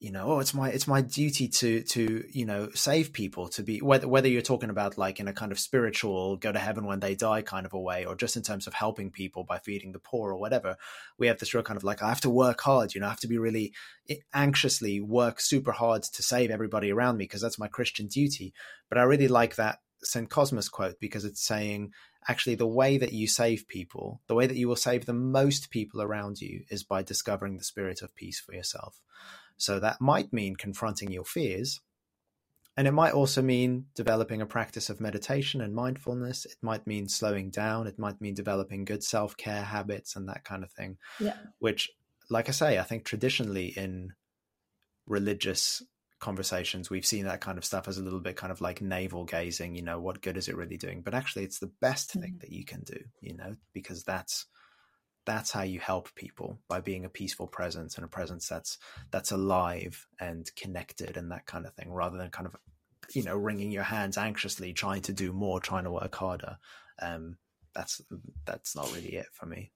you 0.00 0.10
know, 0.10 0.32
oh, 0.32 0.38
it's 0.38 0.54
my 0.54 0.70
it's 0.70 0.86
my 0.86 1.02
duty 1.02 1.46
to 1.46 1.82
to 1.82 2.24
you 2.32 2.46
know 2.46 2.70
save 2.74 3.12
people 3.12 3.48
to 3.48 3.62
be 3.62 3.80
whether 3.80 4.08
whether 4.08 4.28
you're 4.28 4.40
talking 4.40 4.70
about 4.70 4.96
like 4.96 5.20
in 5.20 5.28
a 5.28 5.32
kind 5.34 5.52
of 5.52 5.60
spiritual 5.60 6.38
go 6.38 6.50
to 6.50 6.58
heaven 6.58 6.86
when 6.86 7.00
they 7.00 7.14
die 7.14 7.42
kind 7.42 7.66
of 7.66 7.74
a 7.74 7.78
way, 7.78 8.06
or 8.06 8.16
just 8.16 8.34
in 8.34 8.42
terms 8.42 8.66
of 8.66 8.72
helping 8.72 9.10
people 9.10 9.44
by 9.44 9.58
feeding 9.58 9.92
the 9.92 9.98
poor 9.98 10.32
or 10.32 10.38
whatever. 10.38 10.76
We 11.18 11.26
have 11.26 11.38
this 11.38 11.52
real 11.52 11.62
kind 11.62 11.76
of 11.76 11.84
like 11.84 12.02
I 12.02 12.08
have 12.08 12.22
to 12.22 12.30
work 12.30 12.62
hard, 12.62 12.94
you 12.94 13.00
know, 13.02 13.08
I 13.08 13.10
have 13.10 13.20
to 13.20 13.28
be 13.28 13.36
really 13.36 13.74
eh, 14.08 14.16
anxiously 14.32 15.00
work 15.00 15.38
super 15.38 15.72
hard 15.72 16.02
to 16.02 16.22
save 16.22 16.50
everybody 16.50 16.90
around 16.90 17.18
me 17.18 17.24
because 17.24 17.42
that's 17.42 17.58
my 17.58 17.68
Christian 17.68 18.06
duty. 18.06 18.54
But 18.88 18.96
I 18.96 19.02
really 19.02 19.28
like 19.28 19.56
that 19.56 19.80
St. 20.02 20.30
Cosmas 20.30 20.70
quote 20.70 20.98
because 20.98 21.26
it's 21.26 21.42
saying 21.42 21.92
actually 22.26 22.54
the 22.54 22.66
way 22.66 22.96
that 22.96 23.12
you 23.12 23.26
save 23.26 23.68
people, 23.68 24.22
the 24.28 24.34
way 24.34 24.46
that 24.46 24.56
you 24.56 24.66
will 24.66 24.76
save 24.76 25.04
the 25.04 25.12
most 25.12 25.70
people 25.70 26.00
around 26.00 26.40
you 26.40 26.64
is 26.70 26.84
by 26.84 27.02
discovering 27.02 27.58
the 27.58 27.64
spirit 27.64 28.00
of 28.00 28.14
peace 28.14 28.40
for 28.40 28.54
yourself. 28.54 28.98
So 29.60 29.78
that 29.78 30.00
might 30.00 30.32
mean 30.32 30.56
confronting 30.56 31.12
your 31.12 31.24
fears. 31.24 31.80
And 32.76 32.88
it 32.88 32.92
might 32.92 33.12
also 33.12 33.42
mean 33.42 33.86
developing 33.94 34.40
a 34.40 34.46
practice 34.46 34.88
of 34.88 35.00
meditation 35.00 35.60
and 35.60 35.74
mindfulness. 35.74 36.46
It 36.46 36.56
might 36.62 36.86
mean 36.86 37.08
slowing 37.08 37.50
down. 37.50 37.86
It 37.86 37.98
might 37.98 38.20
mean 38.22 38.34
developing 38.34 38.86
good 38.86 39.04
self 39.04 39.36
care 39.36 39.62
habits 39.62 40.16
and 40.16 40.28
that 40.28 40.44
kind 40.44 40.64
of 40.64 40.72
thing. 40.72 40.96
Yeah. 41.18 41.36
Which, 41.58 41.90
like 42.30 42.48
I 42.48 42.52
say, 42.52 42.78
I 42.78 42.84
think 42.84 43.04
traditionally 43.04 43.66
in 43.66 44.14
religious 45.06 45.82
conversations, 46.20 46.88
we've 46.88 47.04
seen 47.04 47.26
that 47.26 47.42
kind 47.42 47.58
of 47.58 47.64
stuff 47.64 47.86
as 47.86 47.98
a 47.98 48.02
little 48.02 48.20
bit 48.20 48.36
kind 48.36 48.52
of 48.52 48.62
like 48.62 48.80
navel 48.80 49.24
gazing, 49.24 49.74
you 49.74 49.82
know, 49.82 50.00
what 50.00 50.22
good 50.22 50.38
is 50.38 50.48
it 50.48 50.56
really 50.56 50.78
doing? 50.78 51.02
But 51.02 51.14
actually, 51.14 51.44
it's 51.44 51.58
the 51.58 51.72
best 51.82 52.10
mm-hmm. 52.10 52.20
thing 52.20 52.38
that 52.40 52.52
you 52.52 52.64
can 52.64 52.80
do, 52.82 52.98
you 53.20 53.36
know, 53.36 53.56
because 53.74 54.04
that's 54.04 54.46
that's 55.26 55.50
how 55.50 55.62
you 55.62 55.80
help 55.80 56.14
people 56.14 56.58
by 56.68 56.80
being 56.80 57.04
a 57.04 57.08
peaceful 57.10 57.46
presence 57.46 57.96
and 57.96 58.04
a 58.04 58.08
presence 58.08 58.48
that's 58.48 58.78
that's 59.10 59.32
alive 59.32 60.06
and 60.18 60.50
connected 60.56 61.16
and 61.16 61.30
that 61.30 61.46
kind 61.46 61.66
of 61.66 61.74
thing 61.74 61.92
rather 61.92 62.16
than 62.18 62.30
kind 62.30 62.46
of 62.46 62.56
you 63.14 63.22
know 63.22 63.36
wringing 63.36 63.70
your 63.70 63.82
hands 63.82 64.16
anxiously 64.16 64.72
trying 64.72 65.02
to 65.02 65.12
do 65.12 65.32
more 65.32 65.60
trying 65.60 65.84
to 65.84 65.90
work 65.90 66.14
harder. 66.14 66.56
Um 67.00 67.36
that's 67.74 68.00
that's 68.46 68.74
not 68.74 68.92
really 68.94 69.14
it 69.14 69.26
for 69.32 69.46
me. 69.46 69.72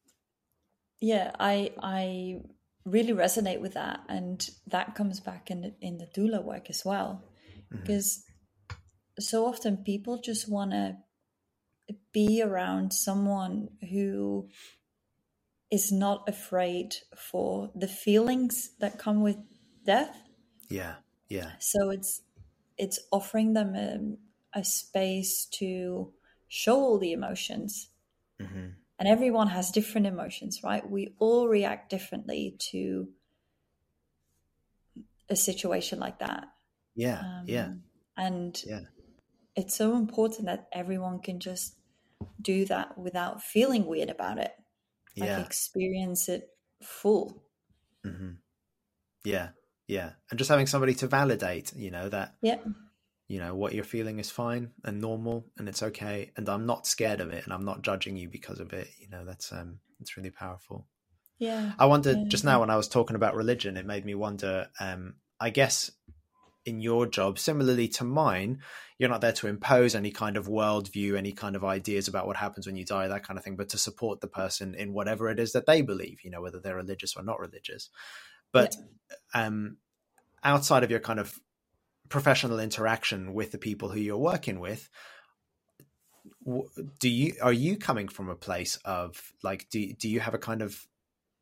Yeah 1.00 1.32
i 1.38 1.72
i 1.82 2.40
really 2.84 3.12
resonate 3.12 3.60
with 3.60 3.74
that 3.74 4.00
and 4.08 4.50
that 4.66 4.94
comes 4.94 5.18
back 5.18 5.50
in 5.50 5.62
the, 5.62 5.74
in 5.80 5.98
the 5.98 6.06
doula 6.16 6.42
work 6.42 6.68
as 6.68 6.82
well. 6.84 7.22
Mm-hmm. 7.72 7.80
because 7.80 8.24
so 9.18 9.46
often 9.46 9.78
people 9.78 10.20
just 10.20 10.50
want 10.50 10.72
to 10.72 10.96
be 12.12 12.42
around 12.42 12.92
someone 12.92 13.68
who 13.90 14.48
is 15.74 15.90
not 15.90 16.28
afraid 16.28 16.94
for 17.16 17.68
the 17.74 17.88
feelings 17.88 18.70
that 18.78 18.96
come 18.96 19.22
with 19.22 19.36
death. 19.84 20.16
Yeah, 20.70 20.94
yeah. 21.28 21.50
So 21.58 21.90
it's 21.90 22.22
it's 22.78 23.00
offering 23.10 23.54
them 23.54 23.74
a, 23.74 24.60
a 24.60 24.64
space 24.64 25.46
to 25.58 26.12
show 26.46 26.76
all 26.76 26.98
the 26.98 27.12
emotions. 27.12 27.88
Mm-hmm. 28.40 28.68
And 29.00 29.08
everyone 29.08 29.48
has 29.48 29.72
different 29.72 30.06
emotions, 30.06 30.60
right? 30.62 30.88
We 30.88 31.14
all 31.18 31.48
react 31.48 31.90
differently 31.90 32.56
to 32.70 33.08
a 35.28 35.34
situation 35.34 35.98
like 35.98 36.20
that. 36.20 36.44
Yeah, 36.94 37.18
um, 37.18 37.44
yeah. 37.46 37.70
And 38.16 38.62
yeah. 38.64 38.82
it's 39.56 39.74
so 39.74 39.96
important 39.96 40.46
that 40.46 40.68
everyone 40.72 41.18
can 41.18 41.40
just 41.40 41.74
do 42.40 42.64
that 42.66 42.96
without 42.96 43.42
feeling 43.42 43.86
weird 43.86 44.08
about 44.08 44.38
it 44.38 44.52
like 45.16 45.28
yeah. 45.28 45.40
experience 45.40 46.28
it 46.28 46.48
full 46.82 47.42
mm-hmm. 48.04 48.32
yeah 49.24 49.48
yeah 49.86 50.10
and 50.30 50.38
just 50.38 50.50
having 50.50 50.66
somebody 50.66 50.94
to 50.94 51.06
validate 51.06 51.72
you 51.76 51.90
know 51.90 52.08
that 52.08 52.34
yeah 52.42 52.58
you 53.28 53.38
know 53.38 53.54
what 53.54 53.74
you're 53.74 53.84
feeling 53.84 54.18
is 54.18 54.30
fine 54.30 54.70
and 54.84 55.00
normal 55.00 55.46
and 55.58 55.68
it's 55.68 55.82
okay 55.82 56.30
and 56.36 56.48
i'm 56.48 56.66
not 56.66 56.86
scared 56.86 57.20
of 57.20 57.32
it 57.32 57.44
and 57.44 57.52
i'm 57.52 57.64
not 57.64 57.82
judging 57.82 58.16
you 58.16 58.28
because 58.28 58.60
of 58.60 58.72
it 58.72 58.88
you 58.98 59.08
know 59.08 59.24
that's 59.24 59.52
um 59.52 59.78
it's 60.00 60.16
really 60.16 60.30
powerful 60.30 60.86
yeah 61.38 61.72
i 61.78 61.86
wondered 61.86 62.16
yeah. 62.16 62.28
just 62.28 62.44
now 62.44 62.60
when 62.60 62.70
i 62.70 62.76
was 62.76 62.88
talking 62.88 63.16
about 63.16 63.34
religion 63.34 63.76
it 63.76 63.86
made 63.86 64.04
me 64.04 64.14
wonder 64.14 64.68
um 64.80 65.14
i 65.40 65.50
guess 65.50 65.90
in 66.64 66.80
your 66.80 67.06
job, 67.06 67.38
similarly 67.38 67.88
to 67.88 68.04
mine, 68.04 68.60
you're 68.98 69.08
not 69.08 69.20
there 69.20 69.32
to 69.32 69.48
impose 69.48 69.94
any 69.94 70.10
kind 70.10 70.36
of 70.36 70.46
worldview, 70.46 71.16
any 71.16 71.32
kind 71.32 71.56
of 71.56 71.64
ideas 71.64 72.08
about 72.08 72.26
what 72.26 72.36
happens 72.36 72.66
when 72.66 72.76
you 72.76 72.84
die, 72.84 73.08
that 73.08 73.26
kind 73.26 73.38
of 73.38 73.44
thing, 73.44 73.56
but 73.56 73.68
to 73.70 73.78
support 73.78 74.20
the 74.20 74.28
person 74.28 74.74
in 74.74 74.92
whatever 74.92 75.28
it 75.28 75.38
is 75.38 75.52
that 75.52 75.66
they 75.66 75.82
believe, 75.82 76.20
you 76.22 76.30
know, 76.30 76.40
whether 76.40 76.60
they're 76.60 76.76
religious 76.76 77.16
or 77.16 77.22
not 77.22 77.40
religious. 77.40 77.90
But 78.52 78.74
yeah. 79.34 79.46
um, 79.46 79.78
outside 80.42 80.84
of 80.84 80.90
your 80.90 81.00
kind 81.00 81.18
of 81.18 81.38
professional 82.08 82.60
interaction 82.60 83.34
with 83.34 83.50
the 83.50 83.58
people 83.58 83.88
who 83.88 84.00
you're 84.00 84.16
working 84.16 84.60
with, 84.60 84.88
do 86.98 87.08
you 87.08 87.34
are 87.42 87.52
you 87.52 87.76
coming 87.76 88.08
from 88.08 88.28
a 88.28 88.34
place 88.34 88.78
of 88.84 89.32
like 89.42 89.68
do 89.70 89.92
do 89.94 90.08
you 90.08 90.20
have 90.20 90.34
a 90.34 90.38
kind 90.38 90.62
of 90.62 90.86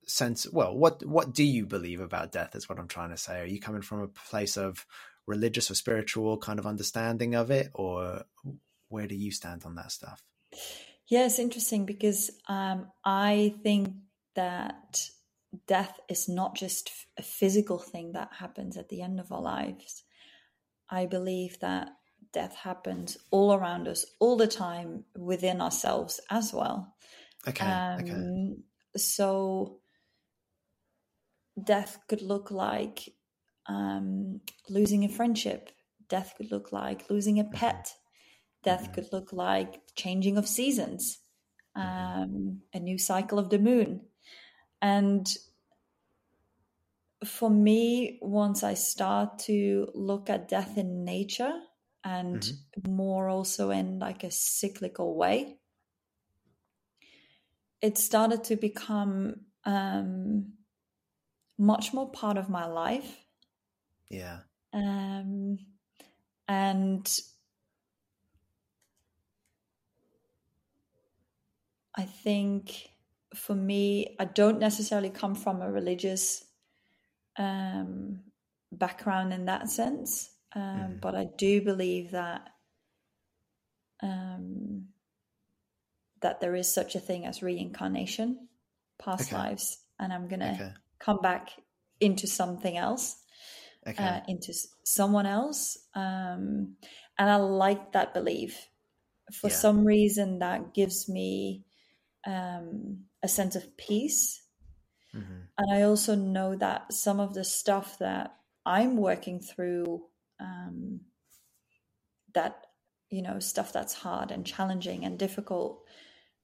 sense 0.06 0.46
well 0.52 0.76
what 0.76 1.04
what 1.06 1.32
do 1.32 1.44
you 1.44 1.66
believe 1.66 2.00
about 2.00 2.32
death 2.32 2.54
is 2.54 2.68
what 2.68 2.78
i'm 2.78 2.88
trying 2.88 3.10
to 3.10 3.16
say 3.16 3.40
are 3.40 3.46
you 3.46 3.60
coming 3.60 3.82
from 3.82 4.00
a 4.00 4.08
place 4.08 4.56
of 4.56 4.84
religious 5.26 5.70
or 5.70 5.74
spiritual 5.74 6.38
kind 6.38 6.58
of 6.58 6.66
understanding 6.66 7.34
of 7.34 7.50
it, 7.50 7.70
or 7.74 8.24
where 8.88 9.06
do 9.06 9.14
you 9.14 9.30
stand 9.30 9.64
on 9.64 9.74
that 9.76 9.92
stuff? 9.92 10.22
Yeah, 11.08 11.26
it's 11.26 11.38
interesting 11.38 11.84
because 11.84 12.30
um, 12.48 12.90
I 13.04 13.54
think 13.62 13.94
that 14.34 15.08
death 15.66 15.98
is 16.08 16.28
not 16.28 16.54
just 16.54 16.90
a 17.18 17.22
physical 17.22 17.78
thing 17.78 18.12
that 18.12 18.30
happens 18.38 18.76
at 18.76 18.88
the 18.88 19.02
end 19.02 19.20
of 19.20 19.30
our 19.32 19.42
lives. 19.42 20.04
I 20.88 21.06
believe 21.06 21.58
that 21.60 21.90
death 22.32 22.54
happens 22.54 23.18
all 23.30 23.52
around 23.52 23.88
us 23.88 24.06
all 24.20 24.36
the 24.36 24.46
time 24.46 25.04
within 25.16 25.60
ourselves 25.60 26.20
as 26.30 26.52
well. 26.52 26.94
Okay. 27.46 27.64
Um, 27.64 28.00
okay. 28.00 28.56
So 28.96 29.80
death 31.62 31.98
could 32.08 32.22
look 32.22 32.50
like 32.50 33.12
um, 33.66 34.40
losing 34.68 35.04
a 35.04 35.08
friendship. 35.08 35.70
Death 36.08 36.34
could 36.36 36.50
look 36.50 36.72
like 36.72 37.08
losing 37.10 37.38
a 37.38 37.44
pet. 37.44 37.94
Death 38.62 38.84
mm-hmm. 38.84 38.92
could 38.94 39.12
look 39.12 39.32
like 39.32 39.80
changing 39.96 40.36
of 40.36 40.46
seasons, 40.46 41.18
mm-hmm. 41.76 42.22
um, 42.22 42.60
a 42.74 42.78
new 42.78 42.98
cycle 42.98 43.38
of 43.38 43.50
the 43.50 43.58
moon. 43.58 44.02
And 44.80 45.26
for 47.24 47.50
me, 47.50 48.18
once 48.20 48.62
I 48.62 48.74
start 48.74 49.38
to 49.40 49.88
look 49.94 50.28
at 50.28 50.48
death 50.48 50.76
in 50.76 51.04
nature 51.04 51.52
and 52.04 52.40
mm-hmm. 52.40 52.94
more 52.94 53.28
also 53.28 53.70
in 53.70 53.98
like 53.98 54.24
a 54.24 54.30
cyclical 54.30 55.16
way, 55.16 55.58
it 57.80 57.98
started 57.98 58.44
to 58.44 58.56
become 58.56 59.40
um, 59.64 60.52
much 61.58 61.92
more 61.92 62.10
part 62.10 62.36
of 62.36 62.48
my 62.48 62.66
life 62.66 63.18
yeah. 64.12 64.38
Um, 64.74 65.58
and 66.46 67.20
I 71.96 72.02
think 72.02 72.90
for 73.34 73.54
me, 73.54 74.16
I 74.20 74.26
don't 74.26 74.58
necessarily 74.58 75.10
come 75.10 75.34
from 75.34 75.62
a 75.62 75.72
religious 75.72 76.44
um, 77.38 78.20
background 78.70 79.32
in 79.32 79.46
that 79.46 79.70
sense, 79.70 80.30
um, 80.54 80.62
mm. 80.62 81.00
but 81.00 81.14
I 81.14 81.26
do 81.38 81.62
believe 81.62 82.10
that 82.10 82.48
um, 84.02 84.88
that 86.20 86.40
there 86.40 86.54
is 86.54 86.72
such 86.72 86.94
a 86.94 87.00
thing 87.00 87.24
as 87.24 87.42
reincarnation, 87.42 88.48
past 89.02 89.32
okay. 89.32 89.36
lives, 89.36 89.78
and 89.98 90.12
I'm 90.12 90.28
gonna 90.28 90.52
okay. 90.54 90.72
come 90.98 91.20
back 91.22 91.50
into 92.00 92.26
something 92.26 92.76
else 92.76 93.21
okay. 93.86 94.04
uh, 94.04 94.20
into 94.28 94.52
someone 94.84 95.26
else. 95.26 95.78
Um, 95.94 96.76
and 97.18 97.30
I 97.30 97.36
like 97.36 97.92
that 97.92 98.14
belief. 98.14 98.68
For 99.32 99.48
yeah. 99.48 99.56
some 99.56 99.84
reason, 99.84 100.40
that 100.40 100.74
gives 100.74 101.08
me 101.08 101.64
um, 102.26 103.04
a 103.22 103.28
sense 103.28 103.56
of 103.56 103.76
peace. 103.76 104.42
Mm-hmm. 105.14 105.40
And 105.58 105.72
I 105.72 105.82
also 105.82 106.14
know 106.14 106.56
that 106.56 106.92
some 106.92 107.20
of 107.20 107.34
the 107.34 107.44
stuff 107.44 107.98
that 107.98 108.34
I'm 108.64 108.96
working 108.96 109.40
through, 109.40 110.02
um, 110.40 111.00
that, 112.34 112.66
you 113.10 113.22
know, 113.22 113.38
stuff 113.38 113.72
that's 113.72 113.94
hard 113.94 114.30
and 114.30 114.46
challenging 114.46 115.04
and 115.04 115.18
difficult, 115.18 115.82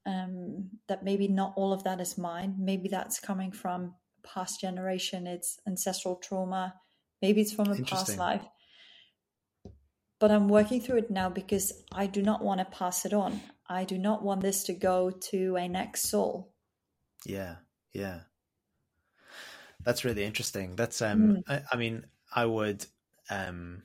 um, 0.06 0.70
that 0.86 1.02
maybe 1.02 1.28
not 1.28 1.54
all 1.56 1.72
of 1.72 1.84
that 1.84 2.00
is 2.00 2.18
mine. 2.18 2.56
Maybe 2.58 2.88
that's 2.88 3.20
coming 3.20 3.52
from 3.52 3.94
past 4.22 4.60
generation, 4.60 5.26
it's 5.26 5.58
ancestral 5.66 6.16
trauma, 6.16 6.74
Maybe 7.22 7.40
it's 7.40 7.52
from 7.52 7.70
a 7.70 7.76
past 7.76 8.16
life. 8.16 8.42
But 10.20 10.30
I'm 10.30 10.48
working 10.48 10.80
through 10.80 10.98
it 10.98 11.10
now 11.10 11.28
because 11.28 11.72
I 11.92 12.06
do 12.06 12.22
not 12.22 12.42
want 12.42 12.60
to 12.60 12.64
pass 12.64 13.06
it 13.06 13.12
on. 13.12 13.40
I 13.68 13.84
do 13.84 13.98
not 13.98 14.22
want 14.22 14.40
this 14.40 14.64
to 14.64 14.72
go 14.72 15.10
to 15.10 15.56
a 15.56 15.68
next 15.68 16.08
soul. 16.08 16.52
Yeah, 17.24 17.56
yeah. 17.92 18.20
That's 19.84 20.04
really 20.04 20.24
interesting. 20.24 20.74
That's 20.74 21.00
um 21.02 21.20
mm. 21.20 21.42
I, 21.48 21.62
I, 21.72 21.76
mean, 21.76 22.04
I 22.34 22.46
would. 22.46 22.84
Um, 23.30 23.82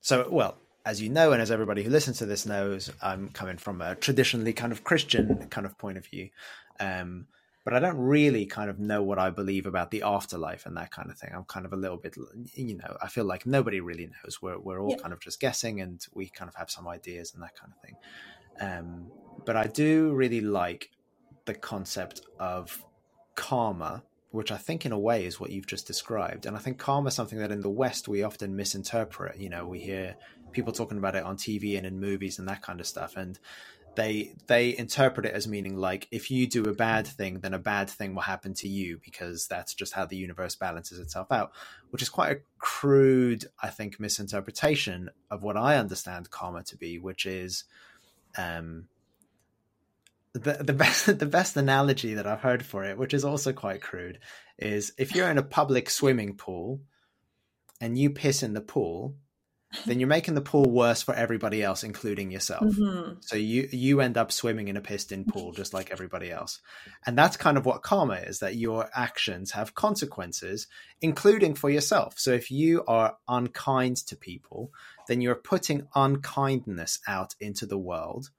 so, 0.00 0.28
well, 0.30 0.56
as 0.86 1.02
you 1.02 1.08
know, 1.08 1.32
and 1.32 1.42
as 1.42 1.50
everybody 1.50 1.82
who 1.82 1.90
listens 1.90 2.18
to 2.18 2.26
this 2.26 2.46
knows, 2.46 2.90
I'm 3.02 3.28
coming 3.30 3.58
from 3.58 3.82
a 3.82 3.94
traditionally 3.94 4.52
kind 4.52 4.72
of 4.72 4.84
Christian 4.84 5.48
kind 5.50 5.66
of 5.66 5.76
point 5.76 5.98
of 5.98 6.06
view. 6.06 6.30
Um, 6.78 7.26
but 7.66 7.74
I 7.74 7.80
don't 7.80 7.98
really 7.98 8.46
kind 8.46 8.70
of 8.70 8.78
know 8.78 9.02
what 9.02 9.18
I 9.18 9.30
believe 9.30 9.66
about 9.66 9.90
the 9.90 10.02
afterlife 10.02 10.66
and 10.66 10.76
that 10.76 10.92
kind 10.92 11.10
of 11.10 11.18
thing. 11.18 11.32
I'm 11.34 11.42
kind 11.46 11.66
of 11.66 11.72
a 11.72 11.76
little 11.76 11.96
bit, 11.96 12.14
you 12.54 12.76
know, 12.76 12.96
I 13.02 13.08
feel 13.08 13.24
like 13.24 13.44
nobody 13.44 13.80
really 13.80 14.06
knows. 14.06 14.40
We're 14.40 14.56
we're 14.56 14.80
all 14.80 14.92
yeah. 14.92 14.98
kind 14.98 15.12
of 15.12 15.18
just 15.18 15.40
guessing, 15.40 15.80
and 15.80 16.00
we 16.14 16.28
kind 16.28 16.48
of 16.48 16.54
have 16.54 16.70
some 16.70 16.86
ideas 16.86 17.34
and 17.34 17.42
that 17.42 17.56
kind 17.58 17.72
of 17.74 17.82
thing. 17.82 17.96
Um, 18.60 19.10
but 19.44 19.56
I 19.56 19.66
do 19.66 20.14
really 20.14 20.40
like 20.40 20.90
the 21.46 21.54
concept 21.54 22.20
of 22.38 22.84
karma, 23.34 24.04
which 24.30 24.52
I 24.52 24.58
think 24.58 24.86
in 24.86 24.92
a 24.92 24.98
way 24.98 25.26
is 25.26 25.40
what 25.40 25.50
you've 25.50 25.66
just 25.66 25.88
described. 25.88 26.46
And 26.46 26.56
I 26.56 26.60
think 26.60 26.78
karma 26.78 27.08
is 27.08 27.14
something 27.14 27.40
that 27.40 27.50
in 27.50 27.62
the 27.62 27.68
West 27.68 28.06
we 28.06 28.22
often 28.22 28.54
misinterpret. 28.54 29.40
You 29.40 29.50
know, 29.50 29.66
we 29.66 29.80
hear 29.80 30.14
people 30.52 30.72
talking 30.72 30.98
about 30.98 31.16
it 31.16 31.24
on 31.24 31.36
TV 31.36 31.76
and 31.76 31.84
in 31.84 31.98
movies 31.98 32.38
and 32.38 32.46
that 32.48 32.62
kind 32.62 32.78
of 32.78 32.86
stuff, 32.86 33.16
and 33.16 33.36
they 33.96 34.34
they 34.46 34.76
interpret 34.76 35.26
it 35.26 35.32
as 35.32 35.48
meaning 35.48 35.76
like 35.76 36.06
if 36.10 36.30
you 36.30 36.46
do 36.46 36.64
a 36.64 36.74
bad 36.74 37.06
thing 37.06 37.40
then 37.40 37.54
a 37.54 37.58
bad 37.58 37.90
thing 37.90 38.14
will 38.14 38.22
happen 38.22 38.54
to 38.54 38.68
you 38.68 39.00
because 39.02 39.46
that's 39.46 39.74
just 39.74 39.94
how 39.94 40.04
the 40.04 40.16
universe 40.16 40.54
balances 40.54 40.98
itself 40.98 41.32
out 41.32 41.52
which 41.90 42.02
is 42.02 42.08
quite 42.08 42.32
a 42.36 42.40
crude 42.58 43.46
i 43.62 43.68
think 43.68 43.98
misinterpretation 43.98 45.10
of 45.30 45.42
what 45.42 45.56
i 45.56 45.76
understand 45.76 46.30
karma 46.30 46.62
to 46.62 46.76
be 46.76 46.98
which 46.98 47.26
is 47.26 47.64
um 48.36 48.84
the 50.32 50.58
the 50.60 50.72
best 50.72 51.06
the 51.18 51.26
best 51.26 51.56
analogy 51.56 52.14
that 52.14 52.26
i've 52.26 52.42
heard 52.42 52.64
for 52.64 52.84
it 52.84 52.98
which 52.98 53.14
is 53.14 53.24
also 53.24 53.52
quite 53.52 53.82
crude 53.82 54.18
is 54.58 54.92
if 54.98 55.14
you're 55.14 55.30
in 55.30 55.38
a 55.38 55.42
public 55.42 55.90
swimming 55.90 56.34
pool 56.34 56.80
and 57.80 57.98
you 57.98 58.10
piss 58.10 58.42
in 58.42 58.52
the 58.52 58.60
pool 58.60 59.16
then 59.84 60.00
you're 60.00 60.08
making 60.08 60.34
the 60.34 60.40
pool 60.40 60.70
worse 60.70 61.02
for 61.02 61.14
everybody 61.14 61.62
else, 61.62 61.84
including 61.84 62.30
yourself. 62.30 62.64
Mm-hmm. 62.64 63.18
So 63.20 63.36
you 63.36 63.68
you 63.70 64.00
end 64.00 64.16
up 64.16 64.32
swimming 64.32 64.68
in 64.68 64.76
a 64.76 64.80
pissed 64.80 65.12
in 65.12 65.24
pool 65.24 65.52
just 65.52 65.74
like 65.74 65.90
everybody 65.90 66.30
else. 66.30 66.60
And 67.04 67.18
that's 67.18 67.36
kind 67.36 67.56
of 67.56 67.66
what 67.66 67.82
karma 67.82 68.14
is, 68.14 68.38
that 68.38 68.56
your 68.56 68.88
actions 68.94 69.52
have 69.52 69.74
consequences, 69.74 70.66
including 71.00 71.54
for 71.54 71.70
yourself. 71.70 72.14
So 72.18 72.32
if 72.32 72.50
you 72.50 72.84
are 72.86 73.16
unkind 73.28 73.96
to 74.06 74.16
people, 74.16 74.70
then 75.08 75.20
you're 75.20 75.34
putting 75.34 75.88
unkindness 75.94 77.00
out 77.06 77.34
into 77.40 77.66
the 77.66 77.78
world 77.78 78.30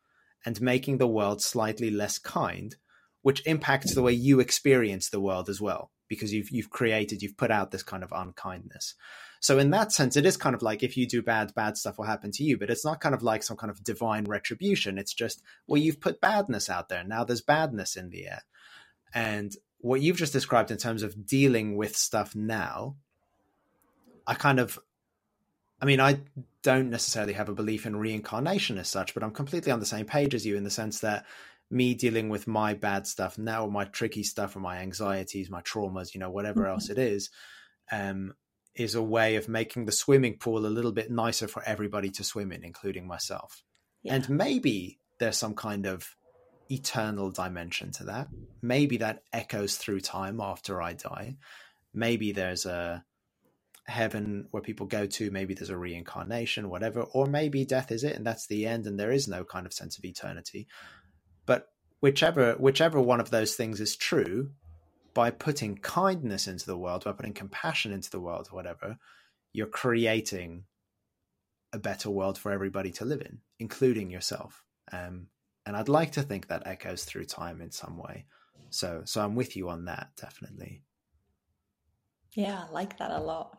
and 0.45 0.61
making 0.61 0.97
the 0.97 1.07
world 1.07 1.41
slightly 1.41 1.89
less 1.89 2.17
kind, 2.17 2.75
which 3.21 3.45
impacts 3.45 3.93
the 3.93 4.01
way 4.01 4.13
you 4.13 4.39
experience 4.39 5.09
the 5.09 5.19
world 5.19 5.49
as 5.49 5.59
well, 5.59 5.91
because 6.07 6.33
you've 6.33 6.49
you've 6.51 6.69
created, 6.69 7.21
you've 7.21 7.38
put 7.38 7.51
out 7.51 7.71
this 7.71 7.83
kind 7.83 8.03
of 8.03 8.11
unkindness. 8.11 8.95
So 9.39 9.59
in 9.59 9.69
that 9.71 9.91
sense, 9.91 10.15
it 10.15 10.25
is 10.25 10.38
kind 10.38 10.55
of 10.55 10.61
like 10.61 10.83
if 10.83 10.97
you 10.97 11.07
do 11.07 11.21
bad, 11.21 11.53
bad 11.53 11.77
stuff 11.77 11.97
will 11.97 12.05
happen 12.05 12.31
to 12.31 12.43
you, 12.43 12.57
but 12.57 12.69
it's 12.69 12.85
not 12.85 13.01
kind 13.01 13.15
of 13.15 13.23
like 13.23 13.43
some 13.43 13.57
kind 13.57 13.71
of 13.71 13.83
divine 13.83 14.25
retribution. 14.25 14.97
It's 14.97 15.13
just, 15.13 15.41
well, 15.67 15.81
you've 15.81 16.01
put 16.01 16.21
badness 16.21 16.69
out 16.69 16.89
there. 16.89 17.03
Now 17.03 17.23
there's 17.23 17.41
badness 17.41 17.95
in 17.95 18.09
the 18.09 18.27
air. 18.27 18.43
And 19.13 19.55
what 19.79 20.01
you've 20.01 20.17
just 20.17 20.33
described 20.33 20.71
in 20.71 20.77
terms 20.77 21.03
of 21.03 21.25
dealing 21.25 21.75
with 21.75 21.95
stuff 21.95 22.35
now, 22.35 22.95
I 24.25 24.33
kind 24.33 24.59
of, 24.59 24.79
I 25.81 25.85
mean, 25.85 25.99
I 25.99 26.19
don't 26.63 26.89
necessarily 26.89 27.33
have 27.33 27.49
a 27.49 27.53
belief 27.53 27.85
in 27.85 27.95
reincarnation 27.95 28.77
as 28.77 28.89
such, 28.89 29.13
but 29.13 29.23
I'm 29.23 29.31
completely 29.31 29.71
on 29.71 29.79
the 29.79 29.85
same 29.85 30.05
page 30.05 30.33
as 30.33 30.45
you 30.45 30.57
in 30.57 30.63
the 30.63 30.71
sense 30.71 30.99
that 30.99 31.25
me 31.69 31.93
dealing 31.93 32.29
with 32.29 32.47
my 32.47 32.73
bad 32.73 33.05
stuff 33.05 33.38
now, 33.38 33.67
my 33.67 33.85
tricky 33.85 34.23
stuff, 34.23 34.55
or 34.55 34.59
my 34.59 34.77
anxieties, 34.77 35.49
my 35.49 35.61
traumas, 35.61 36.13
you 36.13 36.19
know, 36.19 36.29
whatever 36.29 36.61
mm-hmm. 36.61 36.71
else 36.71 36.89
it 36.89 36.97
is, 36.97 37.29
um, 37.91 38.33
is 38.78 38.95
a 38.95 39.01
way 39.01 39.36
of 39.36 39.49
making 39.49 39.86
the 39.86 39.91
swimming 39.91 40.38
pool 40.38 40.65
a 40.65 40.67
little 40.67 40.91
bit 40.91 41.11
nicer 41.11 41.47
for 41.47 41.63
everybody 41.65 42.09
to 42.11 42.23
swim 42.23 42.51
in, 42.51 42.63
including 42.63 43.07
myself. 43.07 43.63
Yeah. 44.03 44.15
And 44.15 44.30
maybe 44.30 44.99
there's 45.19 45.38
some 45.38 45.55
kind 45.55 45.86
of 45.86 46.15
eternal 46.69 47.32
dimension 47.32 47.91
to 47.93 48.03
that. 48.05 48.28
Maybe 48.61 48.97
that 48.97 49.23
echoes 49.34 49.78
through 49.78 50.01
time 50.01 50.39
after 50.39 50.82
I 50.82 50.93
die. 50.93 51.38
Maybe 51.93 52.32
there's 52.32 52.65
a 52.65 53.03
heaven 53.86 54.47
where 54.51 54.61
people 54.61 54.86
go 54.86 55.07
to. 55.07 55.32
Maybe 55.32 55.53
there's 55.53 55.69
a 55.69 55.78
reincarnation, 55.78 56.69
whatever. 56.69 57.01
Or 57.01 57.25
maybe 57.25 57.65
death 57.65 57.91
is 57.91 58.03
it 58.03 58.15
and 58.15 58.25
that's 58.25 58.47
the 58.47 58.67
end 58.67 58.86
and 58.86 58.99
there 58.99 59.11
is 59.11 59.28
no 59.28 59.43
kind 59.43 59.65
of 59.65 59.73
sense 59.73 59.97
of 59.97 60.05
eternity. 60.05 60.67
But 61.45 61.67
whichever 61.99 62.53
whichever 62.53 63.01
one 63.01 63.19
of 63.19 63.32
those 63.32 63.55
things 63.55 63.80
is 63.82 63.95
true, 63.95 64.51
by 65.18 65.32
putting 65.32 65.76
kindness 65.76 66.47
into 66.47 66.68
the 66.68 66.78
world, 66.78 67.03
by 67.03 67.11
putting 67.11 67.34
compassion 67.34 67.91
into 67.91 68.11
the 68.11 68.20
world, 68.20 68.49
whatever, 68.51 68.99
you're 69.51 69.65
creating 69.65 70.65
a 71.74 71.80
better 71.80 72.11
world 72.11 72.38
for 72.38 72.51
everybody 72.51 72.91
to 72.91 73.03
live 73.03 73.22
in, 73.22 73.39
including 73.57 74.11
yourself. 74.11 74.63
Um, 74.91 75.30
and 75.65 75.76
I'd 75.76 75.89
like 75.89 76.11
to 76.11 76.22
think 76.22 76.49
that 76.49 76.68
echoes 76.68 77.03
through 77.03 77.26
time 77.26 77.61
in 77.61 77.72
some 77.72 77.97
way. 77.97 78.28
So, 78.70 79.01
so 79.05 79.22
I'm 79.22 79.34
with 79.34 79.57
you 79.57 79.70
on 79.70 79.86
that, 79.86 80.09
definitely. 80.22 80.84
Yeah, 82.36 82.65
I 82.70 82.72
like 82.72 82.99
that 82.99 83.09
a 83.09 83.18
lot. 83.18 83.57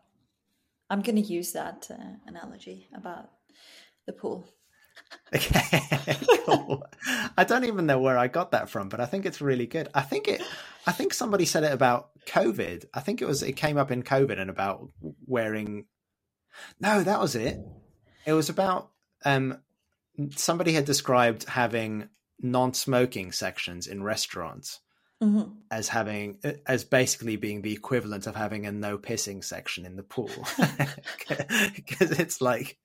I'm 0.89 1.03
going 1.03 1.21
to 1.21 1.23
use 1.23 1.51
that 1.55 1.89
uh, 1.91 2.19
analogy 2.29 2.87
about 2.95 3.31
the 4.07 4.13
pool. 4.13 4.49
Okay, 5.35 6.17
cool. 6.47 6.85
I 7.37 7.45
don't 7.45 7.65
even 7.65 7.87
know 7.87 8.01
where 8.01 8.19
I 8.19 8.29
got 8.29 8.53
that 8.53 8.71
from, 8.71 8.89
but 8.89 9.01
I 9.01 9.07
think 9.07 9.27
it's 9.27 9.41
really 9.41 9.67
good. 9.67 9.89
I 9.95 10.01
think 10.03 10.29
it. 10.29 10.43
I 10.87 10.93
think 10.93 11.13
somebody 11.13 11.45
said 11.45 11.65
it 11.65 11.73
about 11.73 12.11
COVID. 12.27 12.87
I 12.95 13.01
think 13.01 13.21
it 13.21 13.27
was 13.27 13.43
it 13.43 13.53
came 13.53 13.77
up 13.77 13.91
in 13.91 14.03
COVID 14.03 14.39
and 14.41 14.51
about 14.51 14.89
wearing. 15.27 15.87
No, 16.81 17.03
that 17.03 17.21
was 17.21 17.35
it. 17.35 17.59
It 18.27 18.33
was 18.33 18.49
about 18.49 18.91
um, 19.25 19.59
somebody 20.37 20.73
had 20.73 20.85
described 20.85 21.45
having 21.45 22.09
non-smoking 22.41 23.33
sections 23.33 23.87
in 23.87 24.03
restaurants 24.03 24.81
mm-hmm. 25.23 25.51
as 25.71 25.89
having 25.89 26.39
as 26.67 26.85
basically 26.85 27.37
being 27.37 27.63
the 27.63 27.73
equivalent 27.73 28.27
of 28.27 28.37
having 28.37 28.67
a 28.67 28.73
no 28.73 28.99
pissing 28.99 29.43
section 29.43 29.85
in 29.85 29.97
the 29.97 30.03
pool 30.03 30.31
because 31.75 32.13
it's 32.19 32.41
like 32.41 32.79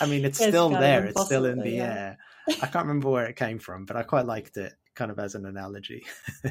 I 0.00 0.06
mean, 0.06 0.24
it's, 0.24 0.40
it's 0.40 0.48
still 0.48 0.70
there. 0.70 1.04
It's 1.06 1.24
still 1.24 1.44
in 1.44 1.58
the 1.58 1.70
yeah. 1.70 1.82
air. 1.82 2.18
I 2.48 2.66
can't 2.66 2.86
remember 2.86 3.10
where 3.10 3.26
it 3.26 3.36
came 3.36 3.58
from, 3.58 3.84
but 3.86 3.96
I 3.96 4.02
quite 4.02 4.26
liked 4.26 4.56
it 4.56 4.72
kind 4.94 5.10
of 5.10 5.18
as 5.18 5.34
an 5.34 5.46
analogy. 5.46 6.04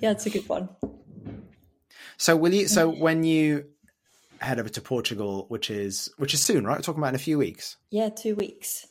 yeah, 0.00 0.10
it's 0.10 0.26
a 0.26 0.30
good 0.30 0.48
one. 0.48 0.68
So 2.16 2.36
will 2.36 2.52
you 2.52 2.68
so 2.68 2.88
when 2.88 3.24
you 3.24 3.66
head 4.40 4.58
over 4.58 4.68
to 4.68 4.80
Portugal, 4.80 5.46
which 5.48 5.70
is 5.70 6.10
which 6.16 6.34
is 6.34 6.42
soon, 6.42 6.66
right? 6.66 6.78
We're 6.78 6.82
talking 6.82 7.00
about 7.00 7.10
in 7.10 7.14
a 7.14 7.18
few 7.18 7.38
weeks. 7.38 7.76
Yeah, 7.90 8.08
two 8.08 8.34
weeks. 8.34 8.86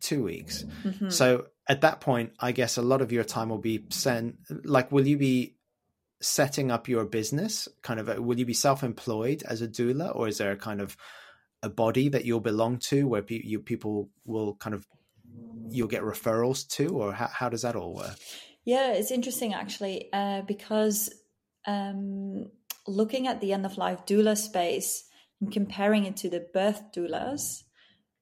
Two 0.00 0.22
weeks. 0.22 0.64
Mm-hmm. 0.84 1.10
So 1.10 1.46
at 1.68 1.80
that 1.80 2.00
point, 2.00 2.32
I 2.38 2.52
guess 2.52 2.76
a 2.76 2.82
lot 2.82 3.00
of 3.00 3.12
your 3.12 3.24
time 3.24 3.48
will 3.48 3.58
be 3.58 3.84
sent 3.90 4.36
like 4.64 4.92
will 4.92 5.06
you 5.06 5.16
be 5.16 5.56
setting 6.20 6.70
up 6.70 6.88
your 6.88 7.04
business? 7.04 7.68
Kind 7.82 8.00
of 8.00 8.18
will 8.18 8.38
you 8.38 8.46
be 8.46 8.54
self-employed 8.54 9.42
as 9.48 9.62
a 9.62 9.68
doula 9.68 10.14
or 10.14 10.28
is 10.28 10.38
there 10.38 10.52
a 10.52 10.56
kind 10.56 10.80
of 10.80 10.96
a 11.64 11.68
body 11.68 12.08
that 12.08 12.24
you'll 12.24 12.40
belong 12.40 12.78
to 12.78 13.06
where 13.06 13.22
pe- 13.22 13.42
you, 13.42 13.60
people 13.60 14.10
will 14.24 14.54
kind 14.56 14.74
of 14.74 14.86
you'll 15.70 15.88
get 15.88 16.02
referrals 16.02 16.68
to 16.68 16.86
or 16.88 17.12
how, 17.12 17.28
how 17.28 17.48
does 17.48 17.62
that 17.62 17.74
all 17.74 17.94
work? 17.94 18.16
Yeah 18.64 18.92
it's 18.92 19.10
interesting 19.10 19.54
actually 19.54 20.08
uh, 20.12 20.42
because 20.42 21.12
um, 21.66 22.50
looking 22.86 23.26
at 23.26 23.40
the 23.40 23.52
end 23.52 23.64
of 23.66 23.78
life 23.78 24.04
doula 24.06 24.36
space 24.36 25.04
and 25.40 25.50
comparing 25.50 26.04
it 26.04 26.16
to 26.18 26.28
the 26.28 26.46
birth 26.52 26.82
doulas 26.94 27.64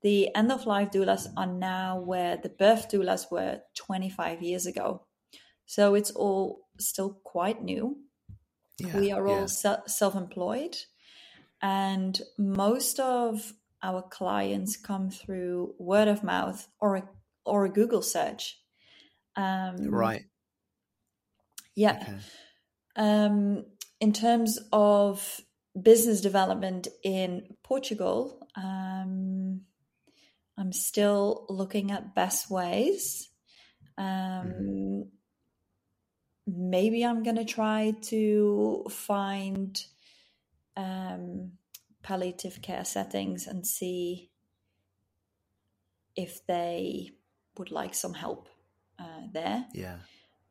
the 0.02 0.34
end 0.34 0.50
of 0.50 0.66
life 0.66 0.90
doulas 0.90 1.28
are 1.36 1.46
now 1.46 2.00
where 2.00 2.36
the 2.36 2.48
birth 2.48 2.90
doulas 2.90 3.30
were 3.30 3.60
25 3.76 4.42
years 4.42 4.66
ago. 4.66 5.06
So 5.66 5.94
it's 5.94 6.10
all 6.10 6.62
still 6.78 7.20
quite 7.24 7.62
new. 7.62 7.98
Yeah, 8.78 8.98
we 8.98 9.12
are 9.12 9.26
all 9.26 9.42
yeah. 9.42 9.46
se- 9.46 9.86
self-employed 9.86 10.76
and 11.62 12.20
most 12.36 12.98
of 12.98 13.52
our 13.82 14.02
clients 14.02 14.76
come 14.76 15.10
through 15.10 15.74
word 15.78 16.08
of 16.08 16.22
mouth 16.22 16.68
or 16.80 16.96
a, 16.96 17.08
or 17.44 17.64
a 17.64 17.70
Google 17.70 18.02
search. 18.02 18.58
Um, 19.36 19.76
right. 19.88 20.24
Yeah. 21.74 21.98
Okay. 22.02 22.18
Um, 22.96 23.64
in 24.00 24.12
terms 24.12 24.58
of 24.72 25.40
business 25.80 26.20
development 26.20 26.88
in 27.02 27.54
Portugal, 27.62 28.46
um, 28.56 29.62
I'm 30.58 30.72
still 30.72 31.46
looking 31.48 31.90
at 31.90 32.14
best 32.14 32.50
ways. 32.50 33.28
Um, 33.96 34.04
mm-hmm. 34.04 35.00
Maybe 36.46 37.04
I'm 37.04 37.22
going 37.22 37.36
to 37.36 37.44
try 37.44 37.94
to 38.02 38.84
find 38.90 39.82
um, 40.76 41.52
palliative 42.02 42.60
care 42.62 42.84
settings 42.84 43.46
and 43.46 43.66
see 43.66 44.30
if 46.16 46.46
they 46.46 47.10
would 47.58 47.70
like 47.70 47.94
some 47.94 48.14
help 48.14 48.48
uh, 48.98 49.26
there. 49.32 49.66
Yeah. 49.74 49.96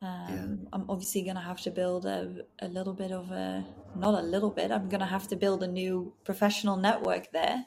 Um, 0.04 0.68
I'm 0.74 0.90
obviously 0.90 1.22
going 1.22 1.36
to 1.36 1.42
have 1.42 1.62
to 1.62 1.72
build 1.72 2.06
a, 2.08 2.38
a 2.60 2.68
little 2.68 2.94
bit 2.94 3.12
of 3.12 3.30
a, 3.30 3.64
not 3.96 4.16
a 4.16 4.24
little 4.24 4.50
bit, 4.50 4.72
I'm 4.72 4.90
going 4.90 5.02
to 5.02 5.06
have 5.06 5.28
to 5.28 5.36
build 5.36 5.62
a 5.62 5.68
new 5.68 6.14
professional 6.24 6.76
network 6.76 7.32
there. 7.32 7.64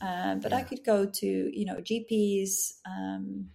Um, 0.00 0.40
but 0.40 0.52
I 0.52 0.62
could 0.62 0.84
go 0.84 1.06
to, 1.06 1.26
you 1.26 1.64
know, 1.64 1.76
GPs, 1.76 2.74
um, 2.86 3.50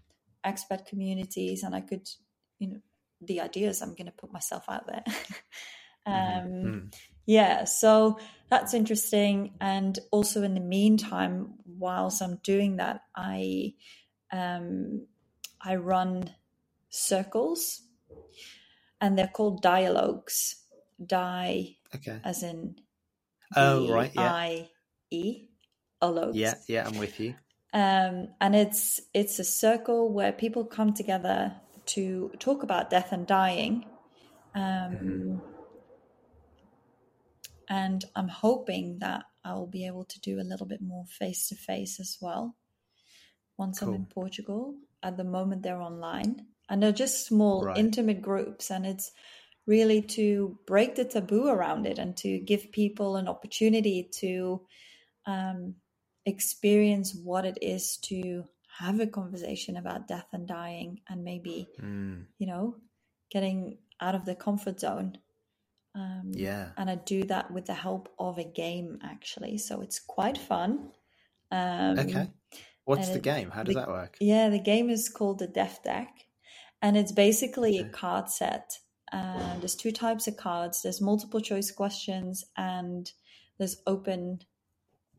expat 0.45 0.85
communities, 0.85 1.63
and 1.63 1.75
I 1.75 1.81
could, 1.81 2.09
you 2.57 2.67
know, 2.69 2.79
the 3.21 3.41
idea 3.41 3.69
is 3.69 3.81
I'm 3.81 3.93
going 3.95 4.07
to 4.07 4.11
put 4.11 4.31
myself 4.31 4.65
out 4.67 4.87
there. 4.87 5.03
um, 6.05 6.49
Mm. 6.49 6.93
Yeah, 7.29 7.65
so 7.65 8.17
that's 8.49 8.73
interesting. 8.73 9.53
And 9.61 9.99
also 10.09 10.41
in 10.41 10.55
the 10.55 10.59
meantime, 10.59 11.53
whilst 11.77 12.23
I'm 12.23 12.39
doing 12.41 12.77
that, 12.77 13.01
I 13.15 13.75
um, 14.31 15.05
I 15.61 15.75
run 15.75 16.31
circles, 16.89 17.83
and 18.99 19.15
they're 19.15 19.27
called 19.27 19.61
dialogues. 19.61 20.55
Die 21.05 21.77
Okay. 21.95 22.19
as 22.25 22.43
in 22.43 22.75
Oh, 23.55 23.87
right, 23.93 24.11
yeah. 24.13 24.31
I 24.33 24.69
E 25.11 25.47
alogues. 26.01 26.35
Yeah, 26.35 26.55
yeah, 26.67 26.87
I'm 26.87 26.97
with 26.97 27.19
you. 27.19 27.35
Um, 27.73 28.29
and 28.41 28.55
it's 28.55 28.99
it's 29.13 29.37
a 29.37 29.43
circle 29.43 30.11
where 30.11 30.33
people 30.33 30.65
come 30.65 30.93
together 30.93 31.53
to 31.93 32.31
talk 32.39 32.63
about 32.63 32.89
death 32.89 33.11
and 33.11 33.27
dying. 33.27 33.85
Um, 34.55 34.61
Mm-hmm. 34.63 35.58
And 37.69 38.03
I'm 38.15 38.27
hoping 38.27 38.99
that 38.99 39.25
I'll 39.45 39.67
be 39.67 39.85
able 39.85 40.05
to 40.05 40.19
do 40.21 40.39
a 40.39 40.43
little 40.49 40.65
bit 40.65 40.81
more 40.81 41.05
face 41.05 41.47
to 41.49 41.55
face 41.55 41.99
as 41.99 42.17
well 42.21 42.55
once 43.57 43.81
I'm 43.81 43.93
in 43.93 44.05
Portugal. 44.05 44.75
At 45.03 45.17
the 45.17 45.23
moment, 45.23 45.63
they're 45.63 45.81
online 45.81 46.47
and 46.69 46.81
they're 46.81 46.91
just 46.91 47.25
small, 47.27 47.65
Right. 47.65 47.77
intimate 47.77 48.21
groups. 48.21 48.71
And 48.71 48.85
it's 48.85 49.11
really 49.67 50.01
to 50.01 50.57
break 50.65 50.95
the 50.95 51.05
taboo 51.05 51.47
around 51.47 51.85
it 51.87 51.99
and 51.99 52.17
to 52.17 52.39
give 52.39 52.71
people 52.71 53.15
an 53.17 53.27
opportunity 53.27 54.09
to 54.19 54.61
um, 55.25 55.75
experience 56.25 57.15
what 57.15 57.45
it 57.45 57.59
is 57.61 57.97
to 57.97 58.45
have 58.79 58.99
a 58.99 59.07
conversation 59.07 59.77
about 59.77 60.07
death 60.07 60.27
and 60.33 60.47
dying 60.47 61.01
and 61.09 61.23
maybe 61.23 61.67
Mm, 61.81 62.25
you 62.39 62.47
know 62.47 62.75
getting 63.31 63.77
out 64.01 64.15
of 64.15 64.25
the 64.25 64.35
comfort 64.35 64.79
zone 64.79 65.17
um, 65.95 66.31
yeah. 66.33 66.69
and 66.77 66.89
i 66.89 66.95
do 66.95 67.23
that 67.23 67.51
with 67.51 67.65
the 67.65 67.73
help 67.73 68.09
of 68.19 68.37
a 68.37 68.43
game 68.43 68.99
actually 69.03 69.57
so 69.57 69.81
it's 69.81 69.99
quite 69.99 70.37
fun 70.37 70.91
um, 71.51 71.97
Okay. 71.99 72.29
What's 72.85 73.09
the 73.09 73.15
it- 73.15 73.23
game? 73.23 73.49
How 73.51 73.63
does 73.63 73.73
the- 73.75 73.81
that 73.81 73.89
work? 73.89 74.17
yeah 74.19 74.49
the 74.49 74.59
game 74.59 74.89
is 74.89 75.09
called 75.09 75.39
the 75.39 75.47
death 75.47 75.79
deck 75.83 76.09
and 76.81 76.95
it's 76.97 77.11
basically 77.11 77.79
Okay. 77.79 77.89
a 77.89 77.91
card 77.91 78.29
set 78.29 78.79
uh, 79.11 79.57
there's 79.59 79.75
two 79.75 79.91
types 79.91 80.27
of 80.27 80.37
cards 80.37 80.81
there's 80.83 81.01
multiple 81.01 81.41
choice 81.41 81.71
questions 81.71 82.45
and 82.55 83.11
there's 83.57 83.81
open 83.87 84.39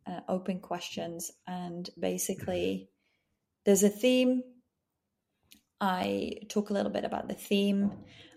uh, 0.06 0.20
open 0.28 0.60
questions 0.60 1.30
and 1.46 1.90
basically 1.98 2.88
there's 3.64 3.82
a 3.82 3.88
theme 3.88 4.42
i 5.80 6.32
talk 6.48 6.70
a 6.70 6.72
little 6.72 6.92
bit 6.92 7.04
about 7.04 7.28
the 7.28 7.34
theme 7.34 7.90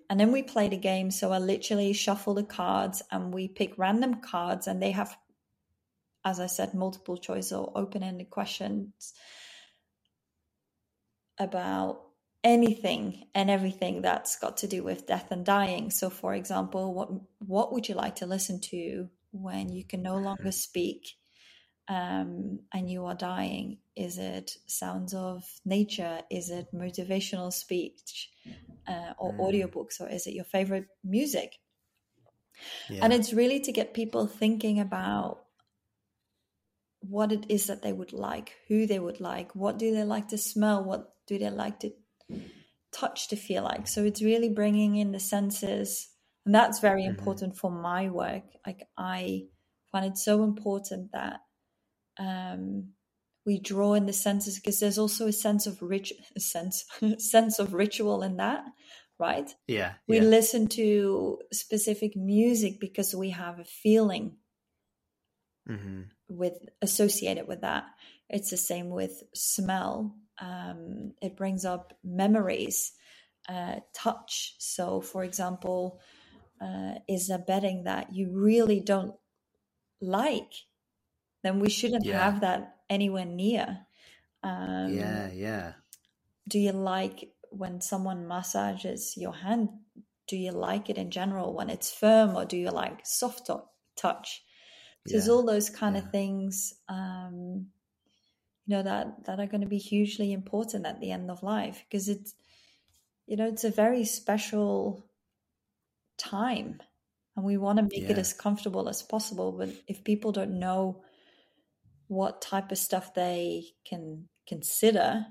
and 0.09 0.19
then 0.19 0.31
we 0.31 0.43
play 0.43 0.69
the 0.69 0.77
game. 0.77 1.11
So 1.11 1.31
i 1.31 1.39
literally 1.39 1.93
shuffle 1.93 2.33
the 2.33 2.43
cards 2.43 3.01
and 3.11 3.33
we 3.33 3.47
pick 3.47 3.77
random 3.77 4.21
cards 4.21 4.67
and 4.67 4.81
they 4.81 4.91
have 4.91 5.15
as 6.25 6.39
i 6.39 6.47
said 6.47 6.73
multiple 6.73 7.17
choice 7.17 7.51
or 7.51 7.71
open-ended 7.75 8.29
questions 8.29 9.13
about 11.39 12.01
anything 12.43 13.23
and 13.33 13.49
everything 13.49 14.01
that's 14.01 14.37
got 14.37 14.57
to 14.57 14.67
do 14.67 14.83
with 14.83 15.07
death 15.07 15.31
and 15.31 15.45
dying. 15.45 15.89
So 15.89 16.09
for 16.09 16.33
example 16.33 16.93
what 16.93 17.09
what 17.39 17.71
would 17.73 17.87
you 17.87 17.95
like 17.95 18.17
to 18.17 18.25
listen 18.25 18.59
to 18.71 19.09
when 19.31 19.71
you 19.71 19.83
can 19.83 20.01
no 20.01 20.17
longer 20.17 20.51
speak 20.51 21.15
um, 21.87 22.59
and 22.73 22.89
you 22.89 23.05
are 23.05 23.15
dying? 23.15 23.79
Is 23.95 24.17
it 24.17 24.57
sounds 24.67 25.13
of 25.13 25.43
nature? 25.65 26.21
Is 26.31 26.49
it 26.49 26.73
motivational 26.73 27.51
speech 27.51 28.31
uh, 28.87 29.13
or 29.17 29.33
Mm. 29.33 29.39
audiobooks? 29.51 30.01
Or 30.01 30.09
is 30.09 30.27
it 30.27 30.33
your 30.33 30.45
favorite 30.45 30.87
music? 31.03 31.59
Yeah. 32.89 33.03
And 33.03 33.13
it's 33.13 33.33
really 33.33 33.59
to 33.61 33.71
get 33.71 33.93
people 33.93 34.27
thinking 34.27 34.79
about 34.79 35.45
what 37.01 37.31
it 37.31 37.45
is 37.49 37.67
that 37.67 37.81
they 37.81 37.91
would 37.91 38.13
like, 38.13 38.53
who 38.67 38.87
they 38.87 38.99
would 38.99 39.19
like, 39.19 39.53
what 39.55 39.77
do 39.77 39.91
they 39.93 40.03
like 40.03 40.29
to 40.29 40.37
smell, 40.37 40.83
what 40.83 41.13
do 41.27 41.37
they 41.37 41.49
like 41.49 41.79
to 41.81 41.91
touch 42.91 43.27
to 43.29 43.35
feel 43.35 43.63
like. 43.63 43.87
So 43.87 44.03
it's 44.03 44.21
really 44.21 44.49
bringing 44.49 44.95
in 44.95 45.11
the 45.11 45.19
senses, 45.19 46.09
and 46.45 46.53
that's 46.53 46.79
very 46.79 47.03
Mhm. 47.03 47.09
important 47.09 47.57
for 47.57 47.71
my 47.71 48.09
work. 48.09 48.43
Like 48.65 48.87
I 48.97 49.47
find 49.91 50.05
it 50.05 50.17
so 50.17 50.43
important 50.43 51.11
that 51.11 51.41
um, 52.19 52.89
we 53.45 53.59
draw 53.59 53.93
in 53.93 54.05
the 54.05 54.13
senses 54.13 54.55
because 54.55 54.79
there's 54.79 54.97
also 54.97 55.27
a 55.27 55.33
sense 55.33 55.67
of 55.67 55.81
rich 55.81 56.13
sense 56.37 56.85
sense 57.17 57.59
of 57.59 57.73
ritual 57.73 58.23
in 58.23 58.37
that, 58.37 58.63
right? 59.19 59.53
yeah. 59.67 59.93
We 60.07 60.17
yeah. 60.17 60.23
listen 60.23 60.67
to 60.69 61.39
specific 61.51 62.15
music 62.15 62.79
because 62.79 63.15
we 63.15 63.31
have 63.31 63.59
a 63.59 63.65
feeling 63.65 64.37
hmm 65.67 66.01
with 66.29 66.57
associated 66.81 67.47
with 67.47 67.61
that. 67.61 67.85
It's 68.29 68.49
the 68.49 68.57
same 68.57 68.89
with 68.89 69.23
smell. 69.33 70.15
Um, 70.39 71.13
it 71.21 71.37
brings 71.37 71.65
up 71.65 71.93
memories, 72.03 72.93
uh, 73.47 73.77
touch. 73.93 74.55
So, 74.57 75.01
for 75.01 75.23
example, 75.23 75.99
uh, 76.61 76.95
is 77.07 77.29
a 77.29 77.37
bedding 77.37 77.83
that 77.83 78.13
you 78.13 78.31
really 78.31 78.79
don't 78.79 79.15
like, 80.01 80.51
then 81.43 81.59
we 81.59 81.69
shouldn't 81.69 82.05
Yeah. 82.05 82.23
have 82.23 82.41
that 82.41 82.77
anywhere 82.89 83.25
near. 83.25 83.85
Um, 84.43 84.93
yeah. 84.93 85.29
Yeah. 85.31 85.73
do 86.49 86.59
you 86.59 86.73
like 86.73 87.31
when 87.51 87.79
someone 87.79 88.27
massages 88.27 89.15
your 89.15 89.33
hand 89.33 89.69
do 90.27 90.35
you 90.35 90.51
like 90.51 90.89
it 90.89 90.97
in 90.97 91.11
general 91.11 91.53
when 91.53 91.69
it's 91.69 91.93
firm 91.93 92.35
or 92.35 92.43
do 92.43 92.57
you 92.57 92.69
like 92.69 93.05
soft 93.05 93.45
to- 93.45 93.63
touch 93.95 94.43
so 95.07 95.13
there's 95.13 95.29
all 95.29 95.45
those 95.45 95.69
kind 95.69 95.95
yeah. 95.95 96.01
of 96.01 96.11
things 96.11 96.73
um 96.89 97.67
you 98.65 98.75
know 98.75 98.83
that 98.83 99.23
that 99.25 99.39
are 99.39 99.47
going 99.47 99.61
to 99.61 99.67
be 99.67 99.77
hugely 99.77 100.33
important 100.33 100.85
at 100.85 100.99
the 100.99 101.11
end 101.11 101.29
of 101.31 101.41
life 101.43 101.85
because 101.87 102.09
it's 102.09 102.33
you 103.27 103.37
know 103.37 103.47
it's 103.47 103.63
a 103.63 103.71
very 103.71 104.03
special 104.03 105.05
time 106.17 106.81
and 107.35 107.45
we 107.45 107.55
want 107.57 107.77
to 107.77 107.83
make 107.83 108.09
it 108.09 108.17
as 108.17 108.33
comfortable 108.33 108.89
as 108.89 109.01
possible 109.01 109.51
but 109.53 109.69
if 109.87 110.03
people 110.03 110.31
don't 110.33 110.59
know 110.59 111.01
what 112.07 112.41
type 112.41 112.71
of 112.71 112.77
stuff 112.77 113.13
they 113.13 113.65
can 113.85 114.27
consider 114.47 115.25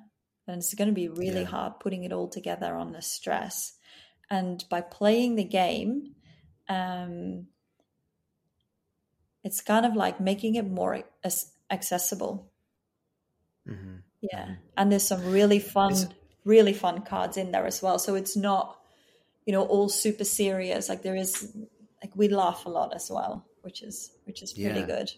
And 0.46 0.56
it's 0.58 0.74
going 0.74 0.88
to 0.88 0.94
be 0.94 1.08
really 1.08 1.42
Yeah. 1.42 1.50
hard 1.50 1.80
putting 1.80 2.04
it 2.04 2.12
all 2.12 2.28
together 2.28 2.74
on 2.74 2.92
the 2.92 3.02
stress. 3.02 3.74
And 4.30 4.64
by 4.70 4.80
playing 4.80 5.36
the 5.36 5.44
game 5.44 6.14
um 6.68 7.46
it's 9.44 9.60
kind 9.60 9.84
of 9.84 9.96
like 9.96 10.20
making 10.20 10.54
it 10.54 10.66
more 10.70 11.02
accessible. 11.70 12.50
Hmm 13.66 13.96
yeah. 14.20 14.54
And 14.76 14.90
there's 14.92 15.06
some 15.06 15.24
really 15.32 15.58
fun 15.58 15.94
really 16.44 16.72
fun 16.72 17.02
cards 17.02 17.36
in 17.36 17.52
there 17.52 17.66
as 17.66 17.82
well. 17.82 17.98
So 17.98 18.14
it's 18.14 18.36
not 18.36 18.78
you 19.46 19.52
know 19.52 19.64
all 19.64 19.88
super 19.88 20.24
serious. 20.24 20.88
Like 20.88 21.02
there 21.02 21.16
is 21.16 21.56
like 22.02 22.14
we 22.16 22.28
laugh 22.28 22.66
a 22.66 22.68
lot 22.70 22.94
as 22.94 23.10
well 23.10 23.46
which 23.62 23.82
is 23.82 24.10
which 24.24 24.42
is 24.42 24.52
pretty 24.52 24.80
Yeah. 24.80 24.86
good 24.86 25.10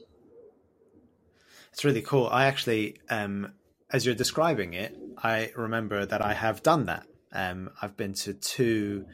It's 1.75 1.85
really 1.85 2.03
cool. 2.03 2.29
I 2.29 2.45
actually, 2.47 3.01
um, 3.11 3.53
as 3.91 4.07
you're 4.07 4.14
describing 4.14 4.75
it, 4.75 4.97
I 5.18 5.51
remember 5.57 6.07
that 6.07 6.22
I 6.22 6.33
have 6.33 6.62
done 6.62 6.87
that. 6.87 7.05
Um, 7.33 7.70
I've 7.83 7.97
been 7.97 8.14
to 8.14 8.33
two, 8.33 9.07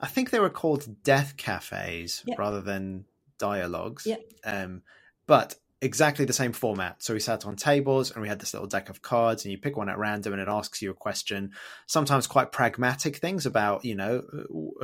I 0.00 0.08
think 0.08 0.30
they 0.30 0.40
were 0.40 0.50
called 0.50 1.04
death 1.04 1.36
cafes 1.36 2.24
Yeah. 2.26 2.34
rather 2.36 2.60
than 2.60 3.04
dialogues. 3.38 4.04
Yeah. 4.04 4.16
Um, 4.42 4.82
but 5.28 5.54
exactly 5.80 6.24
the 6.24 6.32
same 6.32 6.52
format. 6.52 7.04
So 7.04 7.14
we 7.14 7.20
sat 7.20 7.46
on 7.46 7.54
tables 7.54 8.10
and 8.10 8.20
we 8.20 8.26
had 8.26 8.40
this 8.40 8.52
little 8.52 8.68
deck 8.68 8.88
of 8.88 9.00
cards, 9.00 9.44
and 9.44 9.52
you 9.52 9.58
pick 9.58 9.76
one 9.76 9.88
at 9.88 9.96
random, 9.96 10.32
and 10.32 10.42
it 10.42 10.48
asks 10.48 10.82
you 10.82 10.90
a 10.90 10.94
question. 10.94 11.52
Sometimes 11.86 12.26
quite 12.26 12.50
pragmatic 12.50 13.18
things 13.18 13.46
about, 13.46 13.84
you 13.84 13.94
know, 13.94 14.22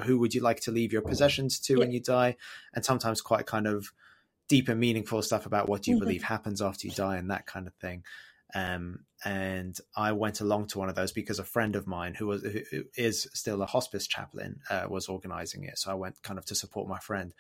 who 0.05 0.21
would 0.21 0.35
you 0.35 0.41
like 0.41 0.61
to 0.61 0.71
leave 0.71 0.93
your 0.93 1.03
possessions 1.03 1.59
to 1.63 1.79
when 1.79 1.91
you 1.91 1.99
die, 1.99 2.37
and 2.75 2.85
sometimes 2.85 3.21
quite 3.21 3.47
kind 3.47 3.67
of 3.67 3.93
deeper, 4.49 4.75
meaningful 4.75 5.23
stuff 5.23 5.47
about 5.47 5.69
what 5.69 5.83
do 5.83 5.91
you 5.91 5.97
Mhm. 5.97 6.01
believe 6.01 6.23
happens 6.23 6.63
after 6.63 6.87
you 6.87 6.93
die 6.95 7.17
and 7.17 7.31
that 7.31 7.47
kind 7.47 7.67
of 7.67 7.75
thing. 7.77 8.05
Um, 8.55 9.05
and 9.25 9.79
I 9.97 10.13
went 10.13 10.41
along 10.41 10.69
to 10.69 10.79
one 10.79 10.89
of 10.89 10.95
those 10.95 11.13
because 11.13 11.39
a 11.39 11.45
friend 11.45 11.77
of 11.77 11.87
mine 11.87 12.15
who 12.15 12.27
was 12.29 12.43
who 12.43 12.85
is 12.97 13.29
still 13.35 13.63
a 13.63 13.67
hospice 13.67 14.07
chaplain 14.07 14.61
uh, 14.71 14.87
was 14.89 15.09
organizing 15.09 15.65
it. 15.65 15.79
So 15.79 15.91
I 15.91 15.95
went 15.95 16.23
kind 16.23 16.39
of 16.39 16.47
to 16.47 16.55
support 16.55 16.89
my 16.89 16.99
friend, 16.99 17.35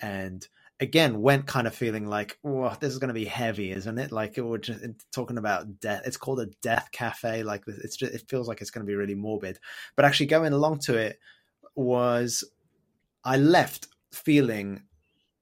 and 0.00 0.46
again 0.80 1.20
went 1.22 1.46
kind 1.46 1.66
of 1.66 1.74
feeling 1.74 2.06
like, 2.06 2.38
oh, 2.44 2.74
this 2.80 2.92
is 2.92 2.98
going 2.98 3.08
to 3.08 3.14
be 3.14 3.24
heavy, 3.26 3.70
isn't 3.72 3.98
it? 3.98 4.12
Like 4.12 4.36
we're 4.38 4.58
just 4.58 4.82
talking 5.12 5.38
about 5.38 5.80
death. 5.80 6.02
It's 6.06 6.16
called 6.18 6.40
a 6.40 6.46
death 6.62 6.88
cafe. 6.92 7.42
Like 7.42 7.64
it's 7.66 7.96
just 7.96 8.14
it 8.14 8.24
feels 8.28 8.48
like 8.48 8.60
it's 8.62 8.70
going 8.70 8.84
to 8.86 8.90
be 8.90 8.96
really 8.96 9.14
morbid. 9.14 9.58
But 9.94 10.06
actually 10.06 10.26
going 10.26 10.52
along 10.54 10.80
to 10.80 10.96
it 10.96 11.18
was 11.74 12.44
I 13.24 13.36
left 13.36 13.88
feeling 14.12 14.82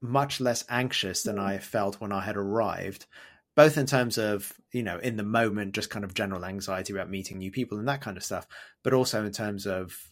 much 0.05 0.39
less 0.39 0.65
anxious 0.69 1.23
than 1.23 1.39
I 1.39 1.59
felt 1.59 2.01
when 2.01 2.13
I 2.13 2.21
had 2.21 2.37
arrived, 2.37 3.07
both 3.55 3.79
in 3.79 3.87
terms 3.87 4.19
of, 4.19 4.53
you 4.71 4.83
know, 4.83 4.99
in 4.99 5.17
the 5.17 5.23
moment, 5.23 5.75
just 5.75 5.89
kind 5.89 6.05
of 6.05 6.15
general 6.15 6.45
anxiety 6.45 6.93
about 6.93 7.11
meeting 7.11 7.39
new 7.39 7.51
people 7.51 7.79
and 7.79 7.89
that 7.89 8.03
kind 8.03 8.17
of 8.17 8.23
stuff, 8.23 8.47
but 8.83 8.93
also 8.93 9.25
in 9.25 9.33
terms 9.33 9.67
of 9.67 10.11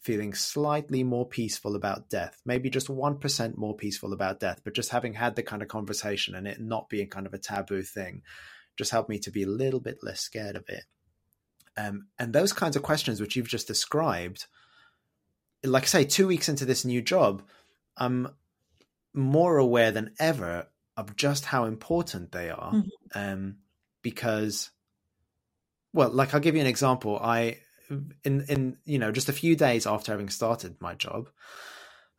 feeling 0.00 0.32
slightly 0.32 1.02
more 1.02 1.26
peaceful 1.26 1.74
about 1.74 2.08
death, 2.08 2.40
maybe 2.44 2.70
just 2.70 2.86
1% 2.86 3.56
more 3.56 3.74
peaceful 3.74 4.12
about 4.12 4.38
death, 4.38 4.60
but 4.62 4.74
just 4.74 4.90
having 4.90 5.14
had 5.14 5.34
the 5.34 5.42
kind 5.42 5.60
of 5.60 5.68
conversation 5.68 6.36
and 6.36 6.46
it 6.46 6.60
not 6.60 6.88
being 6.88 7.08
kind 7.08 7.26
of 7.26 7.34
a 7.34 7.38
taboo 7.38 7.82
thing 7.82 8.22
just 8.76 8.92
helped 8.92 9.08
me 9.08 9.18
to 9.18 9.32
be 9.32 9.42
a 9.42 9.48
little 9.48 9.80
bit 9.80 9.98
less 10.04 10.20
scared 10.20 10.54
of 10.54 10.68
it. 10.68 10.84
Um, 11.76 12.06
and 12.18 12.32
those 12.32 12.52
kinds 12.52 12.76
of 12.76 12.82
questions, 12.84 13.20
which 13.20 13.34
you've 13.34 13.48
just 13.48 13.66
described, 13.66 14.46
like 15.64 15.82
I 15.82 15.86
say, 15.86 16.04
two 16.04 16.28
weeks 16.28 16.48
into 16.48 16.64
this 16.64 16.84
new 16.84 17.02
job, 17.02 17.42
I'm 17.96 18.28
more 19.16 19.56
aware 19.56 19.90
than 19.90 20.14
ever 20.18 20.68
of 20.96 21.16
just 21.16 21.46
how 21.46 21.64
important 21.64 22.32
they 22.32 22.50
are. 22.50 22.72
Mm-hmm. 22.72 22.88
Um, 23.14 23.56
because, 24.02 24.70
well, 25.92 26.10
like 26.10 26.34
I'll 26.34 26.40
give 26.40 26.54
you 26.54 26.60
an 26.60 26.66
example. 26.66 27.18
I, 27.18 27.58
in 28.24 28.44
in 28.48 28.76
you 28.84 28.98
know, 28.98 29.12
just 29.12 29.28
a 29.28 29.32
few 29.34 29.56
days 29.56 29.86
after 29.86 30.12
having 30.12 30.28
started 30.28 30.80
my 30.80 30.94
job, 30.94 31.28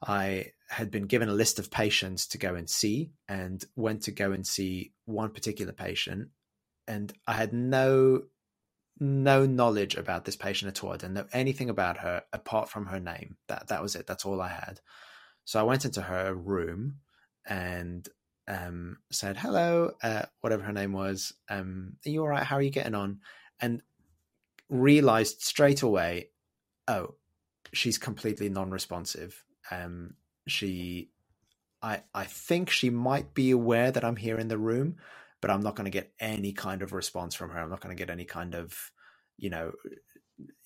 I 0.06 0.48
had 0.70 0.92
been 0.92 1.06
given 1.06 1.30
a 1.30 1.34
list 1.34 1.60
of 1.60 1.72
patients 1.72 2.28
to 2.28 2.38
go 2.38 2.56
and 2.56 2.70
see, 2.70 3.12
and 3.30 3.64
went 3.76 4.04
to 4.04 4.12
go 4.12 4.32
and 4.32 4.46
see 4.46 4.94
one 5.06 5.30
particular 5.32 5.72
patient, 5.72 6.30
and 6.88 7.14
I 7.26 7.34
had 7.34 7.54
no 7.54 8.24
no 9.00 9.46
knowledge 9.46 9.96
about 9.96 10.26
this 10.26 10.36
patient 10.36 10.70
at 10.70 10.84
all. 10.84 10.92
I 10.92 10.98
didn't 10.98 11.14
know 11.14 11.28
anything 11.32 11.70
about 11.70 11.98
her 12.00 12.24
apart 12.34 12.70
from 12.70 12.88
her 12.88 13.00
name. 13.00 13.38
That 13.48 13.68
that 13.68 13.82
was 13.82 13.96
it. 13.96 14.08
That's 14.08 14.26
all 14.26 14.42
I 14.42 14.50
had. 14.50 14.82
So 15.48 15.62
I 15.62 15.64
went 15.64 15.86
into 15.86 16.04
her 16.04 16.36
room 16.36 16.98
and 17.50 18.08
um, 18.50 19.00
said, 19.12 19.38
"Hello, 19.38 19.94
uh, 20.04 20.24
whatever 20.42 20.64
her 20.66 20.74
name 20.74 20.94
was. 20.94 21.34
Um, 21.50 21.96
are 22.06 22.12
you 22.12 22.22
all 22.22 22.30
right? 22.30 22.44
How 22.44 22.58
are 22.58 22.64
you 22.64 22.72
getting 22.72 22.96
on?" 22.96 23.22
And 23.62 23.82
realized 24.70 25.42
straight 25.42 25.84
away, 25.84 26.30
oh, 26.88 27.16
she's 27.74 27.98
completely 27.98 28.50
non-responsive. 28.50 29.44
Um, 29.72 30.16
she, 30.48 31.12
I, 31.82 32.04
I 32.14 32.26
think 32.26 32.70
she 32.70 32.90
might 32.90 33.34
be 33.34 33.52
aware 33.52 33.92
that 33.92 34.06
I'm 34.06 34.18
here 34.18 34.38
in 34.40 34.50
the 34.50 34.60
room, 34.60 34.98
but 35.42 35.52
I'm 35.52 35.62
not 35.64 35.76
going 35.76 35.86
to 35.86 35.92
get 35.92 36.14
any 36.20 36.54
kind 36.54 36.82
of 36.82 36.94
response 36.94 37.36
from 37.36 37.52
her. 37.52 37.60
I'm 37.62 37.70
not 37.72 37.82
going 37.82 37.96
to 37.96 38.02
get 38.02 38.12
any 38.12 38.26
kind 38.26 38.56
of, 38.56 38.92
you 39.38 39.50
know, 39.50 39.74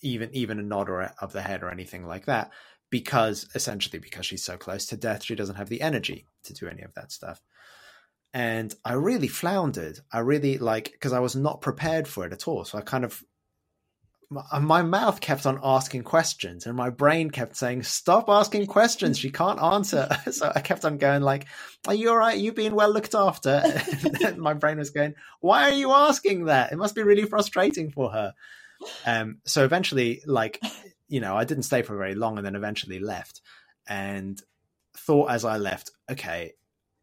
even 0.02 0.30
even 0.34 0.60
a 0.60 0.64
nod 0.64 0.90
or 0.90 1.04
of 1.22 1.34
the 1.34 1.42
head 1.42 1.64
or 1.64 1.72
anything 1.72 2.06
like 2.06 2.26
that, 2.26 2.52
because 2.92 3.48
essentially 3.56 3.98
because 3.98 4.28
she's 4.28 4.44
so 4.44 4.58
close 4.58 4.86
to 4.88 4.98
death, 4.98 5.24
she 5.24 5.34
doesn't 5.34 5.56
have 5.56 5.70
the 5.70 5.82
energy 5.82 6.28
to 6.44 6.54
do 6.54 6.68
any 6.68 6.84
of 6.84 6.94
that 6.94 7.12
stuff. 7.12 7.42
And 8.34 8.74
I 8.86 8.94
really 8.94 9.28
floundered. 9.28 10.00
I 10.12 10.20
really 10.20 10.60
like 10.60 10.92
because 10.92 11.14
I 11.14 11.20
was 11.20 11.36
not 11.36 11.62
prepared 11.62 12.08
for 12.08 12.26
it 12.26 12.34
at 12.34 12.48
all. 12.48 12.64
So 12.64 12.78
I 12.78 12.82
kind 12.82 13.04
of 13.04 13.24
my 14.62 14.82
mouth 14.82 15.20
kept 15.20 15.46
on 15.46 15.60
asking 15.62 16.04
questions 16.04 16.66
and 16.66 16.76
my 16.76 16.90
brain 16.90 17.30
kept 17.30 17.58
saying 17.58 17.84
stop 17.84 18.30
asking 18.30 18.66
questions 18.66 19.20
she 19.20 19.30
can't 19.30 19.62
answer 19.62 20.08
so 20.32 20.50
i 20.56 20.62
kept 20.62 20.86
on 20.86 20.98
going 20.98 21.22
like 21.22 21.48
are 21.86 21.94
you 21.94 22.10
all 22.10 22.16
right 22.16 22.38
are 22.38 22.40
you 22.40 22.54
being 22.54 22.74
well 22.74 22.90
looked 22.90 23.14
after 23.14 23.62
my 24.38 24.54
brain 24.54 24.78
was 24.78 24.92
going 24.92 25.14
why 25.42 25.70
are 25.70 25.74
you 25.74 25.92
asking 25.92 26.46
that 26.46 26.72
it 26.72 26.78
must 26.78 26.96
be 26.96 27.04
really 27.04 27.26
frustrating 27.26 27.92
for 27.92 28.10
her 28.10 28.34
um, 29.06 29.40
so 29.44 29.66
eventually 29.66 30.22
like 30.26 30.62
you 31.12 31.20
know 31.20 31.36
i 31.38 31.44
didn't 31.44 31.64
stay 31.64 31.82
for 31.82 31.96
very 31.96 32.16
long 32.16 32.38
and 32.38 32.46
then 32.46 32.56
eventually 32.56 33.00
left 33.00 33.42
and 33.88 34.42
thought 34.98 35.30
as 35.30 35.46
i 35.46 35.58
left 35.58 35.92
okay 36.10 36.54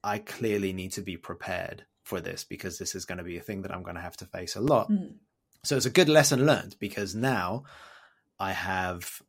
i 0.02 0.18
clearly 0.18 0.72
need 0.72 0.92
to 0.92 1.02
be 1.02 1.16
prepared 1.16 1.84
for 2.02 2.20
this 2.20 2.44
because 2.44 2.78
this 2.78 2.94
is 2.94 3.04
going 3.04 3.18
to 3.18 3.24
be 3.24 3.36
a 3.36 3.42
thing 3.42 3.62
that 3.62 3.72
i'm 3.72 3.82
going 3.82 3.96
to 3.96 4.02
have 4.02 4.16
to 4.16 4.26
face 4.26 4.56
a 4.56 4.60
lot 4.60 4.90
mm 4.90 5.12
so 5.64 5.76
it's 5.76 5.86
a 5.86 5.90
good 5.90 6.08
lesson 6.08 6.46
learned 6.46 6.76
because 6.78 7.14
now 7.14 7.64
I 8.38 8.52
have 8.52 9.20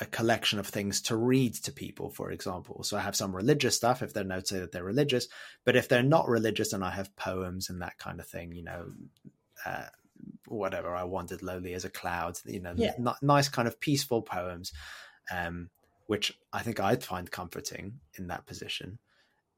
a 0.00 0.06
collection 0.06 0.58
of 0.58 0.66
things 0.66 1.02
to 1.02 1.16
read 1.16 1.54
to 1.54 1.72
people, 1.72 2.10
for 2.10 2.30
example. 2.30 2.84
So 2.84 2.96
I 2.96 3.00
have 3.00 3.16
some 3.16 3.34
religious 3.34 3.76
stuff 3.76 4.02
if 4.02 4.12
they're 4.12 4.24
to 4.24 4.46
say 4.46 4.60
that 4.60 4.70
they're 4.70 4.84
religious, 4.84 5.26
but 5.64 5.76
if 5.76 5.88
they're 5.88 6.02
not 6.02 6.28
religious, 6.28 6.72
and 6.72 6.84
I 6.84 6.90
have 6.90 7.16
poems 7.16 7.68
and 7.68 7.82
that 7.82 7.98
kind 7.98 8.20
of 8.20 8.28
thing, 8.28 8.52
you 8.52 8.62
know, 8.62 8.92
uh, 9.66 9.86
whatever. 10.46 10.94
I 10.94 11.04
wandered 11.04 11.42
lonely 11.42 11.74
as 11.74 11.84
a 11.84 11.90
cloud, 11.90 12.38
you 12.44 12.60
know, 12.60 12.74
yeah. 12.76 12.92
n- 12.98 13.14
nice 13.22 13.48
kind 13.48 13.68
of 13.68 13.80
peaceful 13.80 14.22
poems, 14.22 14.72
um, 15.32 15.70
which 16.06 16.38
I 16.52 16.60
think 16.60 16.80
I'd 16.80 17.04
find 17.04 17.30
comforting 17.30 18.00
in 18.18 18.28
that 18.28 18.46
position. 18.46 18.98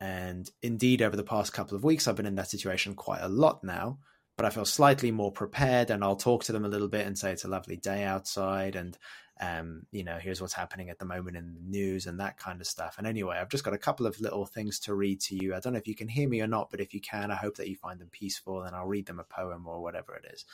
And 0.01 0.51
indeed, 0.63 1.03
over 1.03 1.17
the 1.17 1.23
past 1.23 1.53
couple 1.53 1.77
of 1.77 1.85
weeks, 1.85 2.09
I've 2.09 2.17
been 2.17 2.27
in 2.27 2.37
that 2.37 2.51
situation 2.51 2.95
quite 2.95 3.21
a 3.21 3.29
lot 3.29 3.63
now 3.63 3.99
but 4.41 4.47
I 4.47 4.55
feel 4.55 4.65
slightly 4.65 5.11
more 5.11 5.31
prepared 5.31 5.91
and 5.91 6.03
I'll 6.03 6.17
talk 6.17 6.45
to 6.45 6.53
them 6.53 6.65
a 6.65 6.69
little 6.69 6.89
bit 6.89 7.07
and 7.07 7.19
say 7.19 7.31
it's 7.31 7.45
a 7.45 7.49
lovely 7.49 7.77
day 7.77 8.05
outside 8.05 8.75
and 8.75 8.97
um, 9.41 9.87
you 9.91 10.05
know, 10.05 10.19
here's 10.19 10.41
what's 10.41 10.53
happening 10.53 10.91
at 10.91 10.99
the 10.99 11.07
moment 11.07 11.37
in 11.37 11.55
the 11.55 11.79
news 11.79 12.07
and 12.07 12.21
that 12.21 12.37
kind 12.37 12.61
of 12.61 12.67
stuff. 12.67 12.97
And 12.99 13.07
anyway, 13.07 13.39
I've 13.39 13.49
just 13.49 13.65
got 13.65 13.73
a 13.73 13.79
couple 13.79 14.07
of 14.07 14.21
little 14.21 14.45
things 14.45 14.79
to 14.81 14.95
read 14.95 15.21
to 15.23 15.35
you. 15.35 15.55
I 15.55 15.61
don't 15.61 15.73
know 15.73 15.79
if 15.79 15.89
you 15.89 15.95
can 15.95 16.09
hear 16.09 16.29
me 16.29 16.43
or 16.43 16.47
not, 16.47 16.71
but 16.71 16.81
if 16.81 16.93
you 16.93 17.01
can, 17.01 17.31
I 17.31 17.37
hope 17.37 17.57
that 17.57 17.69
you 17.69 17.75
find 17.75 17.99
them 17.99 18.11
peaceful 18.13 18.63
and 18.63 18.77
I'll 18.77 18.87
read 18.87 19.07
them 19.07 19.19
a 19.19 19.25
poem 19.25 19.67
or 19.67 19.83
whatever 19.83 20.15
it 20.15 20.27
is. 20.31 20.45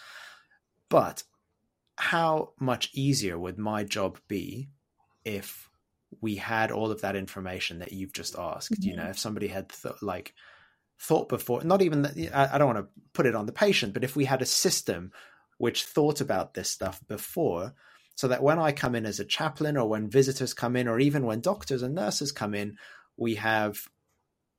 But 0.88 1.24
how 1.96 2.52
much 2.60 2.90
easier 2.94 3.36
would 3.36 3.58
my 3.58 3.82
job 3.82 4.20
be 4.28 4.68
if 5.24 5.68
we 6.20 6.36
had 6.36 6.70
all 6.70 6.92
of 6.92 7.00
that 7.00 7.16
information 7.16 7.80
that 7.80 7.92
you've 7.92 8.12
just 8.12 8.38
asked? 8.38 8.70
Mm-hmm. 8.72 8.88
You 8.88 8.96
know, 8.96 9.06
if 9.06 9.18
somebody 9.18 9.48
had 9.48 9.70
th- 9.70 10.00
like 10.00 10.32
thought 10.98 11.28
before 11.28 11.62
not 11.62 11.82
even 11.82 12.00
that 12.00 12.16
i 12.34 12.56
don't 12.56 12.72
want 12.72 12.78
to 12.78 13.02
put 13.12 13.26
it 13.26 13.34
on 13.34 13.44
the 13.44 13.52
patient 13.52 13.92
but 13.92 14.02
if 14.02 14.16
we 14.16 14.24
had 14.24 14.40
a 14.40 14.46
system 14.46 15.12
which 15.58 15.84
thought 15.84 16.22
about 16.22 16.54
this 16.54 16.70
stuff 16.70 17.02
before 17.06 17.74
so 18.16 18.26
that 18.26 18.42
when 18.42 18.58
i 18.58 18.72
come 18.72 18.96
in 18.96 19.06
as 19.06 19.20
a 19.20 19.24
chaplain 19.24 19.76
or 19.76 19.88
when 19.88 20.10
visitors 20.10 20.52
come 20.52 20.74
in 20.74 20.88
or 20.88 20.98
even 20.98 21.24
when 21.24 21.40
doctors 21.40 21.82
and 21.82 21.94
nurses 21.94 22.32
come 22.32 22.54
in 22.54 22.76
we 23.16 23.36
have 23.36 23.78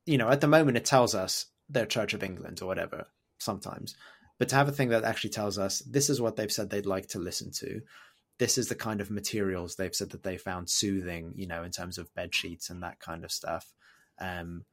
you 0.06 0.16
know 0.16 0.30
at 0.30 0.40
the 0.40 0.48
moment 0.48 0.78
it 0.78 0.86
tells 0.86 1.14
us 1.14 1.46
their 1.68 1.86
church 1.86 2.14
of 2.14 2.22
england 2.22 2.62
or 2.62 2.66
whatever 2.66 3.06
sometimes. 3.38 3.94
But 4.38 4.48
to 4.50 4.56
have 4.56 4.68
a 4.68 4.72
thing 4.72 4.90
that 4.90 5.04
actually 5.04 5.30
tells 5.30 5.58
us 5.58 5.80
this 5.80 6.10
is 6.10 6.20
what 6.20 6.36
they've 6.36 6.52
said 6.52 6.70
they'd 6.70 6.86
like 6.86 7.08
to 7.08 7.18
listen 7.18 7.50
to. 7.52 7.80
This 8.38 8.56
is 8.56 8.68
the 8.68 8.76
kind 8.76 9.00
of 9.00 9.10
materials 9.10 9.74
they've 9.74 9.94
said 9.94 10.10
that 10.10 10.22
they 10.22 10.36
found 10.36 10.70
soothing 10.70 11.32
you 11.36 11.46
know 11.46 11.64
in 11.64 11.70
terms 11.70 11.98
of 11.98 12.14
bed 12.14 12.34
sheets 12.34 12.70
and 12.70 12.82
that 12.82 13.00
kind 13.00 13.24
of 13.24 13.32
stuff. 13.32 13.72
Um, 14.20 14.64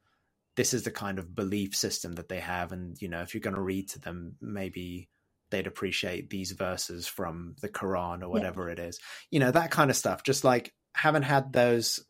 this 0.54 0.72
is 0.72 0.84
the 0.84 0.90
kind 0.90 1.18
of 1.18 1.34
belief 1.34 1.74
system 1.74 2.14
that 2.14 2.28
they 2.28 2.40
have. 2.40 2.72
And 2.72 3.00
you 3.00 3.08
know 3.08 3.22
if 3.22 3.34
you're 3.34 3.40
going 3.40 3.56
to 3.56 3.62
read 3.62 3.88
to 3.90 4.00
them 4.00 4.36
maybe 4.40 5.08
they'd 5.50 5.66
appreciate 5.66 6.30
these 6.30 6.52
verses 6.52 7.06
from 7.06 7.54
the 7.60 7.68
quran 7.68 8.22
or 8.22 8.28
whatever 8.28 8.66
yeah. 8.66 8.72
it 8.72 8.78
is. 8.78 8.98
You 9.30 9.40
know 9.40 9.50
that 9.50 9.70
kind 9.70 9.90
of 9.90 9.96
stuff. 9.96 10.22
Just 10.22 10.44
like 10.44 10.72
haven't 10.94 11.22
had 11.22 11.52
those 11.52 12.00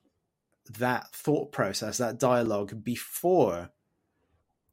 that 0.79 1.15
thought 1.15 1.53
process 1.53 1.99
that 1.99 2.19
dialogue 2.19 2.83
before 2.83 3.71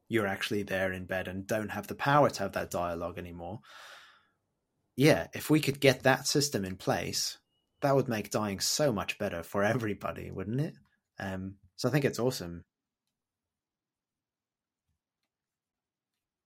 you're 0.07 0.27
actually 0.27 0.63
there 0.63 0.91
in 0.91 1.05
bed 1.05 1.27
and 1.27 1.47
don't 1.47 1.69
have 1.69 1.87
the 1.87 1.95
power 1.95 2.29
to 2.29 2.43
have 2.43 2.53
that 2.53 2.71
dialogue 2.71 3.17
anymore. 3.17 3.59
Yeah 4.95 5.27
if 5.33 5.49
we 5.49 5.59
could 5.59 5.79
get 5.79 6.03
that 6.03 6.27
system 6.27 6.65
in 6.65 6.77
place 6.77 7.37
that 7.81 7.95
would 7.95 8.07
make 8.07 8.31
dying 8.31 8.59
so 8.59 8.93
much 8.93 9.17
better 9.17 9.43
for 9.43 9.63
everybody 9.63 10.31
wouldn't 10.31 10.61
it? 10.61 10.75
Um 11.19 11.55
so 11.75 11.89
i 11.89 11.91
think 11.91 12.05
it's 12.05 12.19
awesome. 12.19 12.63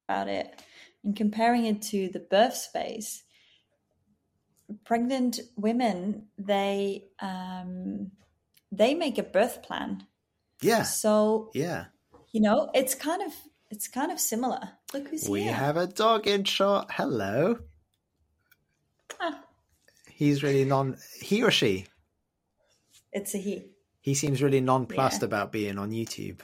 About 0.10 0.30
it 0.30 0.62
and 1.04 1.16
comparing 1.16 1.66
it 1.66 1.82
to 1.84 2.10
the 2.10 2.20
birth 2.20 2.56
space, 2.56 3.24
pregnant 4.84 5.40
women 5.56 6.28
they 6.38 7.06
um, 7.20 8.12
they 8.72 8.94
make 8.94 9.18
a 9.18 9.24
birth 9.24 9.64
plan. 9.64 10.06
Yeah. 10.62 10.84
So 10.84 11.52
yeah, 11.54 11.86
you 12.32 12.42
know, 12.42 12.70
it's 12.74 12.96
kind 12.96 13.22
of 13.22 13.34
it's 13.70 13.88
kind 13.88 14.12
of 14.12 14.20
similar. 14.20 14.70
Look 14.94 15.10
who's 15.10 15.28
we 15.28 15.42
here. 15.42 15.52
We 15.52 15.58
have 15.58 15.78
a 15.78 15.88
dog 15.88 16.28
in 16.28 16.44
shot. 16.44 16.92
Hello. 16.92 17.60
Ah. 19.20 19.42
He's 20.12 20.44
really 20.44 20.66
non. 20.66 20.98
He 21.22 21.44
or 21.44 21.52
she? 21.52 21.86
It's 23.12 23.34
a 23.36 23.38
he. 23.38 23.66
He 24.02 24.14
seems 24.14 24.42
really 24.42 24.62
nonplussed 24.62 25.22
yeah. 25.22 25.26
about 25.26 25.52
being 25.52 25.78
on 25.78 25.92
YouTube. 25.92 26.40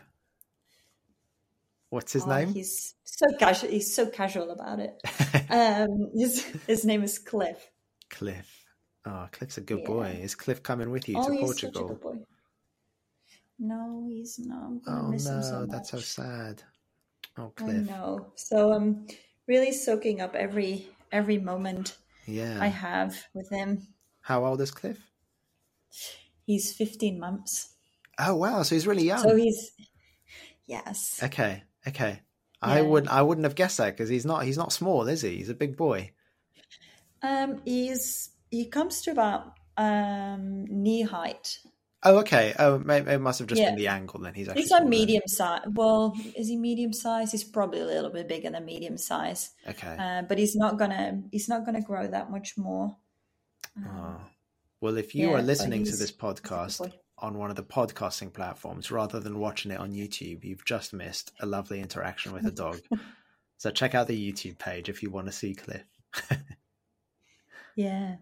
What's 1.93 2.11
his 2.11 2.23
oh, 2.23 2.35
name? 2.35 2.55
He's 2.55 2.95
so 3.03 3.27
casual. 3.37 3.69
He's 3.69 3.93
so 3.93 4.07
casual 4.07 4.49
about 4.49 4.79
it. 4.79 4.99
um, 5.51 6.09
his 6.15 6.43
his 6.65 6.85
name 6.85 7.03
is 7.03 7.19
Cliff. 7.19 7.69
Cliff. 8.09 8.65
Oh, 9.05 9.27
Cliff's 9.31 9.59
a 9.59 9.61
good 9.61 9.81
yeah. 9.81 9.87
boy. 9.87 10.19
Is 10.19 10.33
Cliff 10.33 10.63
coming 10.63 10.89
with 10.89 11.07
you 11.07 11.17
oh, 11.19 11.29
to 11.29 11.37
Portugal? 11.37 12.25
No, 13.59 14.07
he's 14.09 14.39
not. 14.39 14.71
oh 14.87 15.11
no, 15.11 15.17
so 15.19 15.67
that's 15.69 15.91
so 15.91 15.99
sad. 15.99 16.63
Oh, 17.37 17.53
Cliff. 17.55 17.87
I 17.87 17.91
know. 17.91 18.31
So 18.33 18.73
I'm 18.73 19.05
really 19.47 19.71
soaking 19.71 20.19
up 20.19 20.33
every 20.33 20.87
every 21.11 21.37
moment 21.37 21.95
yeah 22.25 22.57
I 22.59 22.69
have 22.69 23.23
with 23.35 23.51
him. 23.51 23.85
How 24.21 24.43
old 24.43 24.61
is 24.61 24.71
Cliff? 24.71 24.97
He's 26.47 26.73
15 26.73 27.19
months. 27.19 27.75
Oh 28.17 28.33
wow, 28.33 28.63
so 28.63 28.73
he's 28.73 28.87
really 28.87 29.03
young. 29.03 29.21
So 29.21 29.35
he's 29.35 29.73
yes. 30.65 31.21
Okay, 31.21 31.61
okay. 31.87 32.21
I 32.61 32.77
Yeah. 32.79 32.87
would 32.87 33.07
I 33.07 33.21
wouldn't 33.21 33.43
have 33.45 33.55
guessed 33.55 33.77
that 33.77 33.91
because 33.95 34.09
he's 34.09 34.25
not 34.25 34.43
he's 34.45 34.57
not 34.57 34.71
small, 34.71 35.07
is 35.07 35.21
he? 35.21 35.37
He's 35.37 35.49
a 35.49 35.53
big 35.55 35.75
boy. 35.77 36.11
Um, 37.21 37.61
he's 37.65 38.29
he 38.51 38.65
comes 38.65 39.01
to 39.03 39.11
about 39.11 39.53
um 39.77 40.65
knee 40.65 41.01
height. 41.01 41.59
Oh, 42.05 42.19
okay. 42.19 42.53
Oh, 42.59 42.75
it 42.75 43.21
must 43.21 43.39
have 43.39 43.47
just 43.47 43.61
Yeah. 43.61 43.69
been 43.69 43.77
the 43.77 43.87
angle. 43.87 44.19
Then 44.19 44.33
he's 44.33 44.49
actually 44.49 44.63
He's 44.63 44.71
a 44.71 44.75
smaller. 44.75 44.89
medium 44.89 45.23
size. 45.25 45.61
Well, 45.71 46.13
is 46.35 46.49
he 46.49 46.57
medium 46.57 46.91
size? 46.91 47.31
He's 47.31 47.45
probably 47.45 47.79
a 47.79 47.85
little 47.85 48.09
bit 48.11 48.27
bigger 48.27 48.49
than 48.49 48.65
medium 48.65 48.97
size. 48.97 49.51
Okay. 49.67 49.95
Uh, 49.97 50.23
but 50.23 50.37
he's 50.37 50.55
not 50.55 50.77
gonna 50.77 51.23
he's 51.31 51.47
not 51.47 51.65
gonna 51.65 51.81
grow 51.81 52.05
that 52.07 52.29
much 52.29 52.57
more. 52.57 52.97
Um, 53.77 53.87
Oh. 53.87 54.21
Well, 54.81 54.97
if 54.97 55.15
you 55.15 55.29
yeah, 55.29 55.37
are 55.37 55.41
listening 55.41 55.85
to 55.85 55.91
this 55.91 55.99
he's 56.01 56.09
a 56.09 56.13
good 56.13 56.35
podcast. 56.43 56.91
On 57.23 57.37
one 57.37 57.49
of 57.49 57.55
the 57.55 57.63
podcasting 57.63 58.31
platforms 58.31 58.91
rather 58.91 59.19
than 59.19 59.39
watching 59.39 59.71
it 59.71 59.79
on 59.79 59.93
YouTube, 59.93 60.43
you've 60.43 60.65
just 60.65 60.93
missed 60.93 61.31
a 61.39 61.45
lovely 61.45 61.79
interaction 61.79 62.33
with 62.33 62.45
a 62.45 62.51
dog. 62.51 62.79
so 63.57 63.71
check 63.71 63.95
out 63.95 64.07
the 64.07 64.31
YouTube 64.31 64.59
page 64.59 64.89
if 64.89 65.01
you 65.01 65.09
want 65.09 65.25
to 65.25 65.33
see 65.33 65.55
Cliff. 65.55 65.85
Yeah. 67.75 68.17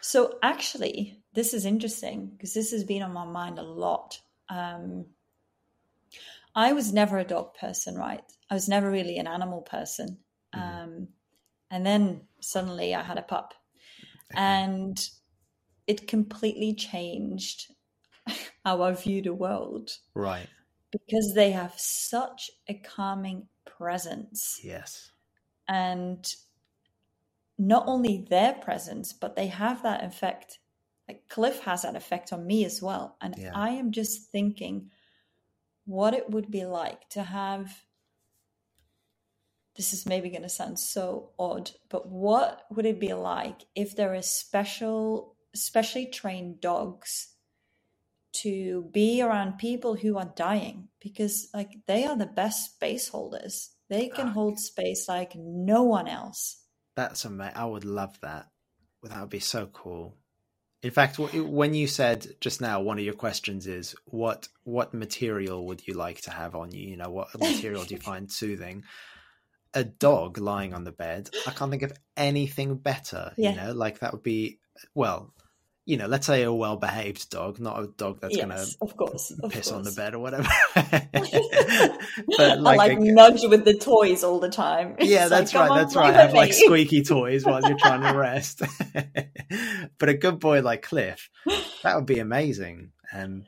So 0.00 0.38
actually, 0.42 1.18
this 1.34 1.54
is 1.54 1.66
interesting 1.66 2.26
because 2.26 2.54
this 2.54 2.70
has 2.70 2.84
been 2.84 3.02
on 3.02 3.12
my 3.12 3.26
mind 3.26 3.58
a 3.58 3.62
lot. 3.62 4.18
Um, 4.48 5.06
I 6.54 6.72
was 6.72 6.92
never 6.92 7.18
a 7.18 7.24
dog 7.24 7.54
person, 7.54 7.96
right? 7.96 8.22
I 8.50 8.54
was 8.54 8.68
never 8.68 8.90
really 8.90 9.18
an 9.18 9.26
animal 9.26 9.62
person. 9.62 10.18
Um, 10.52 11.08
and 11.70 11.84
then 11.84 12.22
suddenly 12.40 12.94
I 12.94 13.02
had 13.02 13.18
a 13.18 13.22
pup, 13.22 13.54
and 14.34 14.98
it 15.86 16.06
completely 16.06 16.74
changed 16.74 17.73
how 18.64 18.82
I 18.82 18.92
view 18.92 19.22
the 19.22 19.34
world 19.34 19.98
Right. 20.14 20.48
because 20.90 21.32
they 21.34 21.50
have 21.52 21.78
such 21.78 22.50
a 22.68 22.74
calming 22.74 23.48
presence 23.64 24.60
Yes. 24.62 25.10
and 25.68 26.34
not 27.58 27.84
only 27.86 28.26
their 28.28 28.54
presence 28.54 29.12
but 29.12 29.36
they 29.36 29.46
have 29.46 29.82
that 29.82 30.02
effect 30.04 30.58
like 31.08 31.28
cliff 31.28 31.60
has 31.60 31.82
that 31.82 31.94
effect 31.96 32.32
on 32.32 32.46
me 32.46 32.64
as 32.64 32.82
well 32.82 33.16
and 33.20 33.36
Yeah. 33.38 33.52
i 33.54 33.70
am 33.70 33.92
just 33.92 34.30
thinking 34.30 34.90
what 35.84 36.14
it 36.14 36.30
would 36.30 36.50
be 36.50 36.64
like 36.64 37.08
to 37.10 37.22
have 37.22 37.84
this 39.76 39.92
is 39.92 40.06
maybe 40.06 40.30
going 40.30 40.42
to 40.42 40.48
sound 40.48 40.78
so 40.78 41.30
odd 41.38 41.70
but 41.88 42.08
what 42.08 42.64
would 42.70 42.86
it 42.86 43.00
be 43.00 43.12
like 43.14 43.62
if 43.74 43.94
there 43.96 44.14
is 44.14 44.28
special 44.28 45.36
specially 45.54 46.06
trained 46.06 46.60
dogs 46.60 47.33
to 48.42 48.88
be 48.92 49.22
around 49.22 49.58
people 49.58 49.94
who 49.94 50.18
are 50.18 50.32
dying 50.36 50.88
because 51.00 51.48
like 51.54 51.70
they 51.86 52.04
are 52.04 52.16
the 52.16 52.26
best 52.26 52.74
space 52.74 53.08
holders 53.08 53.70
they 53.88 54.08
can 54.08 54.28
hold 54.28 54.58
space 54.58 55.08
like 55.08 55.34
no 55.36 55.82
one 55.82 56.08
else 56.08 56.64
That's 56.96 57.24
amazing. 57.24 57.56
I 57.56 57.64
would 57.64 57.84
love 57.84 58.18
that. 58.20 58.46
That 59.02 59.20
would 59.20 59.30
be 59.30 59.40
so 59.40 59.66
cool. 59.66 60.16
In 60.82 60.90
fact, 60.90 61.18
when 61.18 61.74
you 61.74 61.86
said 61.86 62.26
just 62.40 62.60
now, 62.60 62.80
one 62.80 62.98
of 62.98 63.04
your 63.04 63.14
questions 63.14 63.66
is 63.66 63.94
what 64.04 64.48
what 64.64 64.92
material 64.92 65.66
would 65.66 65.86
you 65.86 65.94
like 65.94 66.20
to 66.22 66.30
have 66.30 66.54
on 66.54 66.72
you? 66.72 66.88
You 66.88 66.96
know, 66.96 67.10
what 67.10 67.28
material 67.38 67.84
do 67.84 67.94
you 67.94 68.00
find 68.12 68.30
soothing? 68.30 68.84
A 69.72 69.82
dog 69.82 70.38
lying 70.38 70.74
on 70.74 70.84
the 70.84 70.92
bed. 70.92 71.30
I 71.46 71.50
can't 71.50 71.70
think 71.70 71.82
of 71.82 71.92
anything 72.16 72.76
better. 72.76 73.32
Yeah. 73.36 73.50
You 73.50 73.56
know, 73.56 73.72
like 73.72 74.00
that 74.00 74.12
would 74.12 74.22
be 74.22 74.58
well. 74.94 75.32
You 75.86 75.98
know, 75.98 76.06
let's 76.06 76.26
say 76.26 76.42
a 76.44 76.52
well 76.52 76.76
behaved 76.76 77.28
dog, 77.28 77.60
not 77.60 77.78
a 77.82 77.86
dog 77.88 78.18
that's 78.20 78.34
yes, 78.34 78.46
gonna 78.46 78.64
of 78.80 78.96
course, 78.96 79.30
of 79.42 79.50
piss 79.52 79.70
on 79.70 79.82
the 79.82 79.92
bed 79.92 80.14
or 80.14 80.18
whatever. 80.20 80.48
I 80.76 81.98
but 82.38 82.60
like, 82.60 82.78
like, 82.78 82.92
a- 82.92 83.00
nudge 83.00 83.42
with 83.44 83.64
the 83.66 83.74
toys 83.74 84.24
all 84.24 84.40
the 84.40 84.48
time. 84.48 84.96
yeah, 85.00 85.22
It's 85.22 85.30
that's 85.30 85.54
like, 85.54 85.68
right. 85.70 85.80
That's 85.80 85.94
right. 85.96 86.14
Have 86.14 86.32
like 86.32 86.52
squeaky 86.54 87.02
toys 87.02 87.44
while 87.44 87.60
you're 87.60 87.78
trying 87.78 88.00
to 88.00 88.12
rest. 88.18 88.62
but 89.98 90.08
a 90.08 90.14
good 90.14 90.40
boy 90.40 90.62
like 90.62 90.82
Cliff, 90.82 91.28
that 91.82 91.96
would 91.96 92.06
be 92.06 92.18
amazing. 92.18 92.92
Um, 93.12 93.44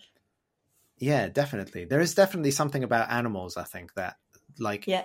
yeah, 0.99 1.29
definitely. 1.29 1.85
There 1.87 2.01
is 2.01 2.15
definitely 2.15 2.51
something 2.51 2.85
about 2.85 3.11
animals. 3.11 3.57
I 3.57 3.65
think 3.65 3.95
that, 3.95 4.17
like, 4.59 4.87
Yeah, 4.87 5.05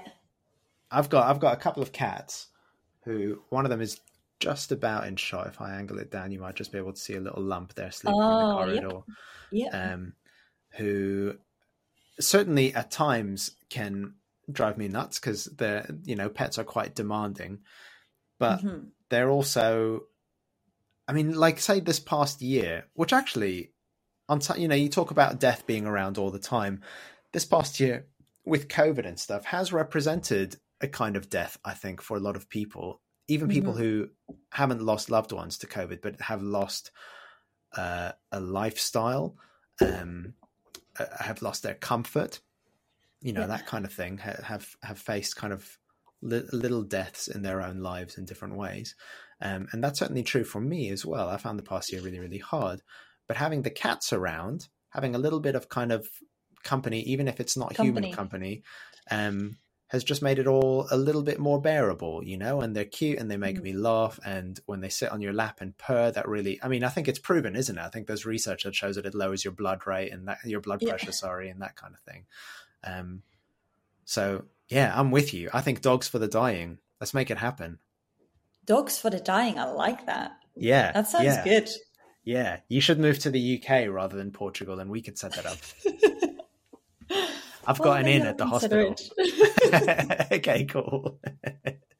I've 0.90 1.10
got 1.10 1.30
I've 1.30 1.40
got 1.40 1.54
a 1.54 1.58
couple 1.62 1.84
of 1.84 1.92
cats 1.92 2.48
who 3.06 3.42
one 3.50 3.66
of 3.66 3.72
them 3.72 3.82
is 3.82 4.00
just 4.42 4.74
about 4.74 5.08
in 5.08 5.18
shot. 5.18 5.48
If 5.48 5.62
I 5.62 5.76
angle 5.76 6.00
it 6.00 6.12
down, 6.12 6.32
you 6.34 6.42
might 6.42 6.56
just 6.58 6.74
be 6.74 6.80
able 6.80 6.94
to 6.94 7.02
see 7.02 7.16
a 7.16 7.22
little 7.22 7.44
lump 7.44 7.76
there 7.76 7.92
sleeping 7.92 8.30
Oh, 8.30 8.32
in 8.32 8.40
the 8.40 8.46
yep. 8.68 8.86
corridor 8.86 9.02
yeah, 9.52 9.70
um, 9.74 10.14
who 10.78 11.36
certainly 12.20 12.74
at 12.76 12.92
times 12.92 13.52
can 13.70 14.16
drive 14.52 14.78
me 14.78 14.88
nuts 14.90 15.20
because 15.20 15.46
they're 15.46 15.90
you 16.04 16.16
know 16.16 16.30
pets 16.30 16.60
are 16.60 16.66
quite 16.66 16.96
demanding, 16.96 17.60
but 18.40 18.66
Mhm. 18.66 18.92
they're 19.10 19.30
also, 19.32 20.02
I 21.08 21.14
mean, 21.14 21.34
like 21.36 21.60
say 21.60 21.80
this 21.80 22.00
past 22.00 22.42
year, 22.42 22.86
which 22.96 23.14
actually, 23.14 23.74
on 24.30 24.40
t- 24.40 24.62
you 24.62 24.68
know, 24.68 24.76
you 24.76 24.90
talk 24.90 25.12
about 25.12 25.40
death 25.40 25.68
being 25.68 25.86
around 25.88 26.18
all 26.18 26.32
the 26.32 26.40
time. 26.40 26.82
This 27.34 27.46
past 27.46 27.80
year 27.80 28.08
with 28.46 28.68
COVID 28.70 29.06
and 29.08 29.20
stuff 29.20 29.46
has 29.46 29.74
represented 29.74 30.58
a 30.82 30.88
kind 30.88 31.16
of 31.18 31.30
death, 31.30 31.58
I 31.66 31.74
think, 31.76 32.02
for 32.02 32.18
a 32.18 32.22
lot 32.22 32.36
of 32.38 32.50
people, 32.50 33.02
even 33.34 33.48
people 33.50 33.74
Mhm. 33.74 33.78
who 33.84 34.10
haven't 34.50 34.82
lost 34.82 35.10
loved 35.10 35.32
ones 35.32 35.58
to 35.60 35.68
COVID, 35.68 36.02
but 36.02 36.20
have 36.22 36.42
lost 36.42 36.92
uh, 37.74 38.12
a 38.34 38.40
lifestyle, 38.42 39.38
um, 39.80 40.34
uh, 41.00 41.06
have 41.24 41.42
lost 41.42 41.64
their 41.64 41.76
comfort, 41.76 42.42
you 43.22 43.32
know, 43.32 43.42
Yeah. 43.42 43.48
that 43.56 43.66
kind 43.66 43.86
of 43.86 43.94
thing, 43.94 44.18
have 44.18 44.76
have 44.84 45.00
faced 45.00 45.38
kind 45.38 45.54
of 45.54 45.80
li- 46.22 46.50
little 46.52 46.84
deaths 46.84 47.30
in 47.30 47.42
their 47.44 47.62
own 47.62 47.78
lives 47.80 48.18
in 48.18 48.26
different 48.26 48.56
ways. 48.58 48.94
Um, 49.40 49.68
and 49.72 49.82
that's 49.82 50.00
certainly 50.00 50.24
true 50.24 50.44
for 50.44 50.60
me 50.60 50.90
as 50.90 51.06
well. 51.06 51.30
I 51.30 51.38
found 51.38 51.58
the 51.58 51.64
past 51.74 51.92
year 51.94 52.02
really, 52.02 52.20
really 52.20 52.40
hard. 52.40 52.82
But 53.28 53.38
having 53.38 53.62
the 53.62 53.70
cats 53.86 54.12
around, 54.12 54.68
having 54.90 55.16
a 55.16 55.20
little 55.26 55.40
bit 55.40 55.56
of 55.56 55.70
kind 55.70 55.92
of 55.94 56.10
company, 56.64 57.00
even 57.04 57.28
if 57.30 57.40
it's 57.40 57.56
not 57.56 57.74
Company. 57.74 57.88
human 57.88 58.14
company, 58.14 58.64
um, 59.10 59.58
has 59.92 60.06
just 60.06 60.22
made 60.22 60.40
it 60.40 60.48
all 60.48 60.88
a 60.90 60.96
little 60.96 61.22
bit 61.22 61.38
more 61.38 61.60
bearable, 61.62 62.24
you 62.24 62.38
know, 62.38 62.62
and 62.62 62.74
they're 62.74 62.86
cute 62.86 63.20
and 63.20 63.30
they 63.30 63.36
make 63.36 63.58
Mm. 63.58 63.64
me 63.64 63.74
laugh. 63.74 64.22
And 64.24 64.58
when 64.66 64.80
they 64.80 64.88
sit 64.88 65.12
on 65.12 65.20
your 65.20 65.34
lap 65.34 65.60
and 65.60 65.78
purr, 65.78 66.12
that 66.12 66.30
really, 66.30 66.58
I 66.64 66.70
mean, 66.70 66.86
I 66.86 66.88
think 66.90 67.10
it's 67.10 67.20
proven, 67.20 67.58
isn't 67.58 67.78
it? 67.78 67.82
I 67.82 67.90
think 67.90 68.08
there's 68.08 68.26
research 68.26 68.64
that 68.64 68.74
shows 68.74 68.96
that 68.96 69.06
it 69.06 69.14
lowers 69.14 69.44
your 69.44 69.52
blood 69.52 69.86
rate 69.86 70.14
and 70.14 70.30
that 70.30 70.38
your 70.46 70.62
blood 70.62 70.82
Yeah. 70.82 70.92
pressure, 70.92 71.12
sorry, 71.12 71.50
and 71.50 71.62
that 71.62 71.76
kind 71.76 71.94
of 71.94 72.00
thing. 72.00 72.26
Um, 72.86 73.24
so 74.06 74.46
yeah, 74.70 74.94
I'm 74.98 75.12
with 75.12 75.34
you. 75.34 75.50
I 75.54 75.60
think 75.60 75.82
dogs 75.82 76.08
for 76.08 76.20
the 76.20 76.28
dying. 76.30 76.78
Let's 77.02 77.14
make 77.14 77.30
it 77.30 77.38
happen. 77.38 77.80
dogs 78.64 78.98
for 78.98 79.10
the 79.10 79.20
dying. 79.20 79.60
I 79.60 79.66
like 79.66 80.06
that. 80.06 80.32
Yeah. 80.56 80.94
That 80.94 81.08
sounds 81.10 81.26
yeah, 81.26 81.44
good. 81.44 81.70
Yeah. 82.24 82.60
You 82.70 82.80
should 82.80 83.00
move 83.00 83.20
to 83.20 83.30
the 83.30 83.56
UK 83.62 83.88
rather 83.90 84.16
than 84.16 84.32
Portugal 84.32 84.80
and 84.80 84.90
we 84.90 85.02
could 85.02 85.18
set 85.18 85.34
that 85.34 85.46
up. 85.46 85.58
I've 87.68 87.78
got 87.78 87.86
Well, 87.86 87.94
an 87.94 88.06
maybe 88.06 88.22
in 88.22 88.26
at 88.28 88.38
the 88.38 88.46
hospital. 88.46 88.96
okay, 90.32 90.66
cool. 90.66 91.20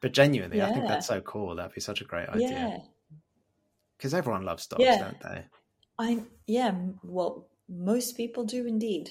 but 0.00 0.12
genuinely, 0.12 0.62
I 0.62 0.72
think 0.72 0.86
that's 0.86 1.06
so 1.06 1.20
cool. 1.20 1.56
That'd 1.56 1.74
be 1.74 1.80
such 1.80 2.00
a 2.00 2.04
great 2.04 2.28
idea. 2.28 2.50
yeah, 2.50 2.78
Because 3.96 4.14
everyone 4.14 4.44
loves 4.44 4.66
dogs, 4.66 4.82
Yeah. 4.82 4.98
don't 4.98 5.20
they? 5.20 5.44
I 5.98 6.22
yeah. 6.46 6.74
Well, 7.02 7.48
most 7.68 8.16
people 8.16 8.44
do 8.44 8.66
indeed. 8.66 9.10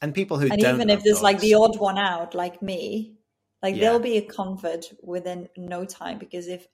And 0.00 0.14
people 0.14 0.38
who 0.38 0.48
and 0.48 0.60
don't 0.60 0.74
even 0.76 0.90
if 0.90 1.02
there's 1.02 1.22
like 1.22 1.40
the 1.40 1.54
odd 1.54 1.78
one 1.78 1.98
out, 1.98 2.34
like 2.34 2.62
me, 2.62 3.14
like 3.62 3.74
Yeah. 3.74 3.80
they'll 3.90 3.98
be 4.00 4.16
a 4.18 4.22
convert 4.22 4.86
within 5.02 5.48
no 5.56 5.84
time 5.84 6.18
because 6.18 6.46
if 6.48 6.66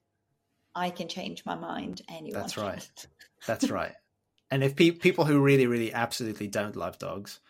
I 0.74 0.90
can 0.90 1.09
change 1.09 1.44
my 1.44 1.55
mind, 1.55 2.03
anyone. 2.09 2.40
That's 2.40 2.57
right. 2.57 2.88
That's 3.46 3.70
right. 3.70 3.92
And 4.51 4.64
if 4.64 4.74
pe- 4.76 4.90
people 4.90 5.24
who 5.24 5.40
really, 5.40 5.66
really, 5.66 5.92
absolutely 5.92 6.48
don't 6.48 6.74
love 6.76 6.98
dogs, 6.98 7.40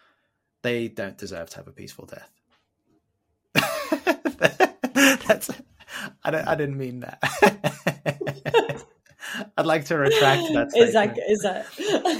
they 0.62 0.88
don't 0.88 1.16
deserve 1.16 1.48
to 1.51 1.57
have 1.57 1.68
a 1.68 1.72
peaceful 1.72 2.07
death. 2.07 2.30
That's. 5.26 5.51
I 6.22 6.30
don't. 6.30 6.46
I 6.46 6.55
didn't 6.55 6.76
mean 6.78 7.01
that. 7.01 7.18
I'd 9.57 9.66
like 9.66 9.86
to 9.86 9.96
retract 9.96 10.42
that. 10.55 10.68
Is 10.74 10.92
that 10.92 11.14
statement. 11.14 11.30
is 11.30 11.38
that? 11.40 11.66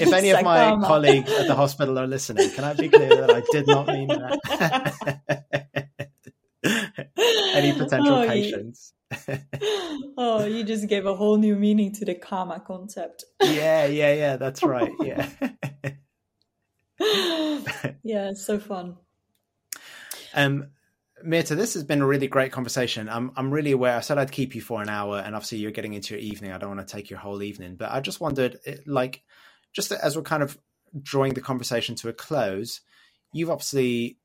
If 0.01 0.13
any 0.13 0.31
of 0.31 0.43
my 0.43 0.71
karma? 0.71 0.87
colleagues 0.87 1.31
at 1.33 1.47
the 1.47 1.55
hospital 1.55 1.99
are 1.99 2.07
listening, 2.07 2.51
can 2.51 2.65
I 2.65 2.75
be 2.75 2.89
clear 2.89 3.09
that 3.09 3.31
I 3.31 3.43
did 3.51 3.67
not 3.67 3.87
mean 3.87 4.09
that? 4.09 4.39
any 7.55 7.73
potential 7.73 8.17
Oh, 8.17 8.27
patients? 8.27 8.93
oh, 10.17 10.45
you 10.45 10.65
just 10.65 10.89
gave 10.89 11.07
a 11.07 11.15
whole 11.15 11.37
new 11.37 11.57
meaning 11.57 11.93
to 11.93 12.05
the 12.05 12.15
karma 12.15 12.61
concept. 12.61 13.25
yeah, 13.43 13.87
yeah, 13.87 14.13
yeah. 14.13 14.37
That's 14.37 14.63
right. 14.63 14.93
Yeah. 15.03 15.29
yeah, 18.03 18.33
so 18.35 18.59
fun. 18.59 18.97
Um, 20.35 20.67
Myrthe, 21.25 21.57
this 21.57 21.73
has 21.75 21.83
been 21.83 22.03
a 22.03 22.07
really 22.07 22.29
great 22.29 22.53
conversation. 22.53 23.09
I'm 23.09 23.33
I'm 23.37 23.51
really 23.51 23.73
aware. 23.73 23.97
I 23.97 24.01
said 24.01 24.19
I'd 24.19 24.33
keep 24.33 24.55
you 24.55 24.61
for 24.61 24.83
an 24.83 24.91
hour, 24.91 25.19
and 25.19 25.35
obviously 25.35 25.59
you're 25.59 25.71
getting 25.71 25.95
into 25.95 26.15
your 26.15 26.23
evening. 26.23 26.53
I 26.53 26.59
don't 26.59 26.77
want 26.77 26.87
to 26.87 26.93
take 26.95 27.09
your 27.09 27.19
whole 27.19 27.43
evening, 27.43 27.77
but 27.77 27.91
I 27.91 28.01
just 28.01 28.21
wondered, 28.21 28.59
like, 28.87 29.23
just 29.73 29.93
as 29.93 30.17
we're 30.17 30.23
kind 30.23 30.43
of 30.43 30.59
drawing 31.01 31.35
the 31.35 31.41
conversation 31.41 31.95
to 31.97 32.09
a 32.09 32.13
close, 32.13 32.81
you've 33.33 33.51
obviously 33.51 34.19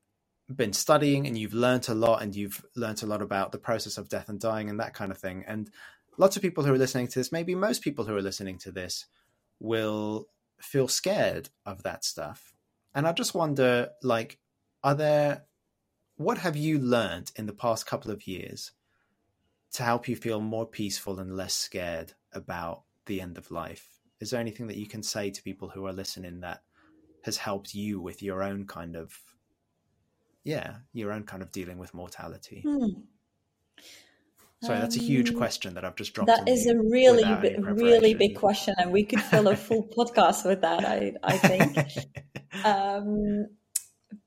been 0.54 0.72
studying 0.72 1.26
and 1.26 1.36
you've 1.36 1.54
learned 1.54 1.88
a 1.88 1.94
lot, 1.94 2.22
and 2.22 2.34
you've 2.34 2.64
learned 2.74 3.02
a 3.02 3.06
lot 3.06 3.22
about 3.22 3.52
the 3.52 3.58
process 3.58 3.98
of 3.98 4.08
death 4.08 4.28
and 4.28 4.40
dying 4.40 4.70
and 4.70 4.80
that 4.80 4.94
kind 4.94 5.10
of 5.10 5.18
thing. 5.18 5.44
And 5.46 5.70
lots 6.18 6.36
of 6.36 6.42
people 6.42 6.64
who 6.64 6.72
are 6.72 6.78
listening 6.78 7.08
to 7.08 7.18
this, 7.18 7.32
maybe 7.32 7.54
most 7.54 7.82
people 7.82 8.04
who 8.04 8.16
are 8.16 8.22
listening 8.22 8.58
to 8.58 8.72
this, 8.72 9.06
will 9.58 10.28
feel 10.60 10.88
scared 10.88 11.50
of 11.64 11.82
that 11.82 12.04
stuff. 12.04 12.54
And 12.94 13.06
I 13.06 13.12
just 13.12 13.34
wonder, 13.34 13.90
like, 14.02 14.38
are 14.82 14.94
there 14.94 15.46
what 16.16 16.38
have 16.38 16.56
you 16.56 16.78
learned 16.78 17.30
in 17.36 17.46
the 17.46 17.52
past 17.52 17.86
couple 17.86 18.10
of 18.10 18.26
years 18.26 18.72
to 19.72 19.82
help 19.82 20.08
you 20.08 20.16
feel 20.16 20.40
more 20.40 20.66
peaceful 20.66 21.20
and 21.20 21.36
less 21.36 21.52
scared 21.52 22.14
about 22.32 22.82
the 23.04 23.20
end 23.20 23.36
of 23.36 23.50
life? 23.50 23.90
Is 24.18 24.30
there 24.30 24.40
anything 24.40 24.66
that 24.68 24.78
you 24.78 24.86
can 24.86 25.02
say 25.02 25.30
to 25.30 25.42
people 25.42 25.68
who 25.68 25.86
are 25.86 25.92
listening 25.92 26.40
that 26.40 26.62
has 27.24 27.36
helped 27.36 27.74
you 27.74 28.00
with 28.00 28.22
your 28.22 28.42
own 28.42 28.66
kind 28.66 28.96
of, 28.96 29.14
yeah, 30.46 30.76
your 30.92 31.10
own 31.12 31.24
kind 31.24 31.42
of 31.42 31.50
dealing 31.50 31.76
with 31.76 31.92
mortality? 31.92 32.62
Hmm. 32.64 33.00
Sorry, 34.62 34.78
that's 34.78 34.96
a 34.96 35.00
huge 35.00 35.30
um, 35.30 35.36
question 35.36 35.74
that 35.74 35.84
I've 35.84 35.96
just 35.96 36.14
dropped. 36.14 36.28
That 36.28 36.48
is 36.48 36.66
a 36.66 36.76
really, 36.76 37.24
big, 37.42 37.58
really 37.64 38.14
big 38.14 38.36
question, 38.36 38.72
and 38.78 38.92
we 38.92 39.04
could 39.04 39.20
fill 39.20 39.48
a 39.48 39.56
full 39.56 39.88
podcast 39.96 40.46
with 40.46 40.60
that. 40.60 40.84
I, 40.84 41.14
I 41.22 41.36
think. 41.36 41.76
um, 42.64 43.48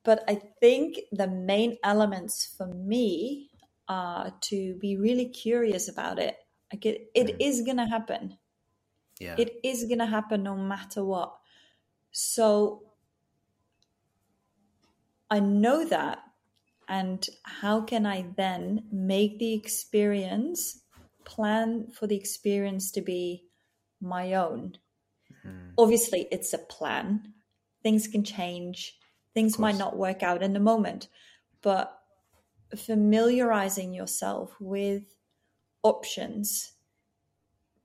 but 0.03 0.25
I 0.27 0.41
think 0.59 0.97
the 1.13 1.27
main 1.27 1.77
elements 1.85 2.53
for 2.57 2.67
me 2.67 3.49
are 3.87 4.33
to 4.41 4.77
be 4.81 4.97
really 4.97 5.29
curious 5.29 5.87
about 5.87 6.19
it. 6.19 6.35
Like 6.71 6.85
it, 6.85 7.09
it 7.15 7.27
mm. 7.27 7.35
is 7.39 7.61
gonna 7.61 7.89
happen. 7.89 8.37
Yeah. 9.21 9.35
It 9.37 9.53
is 9.63 9.85
gonna 9.85 10.05
happen 10.05 10.43
no 10.43 10.55
matter 10.55 11.03
what. 11.03 11.33
So 12.11 12.88
I 15.29 15.39
know 15.39 15.85
that. 15.85 16.19
And 16.87 17.25
how 17.43 17.81
can 17.81 18.05
I 18.05 18.25
then 18.35 18.85
make 18.91 19.37
the 19.37 19.53
experience, 19.53 20.81
plan 21.23 21.87
for 21.91 22.07
the 22.07 22.15
experience 22.15 22.91
to 22.91 23.01
be 23.01 23.45
my 24.01 24.33
own? 24.33 24.77
Mm-hmm. 25.45 25.71
Obviously, 25.77 26.27
it's 26.31 26.53
a 26.53 26.57
plan. 26.57 27.33
Things 27.83 28.07
can 28.07 28.23
change 28.23 28.99
Things 29.33 29.59
might 29.59 29.77
not 29.77 29.97
work 29.97 30.23
out 30.23 30.41
in 30.41 30.53
the 30.53 30.59
moment, 30.59 31.07
but 31.61 31.97
familiarizing 32.75 33.93
yourself 33.93 34.55
with 34.59 35.03
options, 35.83 36.73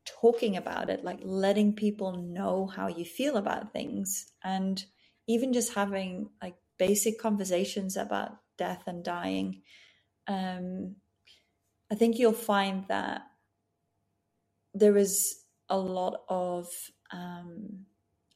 talking 0.06 0.56
about 0.56 0.88
it, 0.88 1.04
like 1.04 1.20
letting 1.22 1.74
people 1.74 2.12
know 2.16 2.66
how 2.66 2.88
you 2.88 3.04
feel 3.04 3.36
about 3.36 3.72
things, 3.72 4.32
and 4.42 4.84
even 5.26 5.52
just 5.52 5.74
having 5.74 6.30
like 6.42 6.56
basic 6.78 7.18
conversations 7.20 7.96
about 7.96 8.38
death 8.58 8.82
and 8.86 9.04
dying. 9.04 9.62
Um, 10.26 10.96
I 11.90 11.94
think 11.94 12.18
you'll 12.18 12.32
find 12.32 12.86
that 12.88 13.22
there 14.74 14.96
is 14.96 15.44
a 15.68 15.78
lot 15.78 16.22
of 16.28 16.68
um, 17.12 17.86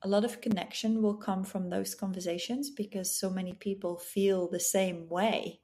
a 0.02 0.08
lot 0.08 0.24
of 0.24 0.40
connection 0.40 1.02
will 1.02 1.16
come 1.16 1.42
from 1.44 1.70
those 1.70 1.94
conversations 1.94 2.70
because 2.70 3.18
so 3.18 3.28
many 3.28 3.52
people 3.54 3.96
feel 3.96 4.48
the 4.48 4.60
same 4.60 5.08
way 5.08 5.60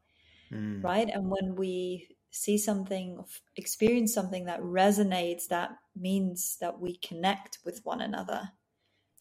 mm. 0.53 0.83
right 0.83 1.09
and 1.13 1.31
when 1.31 1.55
we 1.55 2.09
see 2.31 2.59
something 2.59 3.23
experience 3.57 4.13
something 4.13 4.45
that 4.47 4.61
resonates 4.61 5.47
that 5.49 5.71
means 5.95 6.57
that 6.61 6.81
we 6.81 6.97
connect 6.97 7.59
with 7.65 7.81
one 7.85 8.01
another 8.01 8.49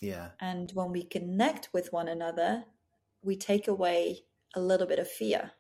yeah 0.02 0.30
and 0.42 0.72
when 0.74 0.92
we 0.92 1.04
connect 1.04 1.70
with 1.74 1.94
one 1.94 2.08
another 2.08 2.64
we 3.24 3.36
take 3.36 3.68
away 3.68 4.20
a 4.56 4.60
little 4.60 4.88
bit 4.88 5.00
of 5.00 5.08
fear 5.10 5.52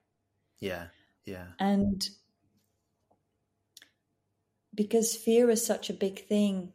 yeah 0.59 0.88
yeah 1.26 1.47
and 1.59 2.09
because 4.76 5.16
fear 5.16 5.49
is 5.49 5.66
such 5.66 5.89
a 5.89 5.93
big 5.93 6.26
thing 6.28 6.74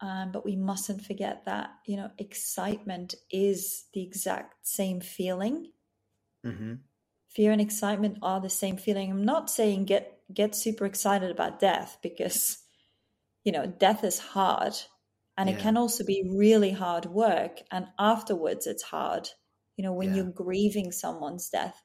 um, 0.00 0.30
but 0.32 0.44
we 0.44 0.54
mustn't 0.54 1.04
forget 1.04 1.44
that, 1.46 1.70
you 1.84 1.96
know, 1.96 2.10
excitement 2.18 3.14
is 3.30 3.86
the 3.92 4.02
exact 4.02 4.54
same 4.62 5.00
feeling. 5.00 5.72
Mm-hmm. 6.46 6.74
Fear 7.30 7.52
and 7.52 7.60
excitement 7.60 8.18
are 8.22 8.40
the 8.40 8.48
same 8.48 8.76
feeling. 8.76 9.10
I'm 9.10 9.24
not 9.24 9.50
saying 9.50 9.86
get 9.86 10.20
get 10.32 10.54
super 10.54 10.84
excited 10.84 11.30
about 11.30 11.58
death 11.58 11.98
because, 12.02 12.58
you 13.44 13.50
know, 13.50 13.66
death 13.66 14.04
is 14.04 14.18
hard 14.18 14.74
and 15.36 15.48
yeah. 15.48 15.56
it 15.56 15.60
can 15.60 15.76
also 15.76 16.04
be 16.04 16.30
really 16.36 16.70
hard 16.70 17.06
work. 17.06 17.60
And 17.70 17.86
afterwards, 17.98 18.66
it's 18.66 18.82
hard, 18.82 19.28
you 19.78 19.84
know, 19.84 19.92
when 19.92 20.10
yeah. 20.10 20.16
you're 20.16 20.32
grieving 20.32 20.90
someone's 20.90 21.48
death. 21.48 21.82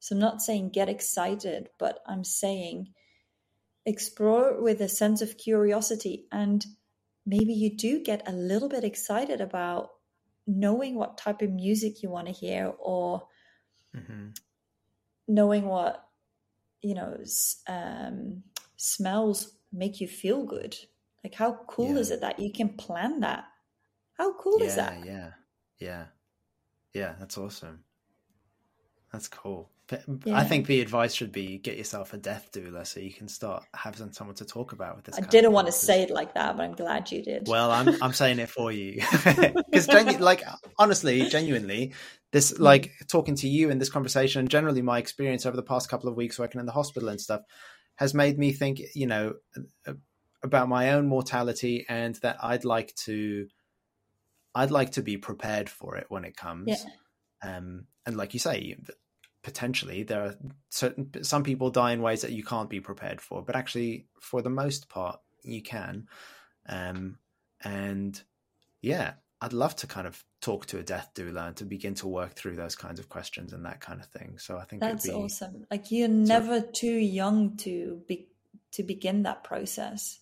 So 0.00 0.14
I'm 0.14 0.20
not 0.20 0.42
saying 0.42 0.70
get 0.70 0.88
excited, 0.88 1.70
but 1.78 2.00
I'm 2.06 2.24
saying 2.24 2.88
explore 3.86 4.60
with 4.60 4.80
a 4.80 4.88
sense 4.88 5.22
of 5.22 5.38
curiosity 5.38 6.26
and 6.32 6.66
maybe 7.24 7.52
you 7.52 7.76
do 7.76 8.02
get 8.02 8.28
a 8.28 8.32
little 8.32 8.68
bit 8.68 8.82
excited 8.82 9.40
about 9.40 9.90
knowing 10.44 10.96
what 10.96 11.16
type 11.16 11.40
of 11.40 11.52
music 11.52 12.02
you 12.02 12.10
want 12.10 12.26
to 12.26 12.32
hear 12.32 12.72
or 12.80 13.28
mm-hmm. 13.96 14.30
knowing 15.28 15.66
what 15.66 16.04
you 16.82 16.94
know 16.94 17.16
um, 17.68 18.42
smells 18.76 19.52
make 19.72 20.00
you 20.00 20.08
feel 20.08 20.44
good 20.44 20.76
like 21.22 21.34
how 21.34 21.60
cool 21.68 21.94
yeah. 21.94 22.00
is 22.00 22.10
it 22.10 22.20
that 22.20 22.40
you 22.40 22.52
can 22.52 22.70
plan 22.70 23.20
that 23.20 23.44
how 24.18 24.32
cool 24.34 24.58
yeah, 24.58 24.66
is 24.66 24.74
that 24.74 25.04
yeah 25.04 25.30
yeah 25.78 26.04
yeah 26.96 27.14
that's 27.18 27.38
awesome 27.38 27.84
that's 29.12 29.28
cool 29.28 29.70
yeah. 30.24 30.36
I 30.36 30.42
think 30.42 30.66
the 30.66 30.80
advice 30.80 31.14
should 31.14 31.30
be 31.30 31.58
get 31.58 31.76
yourself 31.76 32.12
a 32.12 32.16
death 32.16 32.50
doula 32.52 32.84
so 32.84 32.98
you 32.98 33.12
can 33.12 33.28
start 33.28 33.64
having 33.72 34.10
someone 34.12 34.34
to 34.36 34.44
talk 34.44 34.72
about 34.72 34.96
with 34.96 35.04
this. 35.04 35.16
I 35.16 35.20
didn't 35.20 35.52
want 35.52 35.68
to 35.68 35.72
say 35.72 36.02
it 36.02 36.10
like 36.10 36.34
that, 36.34 36.56
but 36.56 36.64
I'm 36.64 36.72
glad 36.72 37.12
you 37.12 37.22
did. 37.22 37.46
Well, 37.46 37.70
I'm 37.70 37.90
I'm 38.02 38.12
saying 38.12 38.40
it 38.40 38.50
for 38.50 38.72
you 38.72 39.00
because 39.24 39.86
genu- 39.86 40.18
like 40.18 40.42
honestly, 40.76 41.28
genuinely, 41.28 41.94
this 42.32 42.52
mm. 42.52 42.58
like 42.58 42.94
talking 43.06 43.36
to 43.36 43.48
you 43.48 43.70
in 43.70 43.78
this 43.78 43.88
conversation 43.88 44.40
and 44.40 44.50
generally 44.50 44.82
my 44.82 44.98
experience 44.98 45.46
over 45.46 45.56
the 45.56 45.62
past 45.62 45.88
couple 45.88 46.08
of 46.08 46.16
weeks 46.16 46.36
working 46.36 46.58
in 46.58 46.66
the 46.66 46.72
hospital 46.72 47.08
and 47.08 47.20
stuff 47.20 47.42
has 47.94 48.12
made 48.12 48.38
me 48.38 48.50
think, 48.52 48.80
you 48.94 49.06
know, 49.06 49.34
about 50.42 50.68
my 50.68 50.94
own 50.94 51.06
mortality 51.06 51.86
and 51.88 52.16
that 52.16 52.38
I'd 52.42 52.64
like 52.64 52.92
to 53.04 53.46
I'd 54.56 54.70
like 54.70 54.92
to 54.92 55.02
be 55.02 55.18
prepared 55.18 55.68
for 55.68 55.96
it 55.96 56.06
when 56.08 56.24
it 56.24 56.36
comes. 56.36 56.68
Yeah. 56.68 57.56
Um, 57.56 57.84
and 58.06 58.16
like 58.16 58.32
you 58.32 58.40
say, 58.40 58.76
potentially 59.46 60.02
there 60.02 60.24
are 60.24 60.34
certain 60.70 61.22
some 61.22 61.44
people 61.44 61.70
die 61.70 61.92
in 61.92 62.02
ways 62.02 62.22
that 62.22 62.32
you 62.32 62.42
can't 62.42 62.68
be 62.68 62.80
prepared 62.80 63.20
for 63.20 63.44
but 63.44 63.54
actually 63.54 64.04
for 64.20 64.42
the 64.42 64.50
most 64.50 64.88
part 64.88 65.20
you 65.44 65.62
can 65.62 66.08
um, 66.68 67.16
and 67.62 68.24
yeah 68.82 69.12
i'd 69.42 69.52
love 69.52 69.76
to 69.76 69.86
kind 69.86 70.08
of 70.08 70.24
talk 70.40 70.66
to 70.66 70.80
a 70.80 70.82
death 70.82 71.12
doula 71.14 71.46
and 71.46 71.56
to 71.56 71.64
begin 71.64 71.94
to 71.94 72.08
work 72.08 72.34
through 72.34 72.56
those 72.56 72.74
kinds 72.74 72.98
of 72.98 73.08
questions 73.08 73.52
and 73.52 73.64
that 73.64 73.80
kind 73.80 74.00
of 74.00 74.06
thing 74.06 74.36
so 74.36 74.58
i 74.58 74.64
think 74.64 74.82
that's 74.82 75.06
be, 75.06 75.14
awesome 75.14 75.64
like 75.70 75.92
you're 75.92 76.08
never 76.08 76.60
too 76.60 76.96
young 76.96 77.56
to 77.56 78.02
be 78.08 78.26
to 78.72 78.82
begin 78.82 79.22
that 79.22 79.44
process 79.44 80.18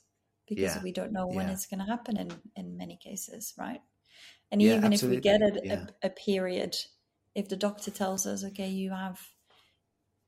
because 0.47 0.77
yeah, 0.77 0.83
we 0.83 0.93
don't 0.93 1.13
know 1.13 1.27
when 1.27 1.47
yeah. 1.47 1.55
it's 1.55 1.65
going 1.65 1.81
to 1.81 1.87
happen 1.87 2.19
in 2.19 2.31
in 2.57 2.77
many 2.77 2.99
cases 3.03 3.55
right 3.57 3.81
and 4.55 4.63
yeah, 4.63 4.77
even 4.77 4.93
absolutely. 4.93 5.19
if 5.19 5.25
we 5.25 5.31
get 5.31 5.43
a, 5.43 5.87
a, 6.05 6.07
a 6.07 6.11
period 6.11 6.77
if 7.35 7.49
the 7.49 7.57
doctor 7.57 7.91
tells 7.91 8.27
us, 8.27 8.45
okay, 8.45 8.69
you 8.69 8.91
have 8.91 9.19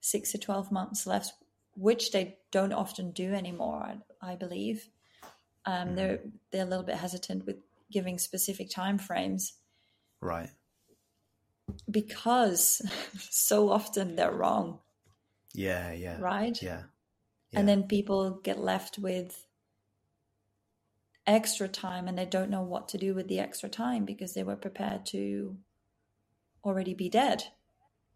six 0.00 0.32
to 0.32 0.38
12 0.38 0.72
months 0.72 1.06
left, 1.06 1.32
which 1.74 2.10
they 2.12 2.38
don't 2.50 2.72
often 2.72 3.12
do 3.12 3.32
anymore, 3.32 3.96
I, 4.22 4.32
I 4.32 4.36
believe. 4.36 4.88
Um, 5.64 5.90
mm. 5.90 5.96
They're 5.96 6.20
they're 6.50 6.66
a 6.66 6.68
little 6.68 6.84
bit 6.84 6.96
hesitant 6.96 7.46
with 7.46 7.56
giving 7.90 8.18
specific 8.18 8.70
time 8.70 8.98
frames, 8.98 9.54
right? 10.20 10.50
Because 11.90 12.82
so 13.18 13.70
often 13.70 14.16
they're 14.16 14.32
wrong. 14.32 14.80
Yeah, 15.54 15.92
yeah, 15.92 16.18
right. 16.20 16.60
Yeah, 16.60 16.82
yeah. 17.50 17.60
and 17.60 17.68
then 17.68 17.84
people 17.84 18.40
get 18.42 18.58
left 18.58 18.98
with 18.98 19.45
extra 21.26 21.68
time, 21.68 22.08
and 22.08 22.16
they 22.16 22.26
don't 22.26 22.50
know 22.50 22.62
what 22.62 22.88
to 22.88 22.98
do 22.98 23.14
with 23.14 23.28
the 23.28 23.40
extra 23.40 23.68
time 23.68 24.04
because 24.04 24.34
they 24.34 24.42
were 24.42 24.56
prepared 24.56 25.06
to 25.06 25.56
already 26.64 26.94
be 26.94 27.08
dead. 27.08 27.44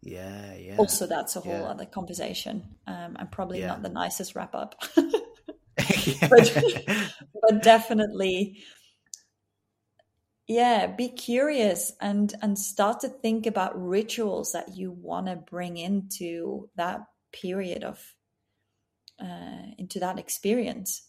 Yeah, 0.01 0.55
yeah. 0.55 0.77
Also, 0.77 1.05
that's 1.05 1.35
a 1.35 1.41
whole 1.41 1.53
yeah. 1.53 1.63
other 1.63 1.85
conversation. 1.85 2.75
Um, 2.87 3.15
I'm 3.19 3.27
probably 3.27 3.59
yeah. 3.59 3.67
not 3.67 3.83
the 3.83 3.89
nicest 3.89 4.35
wrap 4.35 4.55
up, 4.55 4.81
but, 4.95 6.83
but 7.41 7.63
definitely, 7.63 8.63
yeah. 10.47 10.87
Be 10.87 11.09
curious 11.09 11.93
and 12.01 12.33
and 12.41 12.57
start 12.57 13.01
to 13.01 13.09
think 13.09 13.45
about 13.45 13.79
rituals 13.79 14.53
that 14.53 14.75
you 14.75 14.91
want 14.91 15.27
to 15.27 15.35
bring 15.35 15.77
into 15.77 16.69
that 16.75 17.01
period 17.31 17.83
of 17.83 18.03
uh, 19.21 19.69
into 19.77 19.99
that 19.99 20.17
experience. 20.17 21.03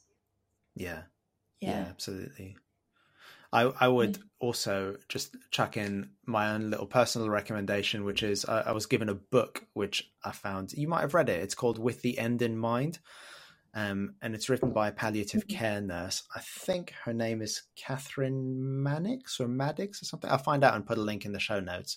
Yeah. 0.76 1.02
Yeah. 1.62 1.70
Yeah, 1.70 1.86
absolutely. 1.88 2.56
I, 3.52 3.62
I 3.80 3.88
would 3.88 4.18
also 4.40 4.96
just 5.08 5.36
chuck 5.50 5.76
in 5.76 6.10
my 6.26 6.52
own 6.52 6.70
little 6.70 6.86
personal 6.86 7.28
recommendation, 7.28 8.04
which 8.04 8.22
is 8.22 8.44
I, 8.46 8.62
I 8.62 8.72
was 8.72 8.86
given 8.86 9.08
a 9.10 9.14
book 9.14 9.64
which 9.74 10.10
I 10.24 10.32
found 10.32 10.72
you 10.72 10.88
might 10.88 11.02
have 11.02 11.14
read 11.14 11.28
it. 11.28 11.40
It's 11.42 11.54
called 11.54 11.78
With 11.78 12.00
the 12.02 12.18
End 12.18 12.42
in 12.42 12.56
Mind. 12.56 12.98
Um, 13.74 14.16
and 14.20 14.34
it's 14.34 14.50
written 14.50 14.70
by 14.72 14.88
a 14.88 14.92
palliative 14.92 15.46
Mhm. 15.46 15.48
care 15.56 15.80
nurse. 15.80 16.22
I 16.34 16.40
think 16.40 16.92
her 17.04 17.12
name 17.14 17.40
is 17.40 17.62
Kathryn 17.76 18.54
Mannix 18.56 19.40
or 19.40 19.48
Maddox 19.48 20.02
or 20.02 20.04
something. 20.04 20.30
I'll 20.30 20.38
find 20.38 20.62
out 20.64 20.74
and 20.74 20.84
put 20.86 20.98
a 20.98 21.02
link 21.02 21.24
in 21.24 21.32
the 21.32 21.38
show 21.40 21.60
notes. 21.60 21.96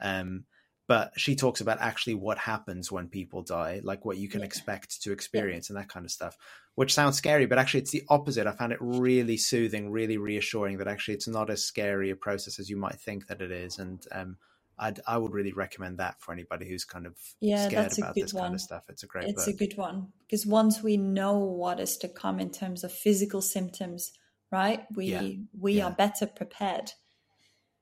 Um, 0.00 0.44
but 0.88 1.12
she 1.16 1.34
talks 1.36 1.60
about 1.60 1.80
actually 1.80 2.14
what 2.14 2.38
happens 2.38 2.92
when 2.92 3.08
people 3.08 3.42
die, 3.42 3.80
like 3.82 4.04
what 4.04 4.16
you 4.18 4.28
can 4.28 4.40
Yeah. 4.40 4.46
expect 4.46 5.02
to 5.02 5.12
experience 5.12 5.68
and 5.70 5.76
that 5.78 5.88
kind 5.88 6.04
of 6.06 6.12
stuff, 6.12 6.36
which 6.74 6.94
sounds 6.94 7.16
scary, 7.16 7.46
but 7.46 7.58
actually 7.58 7.80
it's 7.80 7.90
the 7.90 8.04
opposite. 8.08 8.46
I 8.46 8.52
found 8.52 8.72
it 8.72 8.78
really 8.80 9.36
soothing, 9.36 9.90
really 9.90 10.16
reassuring 10.18 10.78
that 10.78 10.88
actually 10.88 11.14
it's 11.14 11.28
not 11.28 11.50
as 11.50 11.64
scary 11.64 12.10
a 12.10 12.16
process 12.16 12.58
as 12.58 12.70
you 12.70 12.76
might 12.76 13.00
think 13.00 13.26
that 13.26 13.40
it 13.42 13.50
is. 13.50 13.78
And 13.78 14.04
um, 14.12 14.36
I'd, 14.78 15.00
I 15.06 15.18
would 15.18 15.32
really 15.32 15.52
recommend 15.52 15.98
that 15.98 16.20
for 16.20 16.32
anybody 16.32 16.68
who's 16.68 16.84
kind 16.84 17.06
of 17.06 17.16
Yeah, 17.40 17.66
scared 17.66 17.84
that's 17.84 17.98
a 17.98 18.02
about 18.02 18.14
good 18.14 18.22
this 18.24 18.32
kind 18.32 18.44
one. 18.44 18.54
of 18.54 18.60
stuff. 18.60 18.84
It's 18.88 19.02
a 19.02 19.06
great 19.06 19.28
It's 19.28 19.46
book. 19.46 19.48
a 19.48 19.52
good 19.56 19.76
one 19.76 20.12
because 20.20 20.46
once 20.46 20.82
we 20.82 20.96
know 20.96 21.38
what 21.38 21.80
is 21.80 21.96
to 21.98 22.08
come 22.08 22.38
in 22.38 22.50
terms 22.50 22.84
of 22.84 22.92
physical 22.92 23.40
symptoms, 23.42 24.12
right? 24.52 24.86
We 24.94 25.06
Yeah. 25.06 25.22
we 25.58 25.78
Yeah. 25.78 25.86
are 25.86 25.90
better 25.92 26.26
prepared. 26.26 26.92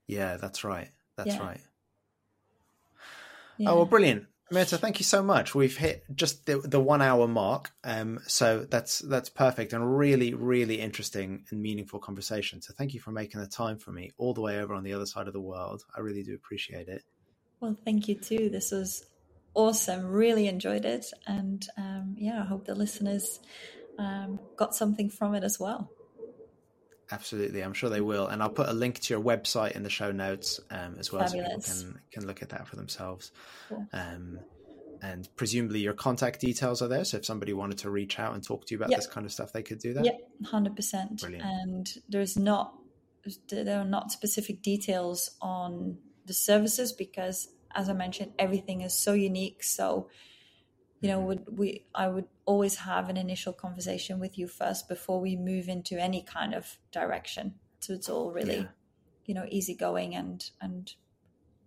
Yeah, 0.06 0.36
that's 0.36 0.64
right. 0.64 0.90
That's 1.16 1.34
Yeah. 1.34 1.42
right. 1.42 1.60
Yeah. 3.58 3.70
Oh, 3.70 3.76
well, 3.76 3.84
brilliant. 3.86 4.26
Myrthe, 4.52 4.78
thank 4.78 5.00
you 5.00 5.04
so 5.04 5.22
much. 5.22 5.54
We've 5.54 5.76
hit 5.76 6.04
just 6.14 6.44
the, 6.46 6.58
the 6.58 6.78
one 6.78 7.00
hour 7.00 7.26
mark. 7.26 7.70
Um, 7.82 8.20
so 8.26 8.66
that's 8.70 8.98
that's 9.00 9.30
perfect 9.30 9.72
and 9.72 9.96
really, 9.96 10.34
really 10.34 10.80
interesting 10.80 11.44
and 11.50 11.62
meaningful 11.62 11.98
conversation. 11.98 12.60
So 12.60 12.74
thank 12.76 12.92
you 12.92 13.00
for 13.00 13.10
making 13.10 13.40
the 13.40 13.46
time 13.46 13.78
for 13.78 13.90
me 13.90 14.12
all 14.18 14.34
the 14.34 14.42
way 14.42 14.60
over 14.60 14.74
on 14.74 14.84
the 14.84 14.92
other 14.92 15.06
side 15.06 15.26
of 15.26 15.32
the 15.32 15.40
world. 15.40 15.82
I 15.96 16.00
really 16.00 16.22
do 16.22 16.34
appreciate 16.34 16.88
it. 16.88 17.02
Well, 17.60 17.76
thank 17.84 18.06
you 18.06 18.16
too. 18.16 18.50
This 18.50 18.70
was 18.70 19.06
awesome. 19.54 20.04
Really 20.04 20.46
enjoyed 20.46 20.84
it, 20.84 21.06
and 21.26 21.66
um, 21.78 22.14
yeah, 22.18 22.42
I 22.42 22.44
hope 22.44 22.66
the 22.66 22.74
listeners 22.74 23.40
um, 23.98 24.38
got 24.56 24.74
something 24.74 25.08
from 25.08 25.34
it 25.34 25.42
as 25.42 25.58
well. 25.58 25.90
Absolutely, 27.10 27.62
I'm 27.62 27.74
sure 27.74 27.90
they 27.90 28.00
will. 28.00 28.26
And 28.28 28.42
I'll 28.42 28.48
put 28.50 28.68
a 28.68 28.72
link 28.72 28.98
to 29.00 29.14
your 29.14 29.22
website 29.22 29.72
in 29.72 29.82
the 29.82 29.90
show 29.90 30.10
notes 30.10 30.60
um, 30.70 30.96
as 30.98 31.12
well, 31.12 31.26
Fabulous. 31.26 31.66
so 31.66 31.72
people 31.86 31.92
can 31.92 32.00
can 32.12 32.26
look 32.26 32.42
at 32.42 32.48
that 32.50 32.66
for 32.66 32.76
themselves. 32.76 33.30
Cool. 33.68 33.86
Um, 33.92 34.38
and 35.02 35.28
presumably 35.36 35.80
your 35.80 35.92
contact 35.92 36.40
details 36.40 36.80
are 36.80 36.88
there. 36.88 37.04
So 37.04 37.18
if 37.18 37.26
somebody 37.26 37.52
wanted 37.52 37.78
to 37.78 37.90
reach 37.90 38.18
out 38.18 38.32
and 38.34 38.42
talk 38.42 38.66
to 38.66 38.74
you 38.74 38.78
about 38.78 38.90
Yeah. 38.90 38.96
this 38.96 39.06
kind 39.06 39.26
of 39.26 39.32
stuff, 39.32 39.52
they 39.52 39.62
could 39.62 39.78
do 39.78 39.92
that. 39.94 40.04
Yep, 40.04 40.20
hundred 40.46 40.76
percent. 40.76 41.22
And 41.22 41.86
there's 42.08 42.38
not 42.38 42.74
there 43.48 43.80
are 43.80 43.84
not 43.84 44.12
specific 44.12 44.62
details 44.62 45.30
on 45.40 45.98
the 46.26 46.34
services 46.34 46.92
because, 46.92 47.48
as 47.74 47.88
I 47.88 47.92
mentioned, 47.92 48.32
everything 48.38 48.80
is 48.82 48.94
so 48.94 49.12
unique. 49.12 49.62
So, 49.62 50.08
you 51.04 51.10
know, 51.10 51.20
would 51.20 51.58
we 51.58 51.84
I 51.94 52.08
would 52.08 52.24
always 52.46 52.76
have 52.76 53.10
an 53.10 53.18
initial 53.18 53.52
conversation 53.52 54.18
with 54.18 54.38
you 54.38 54.48
first 54.48 54.88
before 54.88 55.20
we 55.20 55.36
move 55.36 55.68
into 55.68 56.00
any 56.00 56.22
kind 56.22 56.54
of 56.54 56.78
direction. 56.92 57.54
So 57.80 57.92
it's 57.92 58.08
all 58.08 58.32
really, 58.32 58.56
Yeah. 58.60 58.68
you 59.26 59.34
know, 59.34 59.44
easygoing 59.50 60.14
and 60.14 60.50
and 60.62 60.94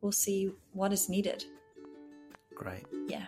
we'll 0.01 0.11
see 0.11 0.51
what 0.73 0.91
is 0.91 1.07
needed. 1.07 1.45
Great. 2.55 2.85
Yeah. 3.07 3.27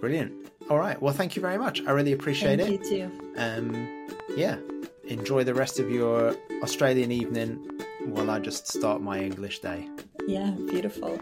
Brilliant. 0.00 0.32
All 0.68 0.78
right. 0.78 1.00
Well, 1.00 1.14
thank 1.14 1.36
you 1.36 1.42
very 1.42 1.58
much. 1.58 1.80
I 1.86 1.92
really 1.92 2.12
appreciate 2.12 2.58
Thank 2.58 2.80
it. 2.80 2.90
you 2.90 3.08
too. 3.08 3.32
Um, 3.36 4.08
yeah. 4.36 4.56
Enjoy 5.04 5.44
the 5.44 5.54
rest 5.54 5.78
of 5.78 5.88
your 5.90 6.34
Australian 6.64 7.12
evening 7.12 7.50
while 8.06 8.28
I 8.28 8.40
just 8.40 8.66
start 8.66 9.00
my 9.00 9.20
English 9.20 9.60
day. 9.60 9.88
Yeah, 10.26 10.50
beautiful. 10.74 11.20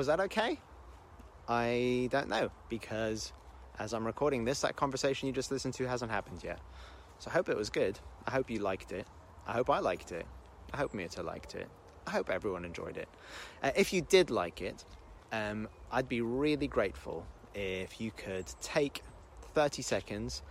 Was 0.00 0.06
that 0.06 0.20
okay? 0.20 0.56
I 1.46 2.08
don't 2.10 2.30
know 2.30 2.50
because 2.70 3.34
as 3.78 3.92
I'm 3.92 4.06
recording 4.06 4.46
this, 4.46 4.62
that 4.62 4.74
conversation 4.74 5.26
you 5.26 5.32
just 5.34 5.50
listened 5.50 5.74
to 5.74 5.86
hasn't 5.86 6.10
happened 6.10 6.42
yet. 6.42 6.58
So 7.18 7.30
I 7.30 7.34
hope 7.34 7.50
it 7.50 7.56
was 7.58 7.68
good. 7.68 7.98
I 8.26 8.30
hope 8.30 8.48
you 8.48 8.60
liked 8.60 8.92
it. 8.92 9.06
I 9.46 9.52
hope 9.52 9.68
I 9.68 9.80
liked 9.80 10.10
it. 10.10 10.24
I 10.72 10.78
hope 10.78 10.94
Myrthe 10.94 11.22
liked 11.22 11.54
it. 11.54 11.68
I 12.06 12.12
hope 12.12 12.30
everyone 12.30 12.64
enjoyed 12.64 12.96
it. 12.96 13.10
Uh, 13.62 13.72
if 13.76 13.92
you 13.92 14.00
did 14.00 14.30
like 14.30 14.62
it, 14.62 14.86
um, 15.32 15.68
I'd 15.92 16.08
be 16.08 16.22
really 16.22 16.66
grateful 16.66 17.26
if 17.54 18.00
you 18.00 18.10
could 18.10 18.46
take 18.62 19.02
30 19.52 19.82
seconds 19.82 20.42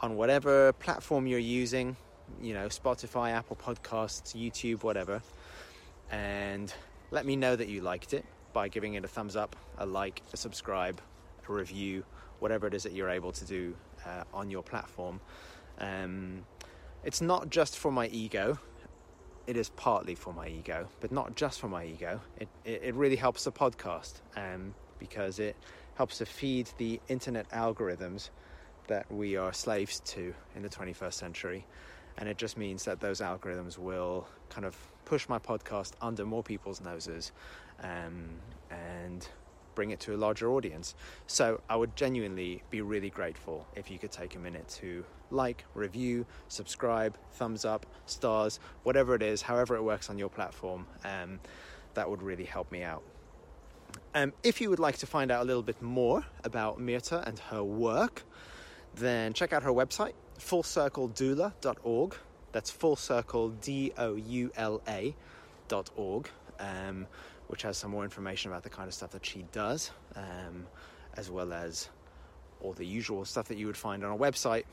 on 0.00 0.16
whatever 0.16 0.72
platform 0.72 1.26
you're 1.26 1.38
using, 1.38 1.98
you 2.40 2.54
know, 2.54 2.68
Spotify, 2.68 3.32
Apple 3.32 3.56
Podcasts, 3.56 4.34
YouTube, 4.34 4.84
whatever, 4.84 5.20
and 6.10 6.72
let 7.10 7.26
me 7.26 7.36
know 7.36 7.54
that 7.54 7.68
you 7.68 7.82
liked 7.82 8.14
it 8.14 8.24
by 8.52 8.68
giving 8.68 8.94
it 8.94 9.04
a 9.04 9.08
thumbs 9.08 9.36
up, 9.36 9.56
a 9.78 9.86
like, 9.86 10.22
a 10.32 10.36
subscribe, 10.36 11.00
a 11.48 11.52
review, 11.52 12.04
whatever 12.38 12.66
it 12.66 12.74
is 12.74 12.82
that 12.82 12.92
you're 12.92 13.10
able 13.10 13.32
to 13.32 13.44
do 13.44 13.74
uh, 14.06 14.24
on 14.32 14.50
your 14.50 14.62
platform. 14.62 15.20
Um, 15.78 16.44
it's 17.04 17.20
not 17.20 17.50
just 17.50 17.78
for 17.78 17.90
my 17.90 18.08
ego. 18.08 18.58
It 19.46 19.56
is 19.56 19.70
partly 19.70 20.14
for 20.14 20.32
my 20.32 20.48
ego, 20.48 20.88
but 21.00 21.12
not 21.12 21.34
just 21.34 21.60
for 21.60 21.68
my 21.68 21.84
ego. 21.84 22.20
It, 22.38 22.48
it, 22.64 22.82
it 22.84 22.94
really 22.94 23.16
helps 23.16 23.44
the 23.44 23.52
podcast 23.52 24.20
um, 24.36 24.74
because 24.98 25.38
it 25.38 25.56
helps 25.94 26.18
to 26.18 26.26
feed 26.26 26.70
the 26.78 27.00
internet 27.08 27.48
algorithms 27.50 28.30
that 28.86 29.10
we 29.10 29.36
are 29.36 29.52
slaves 29.52 30.00
to 30.00 30.34
in 30.54 30.62
the 30.62 30.68
21st 30.68 31.14
century. 31.14 31.66
And 32.18 32.28
it 32.28 32.36
just 32.36 32.58
means 32.58 32.84
that 32.84 33.00
those 33.00 33.20
algorithms 33.20 33.78
will 33.78 34.26
kind 34.50 34.66
of 34.66 34.76
push 35.10 35.28
my 35.28 35.40
podcast 35.40 35.94
under 36.00 36.24
more 36.24 36.40
people's 36.40 36.80
noses 36.80 37.32
um, 37.82 38.28
and 38.70 39.26
bring 39.74 39.90
it 39.90 39.98
to 39.98 40.14
a 40.14 40.16
larger 40.16 40.52
audience. 40.52 40.94
So 41.26 41.60
I 41.68 41.74
would 41.74 41.96
genuinely 41.96 42.62
be 42.70 42.80
really 42.80 43.10
grateful 43.10 43.66
if 43.74 43.90
you 43.90 43.98
could 43.98 44.12
take 44.12 44.36
a 44.36 44.38
minute 44.38 44.68
to 44.80 45.04
like, 45.32 45.64
review, 45.74 46.26
subscribe, 46.46 47.18
thumbs 47.32 47.64
up, 47.64 47.86
stars, 48.06 48.60
whatever 48.84 49.16
it 49.16 49.22
is, 49.22 49.42
however 49.42 49.74
it 49.74 49.82
works 49.82 50.10
on 50.10 50.16
your 50.16 50.28
platform. 50.28 50.86
Um, 51.04 51.40
that 51.94 52.08
would 52.08 52.22
really 52.22 52.44
help 52.44 52.70
me 52.70 52.84
out. 52.84 53.02
Um, 54.14 54.32
if 54.44 54.60
you 54.60 54.70
would 54.70 54.78
like 54.78 54.98
to 54.98 55.06
find 55.06 55.32
out 55.32 55.42
a 55.42 55.44
little 55.44 55.64
bit 55.64 55.82
more 55.82 56.24
about 56.44 56.78
Myrthe 56.78 57.26
and 57.26 57.36
her 57.50 57.64
work, 57.64 58.22
then 58.94 59.32
check 59.32 59.52
out 59.52 59.64
her 59.64 59.72
website, 59.72 60.12
fullcircledoula.org. 60.38 62.14
That's 62.52 62.70
fullcircle, 62.70 63.60
D 63.60 63.92
O 63.96 64.16
U 64.16 64.50
L 64.56 64.80
A 64.88 65.14
dot 65.68 65.90
org, 65.96 66.28
um, 66.58 67.06
which 67.48 67.62
has 67.62 67.76
some 67.76 67.90
more 67.90 68.04
information 68.04 68.50
about 68.50 68.62
the 68.62 68.70
kind 68.70 68.88
of 68.88 68.94
stuff 68.94 69.10
that 69.10 69.24
she 69.24 69.44
does, 69.52 69.90
um, 70.16 70.66
as 71.16 71.30
well 71.30 71.52
as 71.52 71.88
all 72.60 72.72
the 72.72 72.86
usual 72.86 73.24
stuff 73.24 73.48
that 73.48 73.56
you 73.56 73.66
would 73.66 73.76
find 73.76 74.04
on 74.04 74.12
a 74.12 74.16
website 74.16 74.64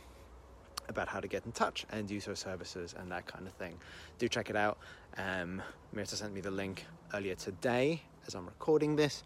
about 0.90 1.08
how 1.08 1.20
to 1.20 1.28
get 1.28 1.46
in 1.46 1.52
touch 1.52 1.86
and 1.92 2.10
use 2.10 2.26
her 2.26 2.36
services 2.36 2.96
and 2.98 3.12
that 3.12 3.26
kind 3.26 3.46
of 3.46 3.54
thing. 3.54 3.78
Do 4.20 4.28
check 4.28 4.50
it 4.50 4.56
out. 4.56 4.78
Um, 5.18 5.62
Myrthe 5.96 6.08
sent 6.08 6.34
me 6.34 6.42
the 6.42 6.52
link 6.52 6.86
earlier 7.14 7.36
today 7.36 8.02
as 8.26 8.36
I'm 8.36 8.46
recording 8.46 8.96
this, 8.96 9.24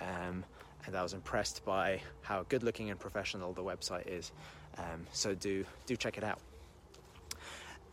um, 0.00 0.44
and 0.86 0.96
I 0.96 1.02
was 1.02 1.12
impressed 1.12 1.64
by 1.64 2.00
how 2.22 2.44
good 2.48 2.62
looking 2.62 2.90
and 2.90 2.98
professional 2.98 3.52
the 3.52 3.62
website 3.62 4.06
is. 4.06 4.32
Um, 4.78 5.06
so 5.12 5.34
do 5.34 5.64
do 5.86 5.96
check 5.96 6.18
it 6.18 6.24
out. 6.24 6.38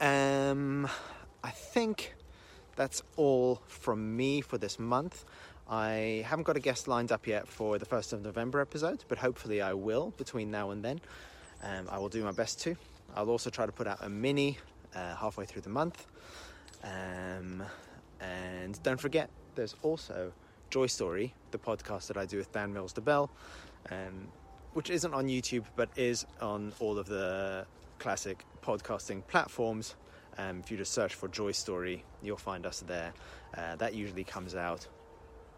Um, 0.01 0.87
I 1.43 1.49
think 1.49 2.15
that's 2.75 3.03
all 3.17 3.61
from 3.67 4.15
me 4.15 4.41
for 4.41 4.57
this 4.57 4.79
month. 4.79 5.25
I 5.69 6.23
haven't 6.25 6.45
got 6.45 6.55
a 6.55 6.59
guest 6.59 6.87
lined 6.87 7.11
up 7.11 7.27
yet 7.27 7.47
for 7.47 7.77
the 7.77 7.85
1st 7.85 8.13
of 8.13 8.21
November 8.21 8.59
episode, 8.59 9.03
but 9.07 9.17
hopefully 9.17 9.61
I 9.61 9.73
will 9.73 10.11
between 10.17 10.49
now 10.49 10.71
and 10.71 10.83
then. 10.83 11.01
Um, 11.61 11.87
I 11.91 11.99
will 11.99 12.09
do 12.09 12.23
my 12.23 12.31
best 12.31 12.61
to. 12.61 12.75
I'll 13.15 13.29
also 13.29 13.49
try 13.49 13.65
to 13.65 13.71
put 13.71 13.87
out 13.87 13.99
a 14.01 14.09
mini 14.09 14.57
uh, 14.95 15.15
halfway 15.15 15.45
through 15.45 15.61
the 15.61 15.69
month. 15.69 16.07
Um, 16.83 17.61
and 18.21 18.81
don't 18.83 18.99
forget, 18.99 19.29
there's 19.55 19.75
also 19.83 20.31
Joy 20.69 20.87
Story, 20.87 21.33
the 21.51 21.57
podcast 21.57 22.07
that 22.07 22.17
I 22.17 22.25
do 22.25 22.37
with 22.37 22.51
Dan 22.51 22.73
Mills 22.73 22.93
de 22.93 23.01
Bell, 23.01 23.29
um, 23.91 24.29
which 24.73 24.89
isn't 24.89 25.13
on 25.13 25.27
YouTube 25.27 25.65
but 25.75 25.89
is 25.97 26.25
on 26.41 26.73
all 26.79 26.97
of 26.97 27.07
the 27.07 27.65
classic 27.99 28.45
podcasting 28.61 29.25
platforms. 29.27 29.95
Um, 30.37 30.59
if 30.59 30.71
you 30.71 30.77
just 30.77 30.93
search 30.93 31.15
for 31.15 31.27
Joy 31.27 31.51
Story, 31.51 32.03
you'll 32.21 32.37
find 32.37 32.65
us 32.65 32.81
there. 32.87 33.13
Uh, 33.57 33.75
that 33.77 33.93
usually 33.93 34.23
comes 34.23 34.55
out 34.55 34.87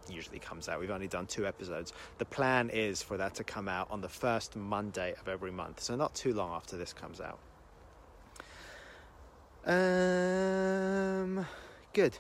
usually 0.10 0.40
comes 0.40 0.68
out. 0.68 0.80
We've 0.80 0.92
only 0.92 1.08
done 1.08 1.28
two 1.28 1.46
episodes. 1.46 1.94
The 2.18 2.26
plan 2.26 2.70
is 2.70 3.02
for 3.02 3.18
that 3.18 3.36
to 3.36 3.44
come 3.44 3.68
out 3.68 3.90
on 3.92 4.02
the 4.02 4.10
first 4.10 4.56
Monday 4.56 5.14
of 5.20 5.28
every 5.28 5.52
month, 5.52 5.82
so 5.82 5.96
not 5.96 6.16
too 6.16 6.34
long 6.34 6.52
after 6.54 6.78
this 6.78 6.94
comes 6.94 7.22
out. 7.22 7.40
Um, 9.66 11.46
good. 11.94 12.18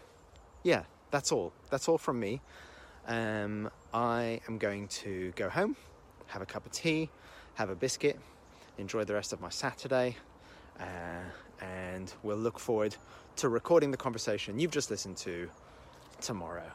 Yeah, 0.64 0.84
that's 1.10 1.32
all. 1.32 1.54
That's 1.70 1.88
all 1.88 1.98
from 1.98 2.20
me. 2.20 2.42
Um, 3.08 3.70
I 3.94 4.42
am 4.48 4.58
going 4.58 4.88
to 4.90 5.34
go 5.36 5.50
home, 5.50 5.76
have 6.28 6.42
a 6.42 6.46
cup 6.46 6.66
of 6.66 6.72
tea, 6.72 7.10
have 7.56 7.70
a 7.70 7.76
biscuit, 7.76 8.20
enjoy 8.78 9.04
the 9.04 9.16
rest 9.16 9.34
of 9.34 9.42
my 9.42 9.50
Saturday, 9.50 10.18
uh, 10.82 11.64
and 11.64 12.14
we'll 12.24 12.38
look 12.38 12.60
forward 12.60 12.96
to 13.38 13.48
recording 13.50 13.92
the 13.92 13.98
conversation 13.98 14.60
you've 14.60 14.72
just 14.72 14.92
listened 14.92 15.18
to 15.18 15.50
tomorrow. 16.20 16.70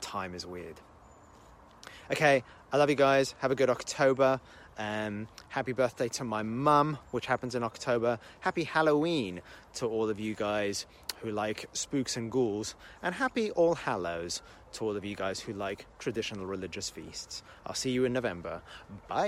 Time 0.00 0.34
is 0.34 0.44
weird. 0.44 0.80
Okay, 2.10 2.44
I 2.72 2.76
love 2.76 2.90
you 2.90 2.96
guys. 2.96 3.34
Have 3.38 3.50
a 3.50 3.54
good 3.54 3.70
October. 3.70 4.40
Um, 4.78 5.26
happy 5.48 5.72
birthday 5.72 6.08
to 6.08 6.24
my 6.24 6.42
mum, 6.42 6.98
which 7.10 7.26
happens 7.26 7.54
in 7.54 7.62
October. 7.62 8.18
Happy 8.40 8.64
Halloween 8.64 9.40
to 9.74 9.86
all 9.86 10.10
of 10.10 10.20
you 10.20 10.34
guys 10.34 10.86
who 11.22 11.30
like 11.30 11.66
spooks 11.72 12.16
and 12.16 12.30
ghouls. 12.30 12.74
And 13.02 13.14
happy 13.14 13.50
All 13.52 13.74
Hallows 13.74 14.42
to 14.74 14.84
all 14.84 14.96
of 14.96 15.04
you 15.04 15.16
guys 15.16 15.40
who 15.40 15.52
like 15.54 15.86
traditional 15.98 16.46
religious 16.46 16.90
feasts. 16.90 17.42
I'll 17.66 17.74
see 17.74 17.90
you 17.90 18.04
in 18.04 18.12
November. 18.12 18.62
Bye. 19.08 19.26